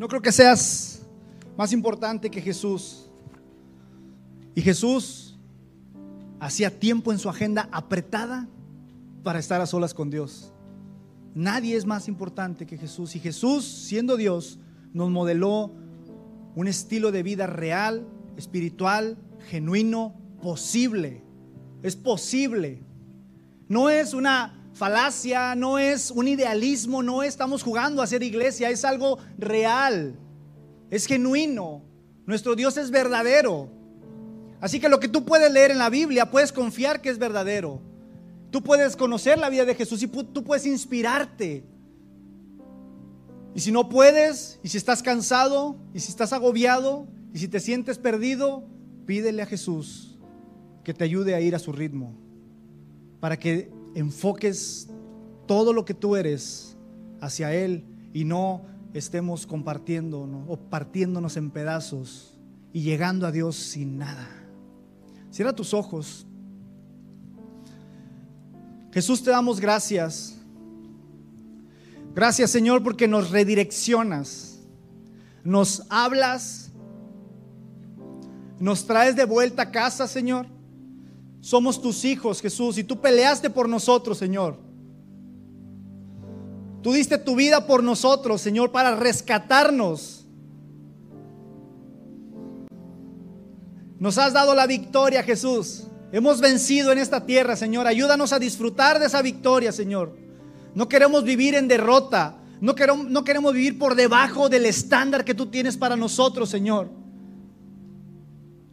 No 0.00 0.08
creo 0.08 0.22
que 0.22 0.32
seas 0.32 1.02
más 1.58 1.74
importante 1.74 2.30
que 2.30 2.40
Jesús. 2.40 3.10
Y 4.54 4.62
Jesús 4.62 5.38
hacía 6.40 6.70
tiempo 6.80 7.12
en 7.12 7.18
su 7.18 7.28
agenda 7.28 7.68
apretada 7.70 8.48
para 9.22 9.38
estar 9.38 9.60
a 9.60 9.66
solas 9.66 9.92
con 9.92 10.08
Dios. 10.08 10.54
Nadie 11.34 11.76
es 11.76 11.84
más 11.84 12.08
importante 12.08 12.66
que 12.66 12.78
Jesús. 12.78 13.14
Y 13.14 13.20
Jesús, 13.20 13.66
siendo 13.66 14.16
Dios, 14.16 14.58
nos 14.94 15.10
modeló 15.10 15.70
un 16.54 16.66
estilo 16.66 17.12
de 17.12 17.22
vida 17.22 17.46
real, 17.46 18.06
espiritual, 18.38 19.18
genuino, 19.50 20.14
posible. 20.40 21.22
Es 21.82 21.94
posible. 21.94 22.82
No 23.68 23.90
es 23.90 24.14
una 24.14 24.59
falacia, 24.80 25.54
no 25.54 25.78
es 25.78 26.10
un 26.10 26.26
idealismo, 26.26 27.02
no 27.02 27.22
estamos 27.22 27.62
jugando 27.62 28.00
a 28.00 28.06
ser 28.06 28.22
iglesia, 28.22 28.70
es 28.70 28.82
algo 28.86 29.18
real, 29.36 30.18
es 30.88 31.04
genuino. 31.04 31.82
Nuestro 32.24 32.56
Dios 32.56 32.78
es 32.78 32.90
verdadero. 32.90 33.68
Así 34.58 34.80
que 34.80 34.88
lo 34.88 34.98
que 34.98 35.08
tú 35.08 35.26
puedes 35.26 35.52
leer 35.52 35.70
en 35.70 35.76
la 35.76 35.90
Biblia, 35.90 36.30
puedes 36.30 36.50
confiar 36.50 37.02
que 37.02 37.10
es 37.10 37.18
verdadero. 37.18 37.82
Tú 38.50 38.62
puedes 38.62 38.96
conocer 38.96 39.38
la 39.38 39.50
vida 39.50 39.66
de 39.66 39.74
Jesús 39.74 40.02
y 40.02 40.06
tú 40.06 40.42
puedes 40.44 40.64
inspirarte. 40.64 41.62
Y 43.54 43.60
si 43.60 43.72
no 43.72 43.90
puedes, 43.90 44.60
y 44.62 44.68
si 44.68 44.78
estás 44.78 45.02
cansado, 45.02 45.76
y 45.92 46.00
si 46.00 46.08
estás 46.08 46.32
agobiado, 46.32 47.06
y 47.34 47.38
si 47.38 47.48
te 47.48 47.60
sientes 47.60 47.98
perdido, 47.98 48.64
pídele 49.04 49.42
a 49.42 49.46
Jesús 49.46 50.18
que 50.84 50.94
te 50.94 51.04
ayude 51.04 51.34
a 51.34 51.42
ir 51.42 51.54
a 51.54 51.58
su 51.58 51.70
ritmo, 51.70 52.14
para 53.20 53.38
que 53.38 53.78
enfoques 53.94 54.88
todo 55.46 55.72
lo 55.72 55.84
que 55.84 55.94
tú 55.94 56.16
eres 56.16 56.76
hacia 57.20 57.54
Él 57.54 57.84
y 58.12 58.24
no 58.24 58.62
estemos 58.94 59.46
compartiendo 59.46 60.20
o 60.48 60.56
partiéndonos 60.56 61.36
en 61.36 61.50
pedazos 61.50 62.38
y 62.72 62.82
llegando 62.82 63.26
a 63.26 63.32
Dios 63.32 63.56
sin 63.56 63.98
nada. 63.98 64.28
Cierra 65.30 65.54
tus 65.54 65.74
ojos. 65.74 66.26
Jesús, 68.92 69.22
te 69.22 69.30
damos 69.30 69.60
gracias. 69.60 70.36
Gracias 72.14 72.50
Señor 72.50 72.82
porque 72.82 73.06
nos 73.06 73.30
redireccionas, 73.30 74.58
nos 75.44 75.86
hablas, 75.88 76.72
nos 78.58 78.84
traes 78.86 79.14
de 79.14 79.24
vuelta 79.24 79.62
a 79.62 79.70
casa, 79.70 80.08
Señor. 80.08 80.46
Somos 81.40 81.80
tus 81.80 82.04
hijos, 82.04 82.40
Jesús, 82.40 82.78
y 82.78 82.84
tú 82.84 83.00
peleaste 83.00 83.50
por 83.50 83.68
nosotros, 83.68 84.18
Señor. 84.18 84.58
Tú 86.82 86.92
diste 86.92 87.18
tu 87.18 87.34
vida 87.34 87.66
por 87.66 87.82
nosotros, 87.82 88.40
Señor, 88.40 88.72
para 88.72 88.96
rescatarnos. 88.96 90.26
Nos 93.98 94.16
has 94.16 94.32
dado 94.32 94.54
la 94.54 94.66
victoria, 94.66 95.22
Jesús. 95.22 95.84
Hemos 96.12 96.40
vencido 96.40 96.90
en 96.90 96.98
esta 96.98 97.26
tierra, 97.26 97.54
Señor. 97.54 97.86
Ayúdanos 97.86 98.32
a 98.32 98.38
disfrutar 98.38 98.98
de 98.98 99.06
esa 99.06 99.20
victoria, 99.20 99.72
Señor. 99.72 100.16
No 100.74 100.88
queremos 100.88 101.22
vivir 101.24 101.54
en 101.54 101.68
derrota. 101.68 102.36
No 102.60 102.74
queremos, 102.74 103.54
vivir 103.54 103.78
por 103.78 103.94
debajo 103.94 104.48
del 104.48 104.66
estándar 104.66 105.24
que 105.24 105.34
tú 105.34 105.46
tienes 105.46 105.76
para 105.76 105.96
nosotros, 105.96 106.50
Señor. 106.50 106.90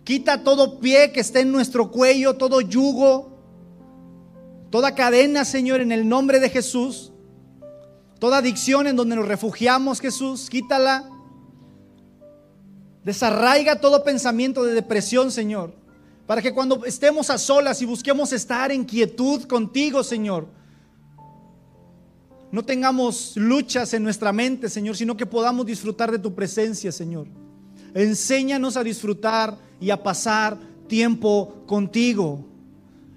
Quita 0.08 0.42
todo 0.42 0.80
pie 0.80 1.12
que 1.12 1.20
esté 1.20 1.42
en 1.42 1.52
nuestro 1.52 1.92
cuello, 1.92 2.38
todo 2.38 2.62
yugo, 2.62 3.30
toda 4.70 4.96
cadena, 4.96 5.44
Señor, 5.44 5.82
en 5.82 5.92
el 5.92 6.08
nombre 6.08 6.40
de 6.40 6.50
Jesús. 6.50 7.12
Toda 8.18 8.38
adicción 8.38 8.88
en 8.88 8.96
donde 8.96 9.18
nos 9.18 9.28
refugiamos, 9.28 10.00
Jesús, 10.00 10.50
quítala. 10.50 11.10
Desarraiga 13.04 13.82
todo 13.82 14.06
pensamiento 14.06 14.64
de 14.64 14.76
depresión, 14.76 15.30
Señor. 15.30 15.76
Para 16.26 16.42
que 16.42 16.54
cuando 16.54 16.86
estemos 16.86 17.30
a 17.30 17.38
solas 17.38 17.82
y 17.82 17.86
busquemos 17.86 18.32
estar 18.32 18.72
en 18.72 18.86
quietud 18.86 19.44
contigo, 19.44 20.06
Señor, 20.06 20.48
no 22.54 22.64
tengamos 22.64 23.36
luchas 23.36 23.94
en 23.94 24.04
nuestra 24.04 24.32
mente, 24.32 24.70
Señor, 24.70 24.96
sino 24.96 25.18
que 25.18 25.26
podamos 25.26 25.66
disfrutar 25.66 26.14
de 26.14 26.20
tu 26.20 26.34
presencia, 26.34 26.94
Señor. 26.94 27.28
Enséñanos 27.94 28.78
a 28.78 28.86
disfrutar 28.86 29.67
y 29.80 29.90
a 29.90 30.02
pasar 30.02 30.58
tiempo 30.88 31.64
contigo. 31.66 32.46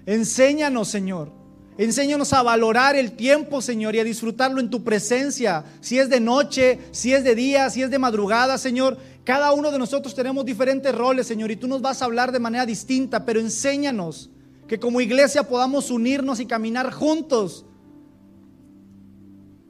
Enséñanos, 0.05 0.87
Señor. 0.87 1.31
Enséñanos 1.77 2.33
a 2.33 2.43
valorar 2.43 2.95
el 2.95 3.13
tiempo, 3.13 3.61
Señor, 3.61 3.95
y 3.95 3.99
a 3.99 4.03
disfrutarlo 4.03 4.59
en 4.59 4.69
tu 4.69 4.83
presencia. 4.83 5.63
Si 5.79 5.97
es 5.97 6.09
de 6.09 6.19
noche, 6.19 6.79
si 6.91 7.13
es 7.13 7.23
de 7.23 7.33
día, 7.33 7.69
si 7.69 7.81
es 7.81 7.89
de 7.89 7.97
madrugada, 7.97 8.57
Señor. 8.57 8.97
Cada 9.23 9.53
uno 9.53 9.71
de 9.71 9.79
nosotros 9.79 10.13
tenemos 10.13 10.45
diferentes 10.45 10.93
roles, 10.93 11.27
Señor, 11.27 11.49
y 11.51 11.55
tú 11.55 11.67
nos 11.67 11.81
vas 11.81 12.01
a 12.01 12.05
hablar 12.05 12.31
de 12.31 12.39
manera 12.39 12.65
distinta, 12.65 13.25
pero 13.25 13.39
enséñanos 13.39 14.29
que 14.67 14.79
como 14.79 15.01
iglesia 15.01 15.43
podamos 15.43 15.91
unirnos 15.91 16.39
y 16.39 16.45
caminar 16.45 16.91
juntos 16.91 17.65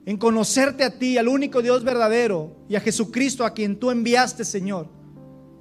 en 0.06 0.18
conocerte 0.18 0.84
a 0.84 0.98
ti, 0.98 1.18
al 1.18 1.28
único 1.28 1.62
Dios 1.62 1.84
verdadero, 1.84 2.56
y 2.68 2.76
a 2.76 2.82
Jesucristo 2.82 3.46
a 3.46 3.54
quien 3.54 3.78
tú 3.78 3.92
enviaste, 3.92 4.44
Señor. 4.44 4.88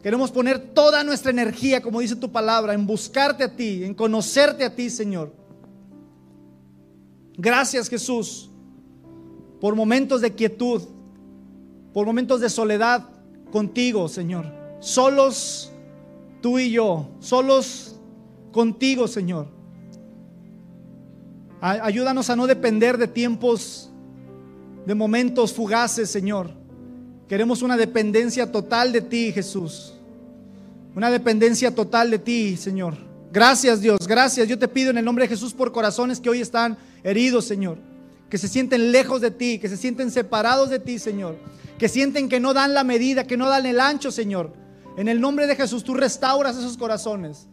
Queremos 0.02 0.30
poner 0.30 0.58
toda 0.72 1.04
nuestra 1.04 1.30
energía, 1.30 1.82
como 1.82 2.00
dice 2.00 2.16
tu 2.16 2.30
palabra, 2.32 2.72
en 2.72 2.86
buscarte 2.86 3.44
a 3.44 3.54
ti, 3.54 3.84
en 3.84 3.94
conocerte 3.94 4.64
a 4.64 4.74
ti, 4.74 4.88
Señor. 4.88 5.32
Gracias 7.36 7.88
Jesús 7.88 8.50
por 9.60 9.76
momentos 9.76 10.20
de 10.22 10.34
quietud, 10.34 10.82
por 11.92 12.06
momentos 12.06 12.40
de 12.40 12.48
soledad 12.48 13.06
contigo, 13.52 14.08
Señor. 14.08 14.46
Solos 14.80 15.70
tú 16.40 16.58
y 16.58 16.70
yo, 16.70 17.08
solos 17.20 18.00
contigo, 18.52 19.06
Señor. 19.06 19.48
Ayúdanos 21.60 22.30
a 22.30 22.36
no 22.36 22.46
depender 22.46 22.96
de 22.96 23.06
tiempos, 23.06 23.90
de 24.86 24.94
momentos 24.94 25.52
fugaces, 25.52 26.10
Señor. 26.10 26.59
Queremos 27.30 27.62
una 27.62 27.76
dependencia 27.76 28.50
total 28.50 28.90
de 28.90 29.02
ti, 29.02 29.30
Jesús. 29.30 29.94
Una 30.96 31.12
dependencia 31.12 31.72
total 31.72 32.10
de 32.10 32.18
ti, 32.18 32.56
Señor. 32.56 32.96
Gracias, 33.30 33.80
Dios. 33.80 34.00
Gracias. 34.04 34.48
Yo 34.48 34.58
te 34.58 34.66
pido 34.66 34.90
en 34.90 34.98
el 34.98 35.04
nombre 35.04 35.26
de 35.26 35.28
Jesús 35.28 35.54
por 35.54 35.70
corazones 35.70 36.18
que 36.18 36.28
hoy 36.28 36.40
están 36.40 36.76
heridos, 37.04 37.44
Señor, 37.44 37.78
que 38.28 38.36
se 38.36 38.48
sienten 38.48 38.90
lejos 38.90 39.20
de 39.20 39.30
ti, 39.30 39.60
que 39.60 39.68
se 39.68 39.76
sienten 39.76 40.10
separados 40.10 40.70
de 40.70 40.80
ti, 40.80 40.98
Señor, 40.98 41.36
que 41.78 41.88
sienten 41.88 42.28
que 42.28 42.40
no 42.40 42.52
dan 42.52 42.74
la 42.74 42.82
medida, 42.82 43.22
que 43.22 43.36
no 43.36 43.48
dan 43.48 43.64
el 43.64 43.78
ancho, 43.78 44.10
Señor. 44.10 44.52
En 44.96 45.06
el 45.06 45.20
nombre 45.20 45.46
de 45.46 45.54
Jesús 45.54 45.84
tú 45.84 45.94
restauras 45.94 46.56
esos 46.56 46.76
corazones. 46.76 47.46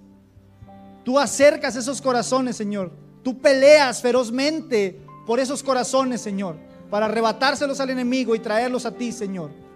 Tú 1.05 1.19
acercas 1.19 1.75
esos 1.75 2.01
corazones, 2.01 2.55
Señor. 2.55 2.91
Tú 3.21 3.37
peleas 3.37 4.01
ferozmente 4.01 4.99
por 5.27 5.39
esos 5.39 5.61
corazones, 5.61 6.19
Señor, 6.19 6.55
para 6.89 7.05
arrebatárselos 7.05 7.79
al 7.79 7.91
enemigo 7.91 8.33
y 8.33 8.39
traerlos 8.39 8.87
a 8.87 8.91
ti, 8.91 9.11
Señor. 9.11 9.66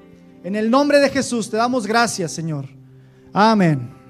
En 0.43 0.55
el 0.55 0.69
nombre 0.71 0.99
de 0.99 1.09
Jesús 1.09 1.49
te 1.49 1.57
damos 1.57 1.85
gracias, 1.85 2.31
Señor. 2.31 2.65
Amén. 3.33 4.00